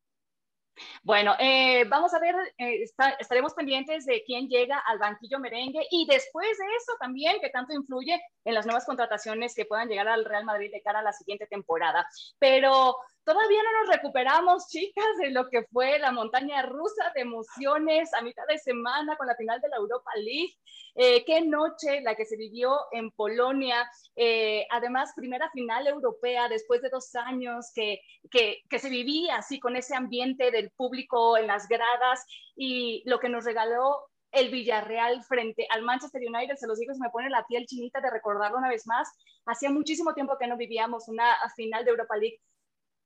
Bueno, 1.03 1.33
eh, 1.39 1.83
vamos 1.85 2.13
a 2.13 2.19
ver, 2.19 2.35
eh, 2.57 2.83
está- 2.83 3.09
estaremos 3.19 3.53
pendientes 3.53 4.05
de 4.05 4.23
quién 4.25 4.47
llega 4.47 4.79
al 4.79 4.97
banquillo 4.97 5.39
merengue 5.39 5.85
y 5.91 6.05
después 6.07 6.57
de 6.57 6.65
eso 6.77 6.93
también, 6.99 7.37
que 7.41 7.49
tanto 7.49 7.73
influye 7.73 8.19
en 8.45 8.53
las 8.53 8.65
nuevas 8.65 8.85
contrataciones 8.85 9.55
que 9.55 9.65
puedan 9.65 9.87
llegar 9.89 10.07
al 10.09 10.25
Real 10.25 10.45
Madrid 10.45 10.71
de 10.71 10.81
cara 10.81 10.99
a 10.99 11.03
la 11.03 11.11
siguiente 11.13 11.47
temporada. 11.47 12.05
Pero 12.37 12.95
todavía 13.23 13.59
no 13.63 13.79
nos 13.79 13.95
recuperamos, 13.95 14.67
chicas, 14.67 15.05
de 15.19 15.31
lo 15.31 15.49
que 15.49 15.63
fue 15.71 15.99
la 15.99 16.11
montaña 16.11 16.61
rusa 16.63 17.11
de 17.15 17.21
emociones 17.21 18.13
a 18.13 18.21
mitad 18.21 18.43
de 18.47 18.57
semana 18.57 19.15
con 19.17 19.27
la 19.27 19.35
final 19.35 19.59
de 19.61 19.69
la 19.69 19.77
Europa 19.77 20.11
League. 20.17 20.53
Eh, 20.95 21.23
qué 21.25 21.41
noche 21.41 22.01
la 22.01 22.15
que 22.15 22.25
se 22.25 22.37
vivió 22.37 22.77
en 22.91 23.11
Polonia. 23.11 23.89
Eh, 24.15 24.65
además, 24.71 25.13
primera 25.15 25.49
final 25.51 25.87
europea 25.87 26.47
después 26.49 26.81
de 26.81 26.89
dos 26.89 27.13
años 27.15 27.71
que, 27.73 28.01
que, 28.31 28.61
que 28.69 28.79
se 28.79 28.89
vivía 28.89 29.37
así 29.37 29.59
con 29.59 29.75
ese 29.75 29.95
ambiente 29.95 30.51
del 30.51 30.71
público 30.71 31.37
en 31.37 31.47
las 31.47 31.67
gradas 31.67 32.25
y 32.55 33.03
lo 33.05 33.19
que 33.19 33.29
nos 33.29 33.45
regaló 33.45 34.09
el 34.31 34.49
Villarreal 34.49 35.23
frente 35.23 35.65
al 35.69 35.81
Manchester 35.81 36.21
United, 36.21 36.55
se 36.55 36.67
los 36.67 36.77
digo, 36.77 36.93
se 36.93 36.99
me 36.99 37.09
pone 37.09 37.29
la 37.29 37.45
piel 37.47 37.65
chinita 37.65 37.99
de 37.99 38.11
recordarlo 38.11 38.57
una 38.57 38.69
vez 38.69 38.85
más. 38.85 39.09
Hacía 39.45 39.71
muchísimo 39.71 40.13
tiempo 40.13 40.37
que 40.39 40.47
no 40.47 40.57
vivíamos 40.57 41.07
una 41.07 41.35
final 41.55 41.83
de 41.83 41.91
Europa 41.91 42.15
League 42.17 42.39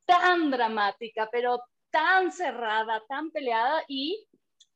tan 0.06 0.52
dramática, 0.52 1.30
pero 1.32 1.62
tan 1.92 2.32
cerrada, 2.32 3.02
tan 3.08 3.32
peleada 3.32 3.84
y 3.88 4.28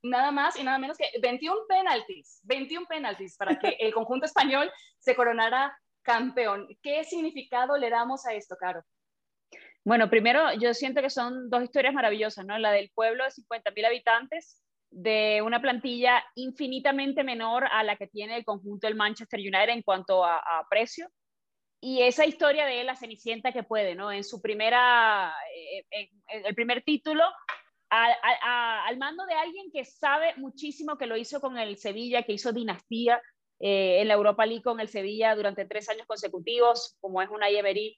nada 0.03 0.31
más 0.31 0.57
y 0.57 0.63
nada 0.63 0.77
menos 0.77 0.97
que 0.97 1.09
21 1.21 1.61
penaltis, 1.67 2.41
21 2.43 2.85
penaltis 2.87 3.35
para 3.37 3.57
que 3.57 3.69
el 3.79 3.93
conjunto 3.93 4.25
español 4.25 4.71
se 4.99 5.15
coronara 5.15 5.77
campeón. 6.03 6.67
¿Qué 6.81 7.03
significado 7.03 7.77
le 7.77 7.89
damos 7.89 8.25
a 8.25 8.33
esto, 8.33 8.55
Caro? 8.55 8.83
Bueno, 9.83 10.09
primero 10.09 10.53
yo 10.53 10.73
siento 10.73 11.01
que 11.01 11.09
son 11.09 11.49
dos 11.49 11.63
historias 11.63 11.93
maravillosas, 11.93 12.45
¿no? 12.45 12.57
La 12.57 12.71
del 12.71 12.91
pueblo 12.93 13.23
de 13.23 13.29
50.000 13.31 13.85
habitantes, 13.85 14.61
de 14.89 15.41
una 15.41 15.61
plantilla 15.61 16.23
infinitamente 16.35 17.23
menor 17.23 17.65
a 17.71 17.83
la 17.83 17.97
que 17.97 18.07
tiene 18.07 18.37
el 18.37 18.45
conjunto 18.45 18.87
del 18.87 18.95
Manchester 18.95 19.39
United 19.39 19.69
en 19.69 19.81
cuanto 19.81 20.23
a, 20.23 20.37
a 20.37 20.67
precio, 20.69 21.09
y 21.79 22.01
esa 22.01 22.25
historia 22.25 22.65
de 22.65 22.83
la 22.83 22.95
Cenicienta 22.95 23.51
que 23.51 23.63
puede, 23.63 23.95
¿no? 23.95 24.11
En 24.11 24.23
su 24.23 24.41
primera, 24.41 25.33
eh, 25.55 25.85
en 26.29 26.45
el 26.45 26.55
primer 26.55 26.83
título, 26.83 27.23
al 27.89 28.97
mando 28.97 29.25
de 29.25 29.33
alguien 29.33 29.71
que 29.71 29.85
sabe 29.85 30.33
muchísimo, 30.37 30.97
que 30.97 31.07
lo 31.07 31.15
hizo 31.15 31.39
con 31.39 31.57
el 31.57 31.77
Sevilla, 31.77 32.23
que 32.23 32.33
hizo 32.33 32.51
dinastía 32.51 33.21
eh, 33.59 34.01
en 34.01 34.07
la 34.07 34.15
Europa 34.15 34.45
League 34.45 34.63
con 34.63 34.79
el 34.79 34.89
Sevilla 34.89 35.35
durante 35.35 35.65
tres 35.65 35.87
años 35.89 36.05
consecutivos, 36.05 36.97
como 36.99 37.21
es 37.21 37.29
una 37.29 37.49
Emery. 37.49 37.97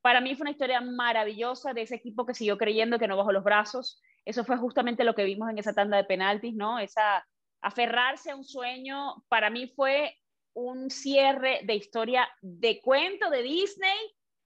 Para 0.00 0.20
mí 0.20 0.34
fue 0.34 0.42
una 0.44 0.50
historia 0.50 0.80
maravillosa 0.80 1.72
de 1.72 1.82
ese 1.82 1.96
equipo 1.96 2.26
que 2.26 2.34
siguió 2.34 2.58
creyendo 2.58 2.98
que 2.98 3.08
no 3.08 3.16
bajó 3.16 3.32
los 3.32 3.44
brazos. 3.44 4.00
Eso 4.24 4.44
fue 4.44 4.56
justamente 4.56 5.04
lo 5.04 5.14
que 5.14 5.24
vimos 5.24 5.48
en 5.50 5.58
esa 5.58 5.72
tanda 5.72 5.96
de 5.96 6.04
penaltis, 6.04 6.54
¿no? 6.54 6.78
Esa, 6.78 7.24
aferrarse 7.60 8.30
a 8.30 8.36
un 8.36 8.44
sueño, 8.44 9.24
para 9.28 9.50
mí 9.50 9.72
fue 9.74 10.16
un 10.58 10.90
cierre 10.90 11.60
de 11.62 11.74
historia 11.74 12.28
de 12.40 12.80
cuento 12.80 13.30
de 13.30 13.42
Disney 13.42 13.98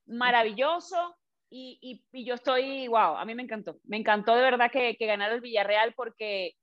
maravilloso 0.06 1.16
y, 1.48 2.02
y, 2.12 2.24
yo 2.24 2.34
estoy, 2.34 2.88
wow, 2.88 3.16
a 3.16 3.24
mí 3.24 3.34
me 3.34 3.42
encantó, 3.42 3.78
me 3.84 3.98
encantó 3.98 4.34
de 4.34 4.42
verdad 4.42 4.70
que, 4.70 4.96
que 4.96 5.06
ganara 5.06 5.34
el 5.34 5.40
Villarreal 5.40 5.92
porque 5.94 6.54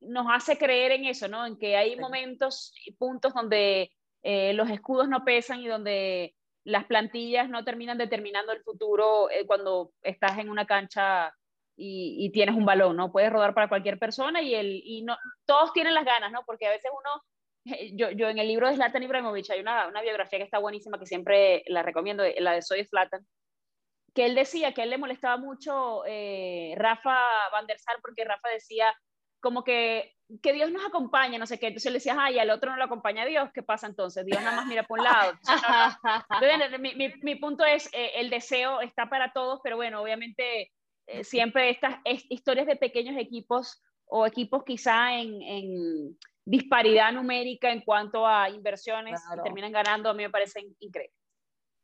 nos 0.00 0.26
hace 0.30 0.58
creer 0.58 0.92
en 0.92 1.04
eso, 1.06 1.28
¿no? 1.28 1.46
En 1.46 1.58
que 1.58 1.76
hay 1.76 1.96
momentos 1.96 2.72
y 2.84 2.92
puntos 2.92 3.34
donde 3.34 3.90
eh, 4.22 4.52
los 4.54 4.70
escudos 4.70 5.08
no 5.08 5.24
pesan 5.24 5.60
y 5.60 5.68
donde 5.68 6.34
las 6.64 6.84
plantillas 6.84 7.48
no 7.48 7.64
terminan 7.64 7.98
determinando 7.98 8.52
el 8.52 8.62
futuro 8.62 9.30
eh, 9.30 9.46
cuando 9.46 9.92
estás 10.02 10.38
en 10.38 10.48
una 10.48 10.66
cancha 10.66 11.34
y, 11.76 12.30
tienes 12.32 12.54
un 12.54 12.64
balón, 12.64 12.96
¿no? 12.96 13.10
Puedes 13.10 13.32
rodar 13.32 13.54
para 13.54 13.68
cualquier 13.68 13.98
persona 13.98 14.40
y, 14.40 14.54
el, 14.54 14.82
y 14.84 15.02
no, 15.02 15.16
todos 15.46 15.72
tienen 15.72 15.94
las 15.94 16.04
ganas, 16.04 16.30
¿no? 16.30 16.44
Porque 16.44 16.66
a 16.66 16.70
veces 16.70 16.90
uno, 16.92 17.22
yo, 17.92 18.10
yo 18.10 18.28
en 18.28 18.38
el 18.38 18.48
libro 18.48 18.68
de 18.68 18.74
Zlatan 18.74 19.02
Ibrahimovic 19.02 19.50
hay 19.50 19.60
una, 19.60 19.86
una 19.86 20.02
biografía 20.02 20.38
que 20.38 20.44
está 20.44 20.58
buenísima, 20.58 20.98
que 20.98 21.06
siempre 21.06 21.62
la 21.66 21.82
recomiendo, 21.82 22.24
la 22.38 22.52
de 22.52 22.62
Soy 22.62 22.84
Zlatan, 22.84 23.26
que 24.14 24.26
él 24.26 24.34
decía 24.34 24.72
que 24.72 24.82
él 24.82 24.90
le 24.90 24.98
molestaba 24.98 25.36
mucho 25.36 26.04
eh, 26.06 26.74
Rafa 26.76 27.18
Van 27.50 27.66
der 27.66 27.78
Sar 27.78 27.96
porque 28.02 28.24
Rafa 28.24 28.48
decía 28.48 28.94
como 29.40 29.64
que, 29.64 30.14
que 30.42 30.52
Dios 30.52 30.70
nos 30.70 30.84
acompaña, 30.84 31.38
no 31.38 31.46
sé 31.46 31.58
qué. 31.58 31.68
Entonces 31.68 31.90
le 31.90 31.96
decías, 31.98 32.16
ay, 32.18 32.38
al 32.38 32.50
otro 32.50 32.70
no 32.70 32.76
lo 32.76 32.84
acompaña 32.84 33.24
Dios, 33.24 33.50
¿qué 33.52 33.62
pasa 33.62 33.86
entonces? 33.86 34.24
Dios 34.24 34.40
nada 34.40 34.56
más 34.56 34.66
mira 34.66 34.84
por 34.84 34.98
un 34.98 35.04
lado. 35.04 35.32
Mi, 36.78 36.94
mi, 37.22 37.34
punto 37.36 37.64
es, 37.64 37.88
eh, 37.92 38.12
el 38.16 38.30
deseo 38.30 38.80
está 38.80 39.08
para 39.08 39.32
todos, 39.32 39.60
pero 39.64 39.76
bueno, 39.76 40.00
obviamente 40.00 40.70
eh, 41.06 41.24
siempre 41.24 41.70
estas 41.70 41.96
historias 42.04 42.66
de 42.66 42.76
pequeños 42.76 43.16
equipos 43.18 43.82
o 44.06 44.26
equipos 44.26 44.62
quizá 44.64 45.14
en 45.14 46.16
disparidad 46.44 47.12
numérica 47.12 47.70
en 47.70 47.82
cuanto 47.82 48.26
a 48.26 48.50
inversiones 48.50 49.20
que 49.34 49.42
terminan 49.42 49.72
ganando, 49.72 50.10
a 50.10 50.14
mí 50.14 50.22
me 50.22 50.30
parecen 50.30 50.76
increíbles 50.80 51.22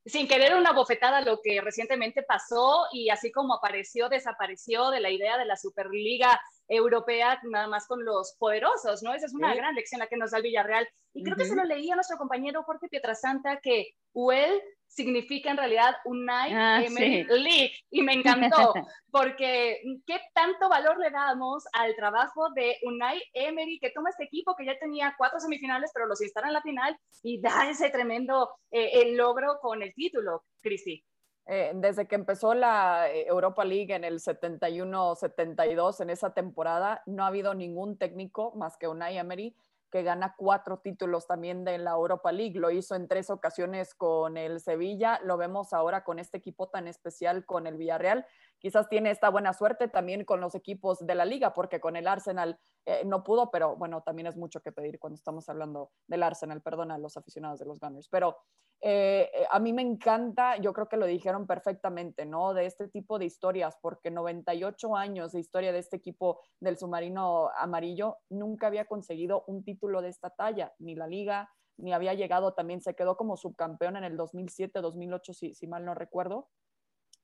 sin 0.08 0.26
querer 0.26 0.54
una 0.56 0.72
bofetada 0.72 1.20
lo 1.20 1.40
que 1.42 1.60
recientemente 1.60 2.22
pasó 2.22 2.86
y 2.92 3.10
así 3.10 3.30
como 3.30 3.54
apareció, 3.54 4.08
desapareció 4.08 4.90
de 4.90 5.00
la 5.00 5.10
idea 5.10 5.36
de 5.36 5.44
la 5.44 5.56
Superliga 5.56 6.40
Europea 6.66 7.38
nada 7.44 7.66
más 7.66 7.86
con 7.86 8.04
los 8.04 8.34
poderosos, 8.38 9.02
¿no? 9.02 9.14
Esa 9.14 9.26
es 9.26 9.34
una 9.34 9.54
gran 9.54 9.74
lección 9.74 9.98
la 9.98 10.06
que 10.06 10.16
nos 10.16 10.30
da 10.30 10.38
el 10.38 10.44
Villarreal. 10.44 10.88
Y 11.14 11.24
creo 11.24 11.36
que 11.36 11.44
se 11.44 11.56
lo 11.56 11.64
leía 11.64 11.94
a 11.94 11.96
nuestro 11.96 12.16
compañero 12.16 12.62
Jorge 12.62 12.88
Pietrasanta 12.88 13.60
que 13.60 13.90
UEL 14.12 14.62
significa 14.88 15.50
en 15.50 15.56
realidad 15.56 15.94
Unai 16.04 16.52
ah, 16.52 16.82
Emery 16.82 17.24
League. 17.24 17.72
Y 17.90 18.02
me 18.02 18.14
encantó 18.14 18.74
porque 19.10 19.80
qué 20.06 20.20
tanto 20.34 20.68
valor 20.68 20.98
le 20.98 21.10
damos 21.10 21.64
al 21.72 21.94
trabajo 21.94 22.50
de 22.54 22.76
Unai 22.82 23.22
Emery 23.32 23.78
que 23.78 23.90
toma 23.90 24.10
este 24.10 24.24
equipo 24.24 24.56
que 24.56 24.66
ya 24.66 24.78
tenía 24.78 25.14
cuatro 25.16 25.38
semifinales 25.38 25.90
pero 25.94 26.06
los 26.06 26.20
instala 26.20 26.48
en 26.48 26.54
la 26.54 26.62
final 26.62 26.98
y 27.22 27.40
da 27.40 27.70
ese 27.70 27.90
tremendo 27.90 28.50
eh, 28.70 29.02
el 29.02 29.16
logro 29.16 29.58
con 29.60 29.82
el 29.82 29.94
título, 29.94 30.44
Cristi. 30.60 31.04
Eh, 31.50 31.72
desde 31.74 32.06
que 32.06 32.14
empezó 32.14 32.52
la 32.52 33.10
eh, 33.10 33.26
Europa 33.26 33.64
League 33.64 33.94
en 33.94 34.04
el 34.04 34.20
71-72, 34.20 36.02
en 36.02 36.10
esa 36.10 36.34
temporada, 36.34 37.02
no 37.06 37.24
ha 37.24 37.28
habido 37.28 37.54
ningún 37.54 37.96
técnico 37.96 38.52
más 38.54 38.76
que 38.76 38.86
Unai 38.86 39.16
Emery 39.16 39.56
que 39.90 40.02
gana 40.02 40.34
cuatro 40.36 40.78
títulos 40.78 41.26
también 41.26 41.64
de 41.64 41.78
la 41.78 41.92
Europa 41.92 42.32
League. 42.32 42.58
Lo 42.58 42.70
hizo 42.70 42.94
en 42.94 43.08
tres 43.08 43.30
ocasiones 43.30 43.94
con 43.94 44.36
el 44.36 44.60
Sevilla, 44.60 45.20
lo 45.24 45.36
vemos 45.36 45.72
ahora 45.72 46.04
con 46.04 46.18
este 46.18 46.38
equipo 46.38 46.68
tan 46.68 46.88
especial 46.88 47.46
con 47.46 47.66
el 47.66 47.76
Villarreal 47.76 48.26
quizás 48.58 48.88
tiene 48.88 49.10
esta 49.10 49.28
buena 49.30 49.52
suerte 49.52 49.88
también 49.88 50.24
con 50.24 50.40
los 50.40 50.54
equipos 50.54 50.98
de 51.06 51.14
la 51.14 51.24
liga, 51.24 51.54
porque 51.54 51.80
con 51.80 51.96
el 51.96 52.06
Arsenal 52.06 52.58
eh, 52.84 53.02
no 53.04 53.22
pudo, 53.22 53.50
pero 53.50 53.76
bueno, 53.76 54.02
también 54.02 54.26
es 54.26 54.36
mucho 54.36 54.60
que 54.60 54.72
pedir 54.72 54.98
cuando 54.98 55.16
estamos 55.16 55.48
hablando 55.48 55.90
del 56.06 56.22
Arsenal, 56.22 56.62
perdona 56.62 56.94
a 56.94 56.98
los 56.98 57.16
aficionados 57.16 57.58
de 57.58 57.66
los 57.66 57.78
Gunners, 57.78 58.08
pero 58.08 58.36
eh, 58.80 59.28
eh, 59.34 59.46
a 59.50 59.58
mí 59.58 59.72
me 59.72 59.82
encanta, 59.82 60.56
yo 60.58 60.72
creo 60.72 60.88
que 60.88 60.96
lo 60.96 61.06
dijeron 61.06 61.46
perfectamente, 61.46 62.24
¿no? 62.26 62.54
De 62.54 62.66
este 62.66 62.88
tipo 62.88 63.18
de 63.18 63.24
historias, 63.24 63.76
porque 63.80 64.10
98 64.10 64.96
años 64.96 65.32
de 65.32 65.40
historia 65.40 65.72
de 65.72 65.80
este 65.80 65.96
equipo 65.96 66.40
del 66.60 66.78
submarino 66.78 67.50
amarillo, 67.56 68.18
nunca 68.28 68.68
había 68.68 68.84
conseguido 68.84 69.44
un 69.48 69.64
título 69.64 70.00
de 70.00 70.08
esta 70.08 70.30
talla, 70.30 70.72
ni 70.78 70.94
la 70.94 71.08
liga, 71.08 71.50
ni 71.76 71.92
había 71.92 72.14
llegado, 72.14 72.54
también 72.54 72.80
se 72.80 72.94
quedó 72.94 73.16
como 73.16 73.36
subcampeón 73.36 73.96
en 73.96 74.04
el 74.04 74.16
2007, 74.16 74.80
2008, 74.80 75.32
si, 75.32 75.54
si 75.54 75.66
mal 75.66 75.84
no 75.84 75.94
recuerdo 75.94 76.48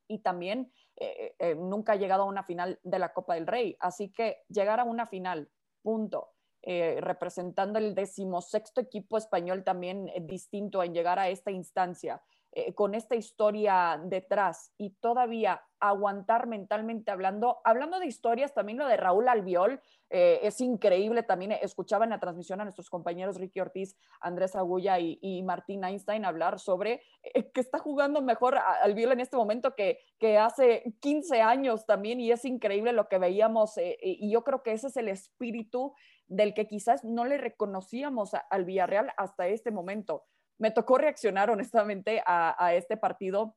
y 0.08 0.18
también 0.20 0.72
eh, 0.96 1.34
eh, 1.38 1.54
nunca 1.54 1.92
ha 1.92 1.96
llegado 1.96 2.22
a 2.22 2.26
una 2.26 2.44
final 2.44 2.78
de 2.82 2.98
la 2.98 3.12
Copa 3.12 3.34
del 3.34 3.46
Rey. 3.46 3.76
Así 3.80 4.12
que 4.12 4.42
llegar 4.48 4.80
a 4.80 4.84
una 4.84 5.06
final, 5.06 5.50
punto, 5.82 6.30
eh, 6.62 6.98
representando 7.00 7.78
el 7.78 7.94
decimosexto 7.94 8.80
equipo 8.80 9.18
español 9.18 9.64
también 9.64 10.10
distinto 10.22 10.82
en 10.82 10.94
llegar 10.94 11.18
a 11.18 11.28
esta 11.28 11.50
instancia, 11.50 12.22
con 12.74 12.94
esta 12.94 13.16
historia 13.16 14.00
detrás 14.04 14.72
y 14.78 14.90
todavía 15.00 15.62
aguantar 15.88 16.46
mentalmente 16.46 17.10
hablando, 17.10 17.58
hablando 17.64 17.98
de 17.98 18.06
historias, 18.06 18.54
también 18.54 18.78
lo 18.78 18.86
de 18.86 18.96
Raúl 18.96 19.28
Albiol, 19.28 19.80
eh, 20.08 20.40
es 20.42 20.60
increíble, 20.60 21.22
también 21.22 21.52
escuchaba 21.52 22.04
en 22.04 22.10
la 22.10 22.20
transmisión 22.20 22.60
a 22.60 22.64
nuestros 22.64 22.88
compañeros 22.88 23.36
Ricky 23.36 23.60
Ortiz, 23.60 23.96
Andrés 24.20 24.56
Agulla 24.56 24.98
y, 24.98 25.42
Martín 25.42 25.84
Einstein 25.84 26.24
hablar 26.24 26.58
sobre 26.58 27.02
eh, 27.22 27.50
que 27.50 27.60
está 27.60 27.78
jugando 27.78 28.22
mejor 28.22 28.56
Albiol 28.56 29.12
en 29.12 29.20
este 29.20 29.36
momento 29.36 29.74
que, 29.74 29.98
hace 30.38 30.94
15 31.00 31.42
años 31.42 31.84
también 31.84 32.18
y 32.18 32.32
es 32.32 32.46
increíble 32.46 32.92
lo 32.92 33.08
que 33.08 33.18
veíamos 33.18 33.76
eh, 33.76 33.98
y 34.00 34.32
yo 34.32 34.42
creo 34.42 34.62
que 34.62 34.72
ese 34.72 34.86
es 34.86 34.96
el 34.96 35.08
espíritu 35.08 35.92
del 36.28 36.54
que 36.54 36.66
quizás 36.66 37.04
no 37.04 37.26
le 37.26 37.36
reconocíamos 37.36 38.30
al 38.48 38.64
Villarreal 38.64 39.12
hasta 39.18 39.48
este 39.48 39.70
momento. 39.70 40.24
Me 40.58 40.70
tocó 40.70 40.98
reaccionar 40.98 41.50
honestamente 41.50 42.22
a, 42.26 42.74
este 42.74 42.96
partido 42.96 43.56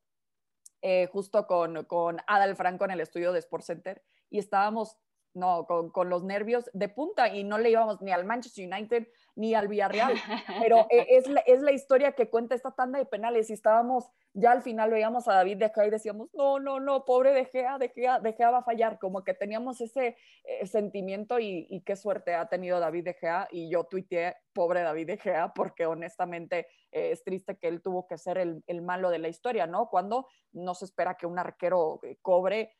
justo 1.11 1.47
con, 1.47 1.85
con 1.85 2.17
Adal 2.27 2.55
Franco 2.55 2.85
en 2.85 2.91
el 2.91 3.01
estudio 3.01 3.33
de 3.33 3.39
Sports 3.39 3.67
Center 3.67 4.03
y 4.29 4.39
estábamos 4.39 4.97
no, 5.33 5.65
con, 5.65 6.09
los 6.09 6.23
nervios 6.23 6.69
de 6.73 6.89
punta 6.89 7.33
y 7.33 7.43
no 7.43 7.57
le 7.57 7.69
íbamos 7.69 8.01
ni 8.01 8.11
al 8.11 8.25
Manchester 8.25 8.67
United 8.67 9.07
ni 9.35 9.53
al 9.53 9.67
Villarreal, 9.67 10.13
pero 10.61 10.87
e, 10.89 11.05
es 11.17 11.27
la, 11.27 11.41
es 11.41 11.61
la 11.61 11.71
historia 11.71 12.13
que 12.13 12.29
cuenta 12.29 12.55
esta 12.55 12.71
tanda 12.71 12.97
de 12.97 13.05
penales 13.05 13.49
y 13.49 13.53
estábamos, 13.53 14.09
ya 14.33 14.51
al 14.51 14.63
final 14.63 14.89
veíamos 14.89 15.27
a 15.27 15.33
David 15.33 15.57
De 15.57 15.69
Gea 15.69 15.85
y 15.85 15.89
decíamos, 15.91 16.29
no, 16.33 16.59
no, 16.59 16.79
no, 16.79 17.05
pobre 17.05 17.33
De 17.33 17.45
Gea, 17.45 17.77
De 17.77 17.89
Gea, 17.89 18.19
De 18.19 18.33
Gea 18.33 18.49
va 18.49 18.59
a 18.59 18.63
fallar, 18.63 18.97
como 18.99 19.23
que 19.23 19.33
teníamos 19.33 19.79
ese 19.81 20.17
eh, 20.43 20.65
sentimiento 20.65 21.39
y, 21.39 21.83
qué 21.85 21.95
suerte 21.95 22.33
ha 22.33 22.47
tenido 22.47 22.79
David 22.79 23.05
De 23.05 23.13
Gea 23.13 23.47
y 23.51 23.69
yo 23.69 23.83
tuiteé, 23.83 24.35
pobre 24.53 24.81
David 24.81 25.07
De 25.07 25.17
Gea, 25.17 25.53
porque 25.53 25.85
honestamente 25.85 26.67
eh, 26.91 27.11
es 27.11 27.23
triste 27.23 27.57
que 27.57 27.67
él 27.67 27.81
tuvo 27.81 28.07
que 28.07 28.17
ser 28.17 28.39
el, 28.39 28.63
el 28.65 28.81
malo 28.81 29.09
de 29.11 29.19
la 29.19 29.27
historia, 29.27 29.67
¿no? 29.67 29.89
Cuando 29.89 30.27
no 30.51 30.73
se 30.73 30.85
espera 30.85 31.15
que 31.15 31.25
un 31.25 31.39
arquero 31.39 31.99
eh, 32.03 32.17
cobre 32.21 32.75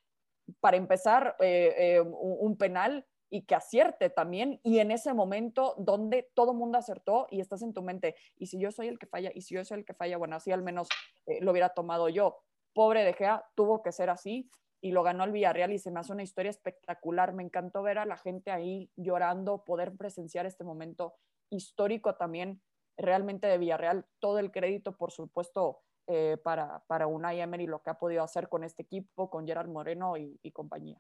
para 0.60 0.78
empezar, 0.78 1.36
eh, 1.40 1.74
eh, 1.78 2.02
un, 2.02 2.58
penal 2.58 3.06
y 3.30 3.44
que 3.44 3.56
acierte 3.56 4.10
también. 4.10 4.60
Y 4.64 4.80
en 4.80 4.92
ese 4.92 5.14
momento 5.14 5.76
donde 5.78 6.30
todo 6.34 6.54
mundo 6.54 6.78
acertó 6.78 7.28
y 7.30 7.42
estás 7.42 7.62
en 7.62 7.74
tu 7.74 7.82
mente, 7.82 8.16
y 8.38 8.48
si 8.48 8.60
yo 8.60 8.72
soy 8.72 8.88
el 8.88 9.00
que 9.00 9.08
falla, 9.08 9.32
y 9.34 9.42
si 9.42 9.56
yo 9.56 9.64
soy 9.66 9.80
el 9.80 9.86
que 9.86 9.94
falla, 9.94 10.18
bueno, 10.18 10.36
así 10.36 10.52
al 10.52 10.64
menos 10.64 10.88
eh, 11.26 11.40
lo 11.42 11.52
hubiera 11.52 11.70
tomado 11.70 12.10
yo. 12.10 12.40
Pobre 12.74 13.04
De 13.04 13.14
Gea, 13.14 13.44
tuvo 13.56 13.82
que 13.82 13.92
ser 13.92 14.10
así 14.10 14.50
y 14.82 14.92
lo 14.92 15.04
ganó 15.04 15.24
el 15.24 15.32
Villarreal 15.32 15.74
y 15.74 15.80
se 15.80 15.92
me 15.92 16.00
hace 16.00 16.14
una 16.14 16.24
historia 16.24 16.52
espectacular. 16.52 17.34
Me 17.34 17.44
encantó 17.44 17.82
ver 17.82 17.98
a 17.98 18.06
la 18.06 18.18
gente 18.18 18.52
ahí 18.52 18.92
llorando, 18.96 19.64
poder 19.66 19.96
presenciar 19.96 20.46
este 20.46 20.64
momento 20.64 21.16
histórico 21.50 22.16
también 22.16 22.62
realmente 22.98 23.48
de 23.48 23.58
Villarreal. 23.58 24.06
Todo 24.20 24.40
el 24.40 24.52
crédito, 24.52 24.96
por 24.96 25.12
supuesto, 25.12 25.82
eh, 26.10 26.38
para, 26.42 26.82
para 26.88 27.06
Unai 27.06 27.42
Emery 27.42 27.68
lo 27.68 27.82
que 27.82 27.90
ha 27.90 28.00
podido 28.00 28.24
hacer 28.24 28.48
con 28.48 28.64
este 28.64 28.84
equipo, 28.84 29.30
con 29.30 29.46
Gerard 29.46 29.68
Moreno 29.68 30.16
y, 30.16 30.52
compañía. 30.52 30.98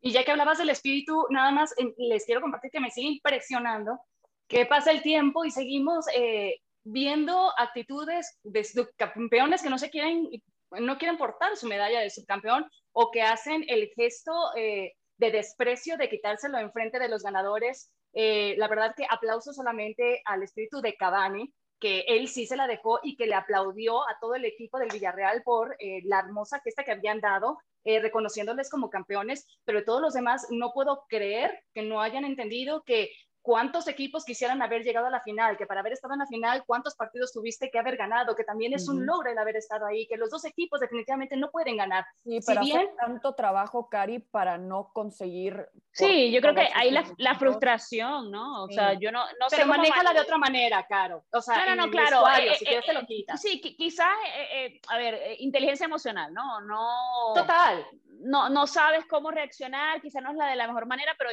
Y 0.00 0.12
ya 0.12 0.24
que 0.24 0.30
hablabas 0.30 0.58
del 0.58 0.70
espíritu, 0.70 1.26
nada 1.30 1.50
más 1.50 1.74
les 1.96 2.24
quiero 2.24 2.40
compartir 2.40 2.70
que 2.70 2.78
me 2.78 2.92
sigue 2.92 3.08
impresionando 3.08 3.98
que 4.46 4.66
pasa 4.66 4.92
el 4.92 5.02
tiempo 5.02 5.44
y 5.44 5.50
seguimos 5.50 6.06
eh, 6.14 6.60
viendo 6.84 7.52
actitudes 7.58 8.38
de 8.44 8.64
campeones 8.96 9.62
que 9.62 9.70
no 9.70 9.78
se 9.78 9.90
quieren, 9.90 10.28
no 10.70 10.96
quieren 10.96 11.18
portar 11.18 11.56
su 11.56 11.66
medalla 11.66 12.00
de 12.00 12.10
subcampeón 12.10 12.70
o 12.92 13.10
que 13.10 13.22
hacen 13.22 13.64
el 13.66 13.90
gesto 13.96 14.32
eh, 14.56 14.92
de 15.18 15.30
desprecio 15.32 15.96
de 15.96 16.08
quitárselo 16.08 16.58
enfrente 16.58 17.00
de 17.00 17.08
los 17.08 17.24
ganadores. 17.24 17.90
la 18.12 18.68
verdad 18.68 18.94
que 18.96 19.06
aplauso 19.10 19.52
solamente 19.52 20.22
al 20.24 20.44
espíritu 20.44 20.80
de 20.80 20.94
Cavani, 20.94 21.52
que 21.80 22.00
él 22.06 22.28
sí 22.28 22.46
se 22.46 22.56
la 22.56 22.66
dejó 22.66 23.00
y 23.02 23.16
que 23.16 23.26
le 23.26 23.34
aplaudió 23.34 24.02
a 24.02 24.18
todo 24.20 24.34
el 24.34 24.44
equipo 24.44 24.78
del 24.78 24.90
Villarreal 24.92 25.42
por 25.42 25.74
eh, 25.78 26.02
la 26.04 26.20
hermosa 26.20 26.60
fiesta 26.60 26.84
que 26.84 26.92
habían 26.92 27.20
dado, 27.20 27.58
eh, 27.84 28.00
reconociéndoles 28.00 28.70
como 28.70 28.90
campeones, 28.90 29.46
pero 29.64 29.84
todos 29.84 30.02
los 30.02 30.12
demás 30.12 30.46
no 30.50 30.72
puedo 30.72 31.06
creer 31.08 31.64
que 31.74 31.82
no 31.82 32.00
hayan 32.02 32.24
entendido 32.24 32.84
que 32.84 33.10
¿Cuántos 33.42 33.88
equipos 33.88 34.24
quisieran 34.24 34.60
haber 34.60 34.82
llegado 34.82 35.06
a 35.06 35.10
la 35.10 35.22
final? 35.22 35.56
Que 35.56 35.66
para 35.66 35.80
haber 35.80 35.94
estado 35.94 36.12
en 36.12 36.20
la 36.20 36.26
final, 36.26 36.62
¿cuántos 36.66 36.94
partidos 36.94 37.32
tuviste 37.32 37.70
que 37.70 37.78
haber 37.78 37.96
ganado? 37.96 38.36
Que 38.36 38.44
también 38.44 38.74
es 38.74 38.86
un 38.86 39.06
logro 39.06 39.30
el 39.30 39.38
haber 39.38 39.56
estado 39.56 39.86
ahí, 39.86 40.06
que 40.06 40.18
los 40.18 40.30
dos 40.30 40.44
equipos 40.44 40.78
definitivamente 40.78 41.36
no 41.36 41.50
pueden 41.50 41.78
ganar. 41.78 42.04
Sí, 42.22 42.40
pero 42.46 42.62
si 42.62 42.72
bien... 42.72 42.90
tanto 42.98 43.34
trabajo, 43.34 43.88
Cari, 43.88 44.18
para 44.18 44.58
no 44.58 44.90
conseguir... 44.92 45.68
Sí, 45.92 46.30
yo 46.30 46.40
creo 46.42 46.54
que 46.54 46.68
hay 46.74 46.90
la, 46.90 47.04
la, 47.16 47.34
frustración, 47.34 48.30
¿no? 48.30 48.64
O 48.64 48.68
sea, 48.68 48.94
yo 48.94 49.10
no, 49.10 49.24
no 49.24 49.46
pero 49.48 49.62
sé 49.62 49.68
manéjala 49.68 50.12
de 50.12 50.20
otra 50.20 50.36
manera, 50.36 50.86
Caro. 50.86 51.24
O 51.32 51.40
sea, 51.40 51.64
no, 51.64 51.76
no, 51.76 51.86
no 51.86 51.90
claro. 51.90 52.22
Eh, 52.38 52.56
si 52.58 52.66
eh, 52.66 52.82
lo 52.92 53.06
quitas. 53.06 53.40
Sí, 53.40 53.60
quizás, 53.60 54.14
eh, 54.52 54.80
a 54.88 54.98
ver, 54.98 55.36
inteligencia 55.38 55.86
emocional, 55.86 56.32
¿no? 56.32 56.60
No... 56.60 57.34
Total. 57.34 57.86
No, 58.20 58.50
no 58.50 58.66
sabes 58.66 59.06
cómo 59.06 59.30
reaccionar, 59.30 60.00
quizás 60.02 60.22
no 60.22 60.30
es 60.30 60.36
la 60.36 60.46
de 60.46 60.56
la 60.56 60.66
mejor 60.66 60.86
manera, 60.86 61.14
pero 61.18 61.30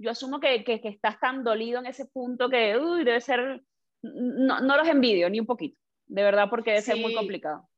yo 0.00 0.10
asumo 0.10 0.40
que, 0.40 0.64
que, 0.64 0.80
estás 0.84 1.20
tan 1.20 1.44
dolido 1.44 1.78
en 1.78 1.86
ese 1.86 2.06
punto 2.06 2.48
que 2.48 2.78
uy, 2.78 3.04
debe 3.04 3.20
ser, 3.20 3.62
no, 4.02 4.60
no, 4.60 4.76
los 4.76 4.88
envidio 4.88 5.28
ni 5.28 5.38
un 5.38 5.46
poquito, 5.46 5.78
de 6.06 6.22
verdad, 6.22 6.48
porque 6.48 6.70
debe 6.70 6.82
ser 6.82 6.96
muy 6.96 7.14
complicado. 7.14 7.68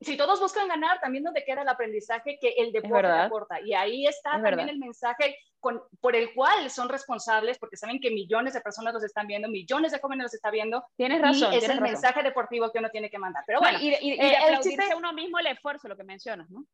Si 0.00 0.16
todos 0.16 0.38
buscan 0.40 0.68
ganar, 0.68 1.00
también 1.00 1.24
donde 1.24 1.44
queda 1.44 1.62
el 1.62 1.68
aprendizaje 1.68 2.38
que 2.40 2.54
el 2.58 2.72
deporte 2.72 3.08
aporta. 3.08 3.60
Y 3.60 3.72
ahí 3.72 4.06
está 4.06 4.32
también 4.42 4.68
el 4.68 4.78
mensaje 4.78 5.36
con, 5.60 5.80
por 6.00 6.14
el 6.14 6.34
cual 6.34 6.68
son 6.68 6.88
responsables, 6.88 7.58
porque 7.58 7.76
saben 7.76 7.98
que 8.00 8.10
millones 8.10 8.52
de 8.52 8.60
personas 8.60 8.92
los 8.92 9.02
están 9.02 9.26
viendo, 9.26 9.48
millones 9.48 9.92
de 9.92 10.00
jóvenes 10.00 10.24
los 10.24 10.34
están 10.34 10.52
viendo. 10.52 10.84
Tienes 10.96 11.22
razón. 11.22 11.54
Y 11.54 11.56
es 11.56 11.68
el 11.68 11.80
mensaje 11.80 12.22
deportivo 12.22 12.70
que 12.70 12.80
uno 12.80 12.90
tiene 12.90 13.08
que 13.08 13.18
mandar. 13.18 13.44
Pero 13.46 13.60
bueno, 13.60 13.78
y, 13.80 13.94
y, 13.94 14.12
y 14.14 14.20
eh, 14.20 14.36
aplaudirse 14.36 14.94
uno 14.94 15.12
mismo 15.14 15.38
el 15.38 15.46
esfuerzo, 15.46 15.88
lo 15.88 15.96
que 15.96 16.04
mencionas, 16.04 16.50
¿no? 16.50 16.66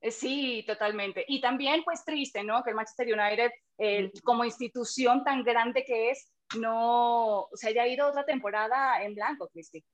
Eh, 0.00 0.10
sí. 0.10 0.64
totalmente. 0.66 1.24
Y 1.28 1.40
también, 1.40 1.82
pues 1.84 2.04
triste, 2.04 2.42
¿no? 2.44 2.62
Que 2.62 2.70
el 2.70 2.76
Manchester 2.76 3.06
United, 3.06 3.50
como 4.22 4.44
institución 4.44 5.24
tan 5.24 5.42
grande 5.42 5.84
que 5.84 6.10
es, 6.10 6.32
no 6.58 7.48
se 7.54 7.68
haya 7.68 7.86
ido 7.86 8.08
otra 8.08 8.24
temporada 8.24 9.02
en 9.02 9.14
blanco, 9.14 9.48
Cristi. 9.48 9.84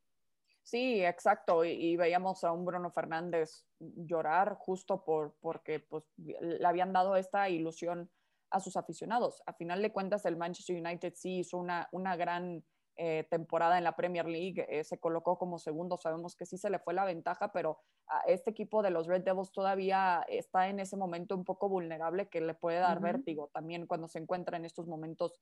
Sí, 0.63 1.03
exacto. 1.03 1.65
Y, 1.65 1.97
veíamos 1.97 2.45
a 2.45 2.53
un 2.53 2.67
Bruno 2.67 2.91
Fernández 2.91 3.65
llorar 3.79 4.55
justo 4.59 5.03
por, 5.03 5.35
porque 5.41 5.81
pues, 5.81 6.05
le 6.17 6.67
habían 6.67 6.93
dado 6.93 7.17
esta 7.17 7.49
ilusión 7.49 8.11
a 8.51 8.61
sus 8.61 8.77
aficionados. 8.77 9.43
A 9.47 9.55
final 9.55 9.81
de 9.81 9.93
cuentas, 9.93 10.27
el 10.27 10.37
Manchester 10.37 10.77
United 10.77 11.15
sí 11.15 11.39
hizo 11.39 11.57
una, 11.57 11.89
una 11.93 12.17
gran 12.17 12.63
eh, 13.01 13.29
temporada 13.31 13.79
en 13.79 13.85
la 13.85 13.95
Premier 13.95 14.27
League, 14.27 14.67
eh, 14.69 14.83
se 14.83 14.99
colocó 14.99 15.39
como 15.39 15.61
segundo, 15.61 15.97
sabemos 15.97 16.35
que 16.35 16.47
sí 16.47 16.59
se 16.59 16.69
le 16.69 16.81
fue 16.81 16.95
la 16.95 17.05
ventaja, 17.05 17.53
pero 17.53 17.79
a 18.09 18.23
este 18.27 18.51
equipo 18.51 18.83
de 18.83 18.91
los 18.91 19.07
Red 19.07 19.23
Devils 19.23 19.53
todavía 19.53 20.27
está 20.27 20.69
en 20.69 20.81
ese 20.81 20.97
momento 20.97 21.37
un 21.37 21.45
poco 21.45 21.69
vulnerable 21.69 22.29
que 22.29 22.41
le 22.41 22.55
puede 22.55 22.81
dar 22.81 23.01
vértigo 23.01 23.51
también 23.55 23.87
cuando 23.87 24.09
se 24.09 24.19
encuentra 24.19 24.57
en 24.57 24.65
estos 24.65 24.89
momentos 24.89 25.41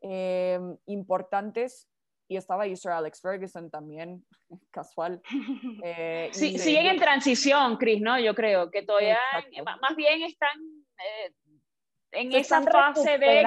eh, 0.00 0.60
importantes. 0.86 1.88
Y 2.28 2.36
estaba 2.36 2.64
Sir 2.64 2.92
Alex 2.92 3.20
Ferguson 3.20 3.68
también, 3.68 4.24
casual. 4.70 5.20
sí, 6.30 6.56
siguen 6.56 6.86
en 6.86 6.98
transición, 6.98 7.78
Chris, 7.78 8.00
¿no? 8.00 8.20
Yo 8.20 8.36
creo 8.36 8.70
que 8.70 8.84
todavía, 8.84 9.18
más 9.80 9.96
bien 9.96 10.22
están 10.22 10.56
en 12.12 12.32
esa 12.32 12.62
fase 12.62 13.18
de, 13.18 13.44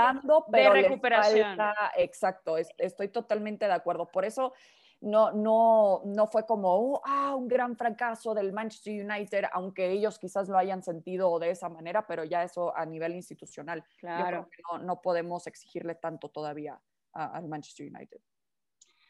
de 0.47 0.69
recuperación. 0.69 1.57
exacto, 1.95 2.57
estoy 2.57 3.07
totalmente 3.09 3.65
de 3.65 3.73
acuerdo. 3.73 4.07
Por 4.07 4.25
eso 4.25 4.53
no, 5.01 5.31
no, 5.31 6.01
no 6.05 6.27
fue 6.27 6.45
como 6.45 6.79
uh, 6.79 7.01
ah, 7.05 7.35
un 7.35 7.47
gran 7.47 7.75
fracaso 7.75 8.33
del 8.33 8.53
Manchester 8.53 9.05
United, 9.05 9.45
aunque 9.53 9.91
ellos 9.91 10.17
quizás 10.17 10.49
lo 10.49 10.57
hayan 10.57 10.83
sentido 10.83 11.37
de 11.39 11.51
esa 11.51 11.69
manera, 11.69 12.07
pero 12.07 12.23
ya 12.23 12.43
eso 12.43 12.75
a 12.75 12.85
nivel 12.85 13.15
institucional. 13.15 13.83
Claro. 13.97 14.49
no, 14.71 14.79
no, 14.79 15.01
podemos 15.01 15.47
exigirle 15.47 15.95
tanto 15.95 16.29
todavía 16.29 16.79
al 17.13 17.47
Manchester 17.47 17.87
United. 17.93 18.19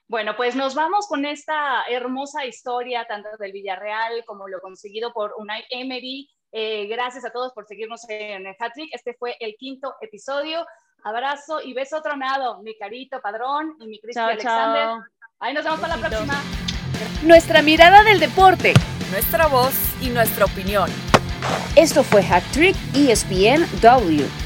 Bueno, 0.08 0.36
pues 0.36 0.56
nos 0.56 0.76
vamos 0.76 1.08
con 1.08 1.26
esta 1.26 1.84
hermosa 1.90 2.46
historia, 2.46 3.06
tanto 3.08 3.30
del 3.40 3.52
Villarreal 3.52 4.24
como 4.26 4.48
lo 4.48 4.60
conseguido 4.60 5.12
por 5.14 5.34
Unai 5.38 5.64
Emery 5.70 6.30
eh, 6.58 6.88
gracias 6.88 7.26
a 7.26 7.32
todos 7.32 7.52
por 7.52 7.66
seguirnos 7.66 8.08
en 8.08 8.48
el 8.48 8.56
Hattrick. 8.58 8.90
Este 8.94 9.14
fue 9.14 9.36
el 9.42 9.56
quinto 9.60 9.96
episodio. 10.00 10.66
Abrazo 11.04 11.60
y 11.62 11.74
beso 11.74 12.02
tronado, 12.02 12.64
mi 12.64 12.78
carito 12.78 13.20
padrón 13.20 13.76
y 13.82 13.88
mi 13.88 14.00
Cristi 14.00 14.22
Alexander. 14.22 15.04
Ahí 15.40 15.54
nos 15.54 15.66
vemos 15.66 15.82
para 15.82 15.98
la 15.98 16.08
próxima. 16.08 16.42
Nuestra 17.24 17.62
mirada 17.62 18.04
del 18.04 18.22
deporte. 18.22 18.74
Nuestra 19.12 19.48
voz 19.48 19.74
y 20.02 20.08
nuestra 20.08 20.46
opinión. 20.46 20.90
Esto 21.76 22.04
fue 22.04 22.22
Hat 22.26 22.44
Trick 22.54 22.78
ESPN 22.96 23.68
W. 23.82 24.45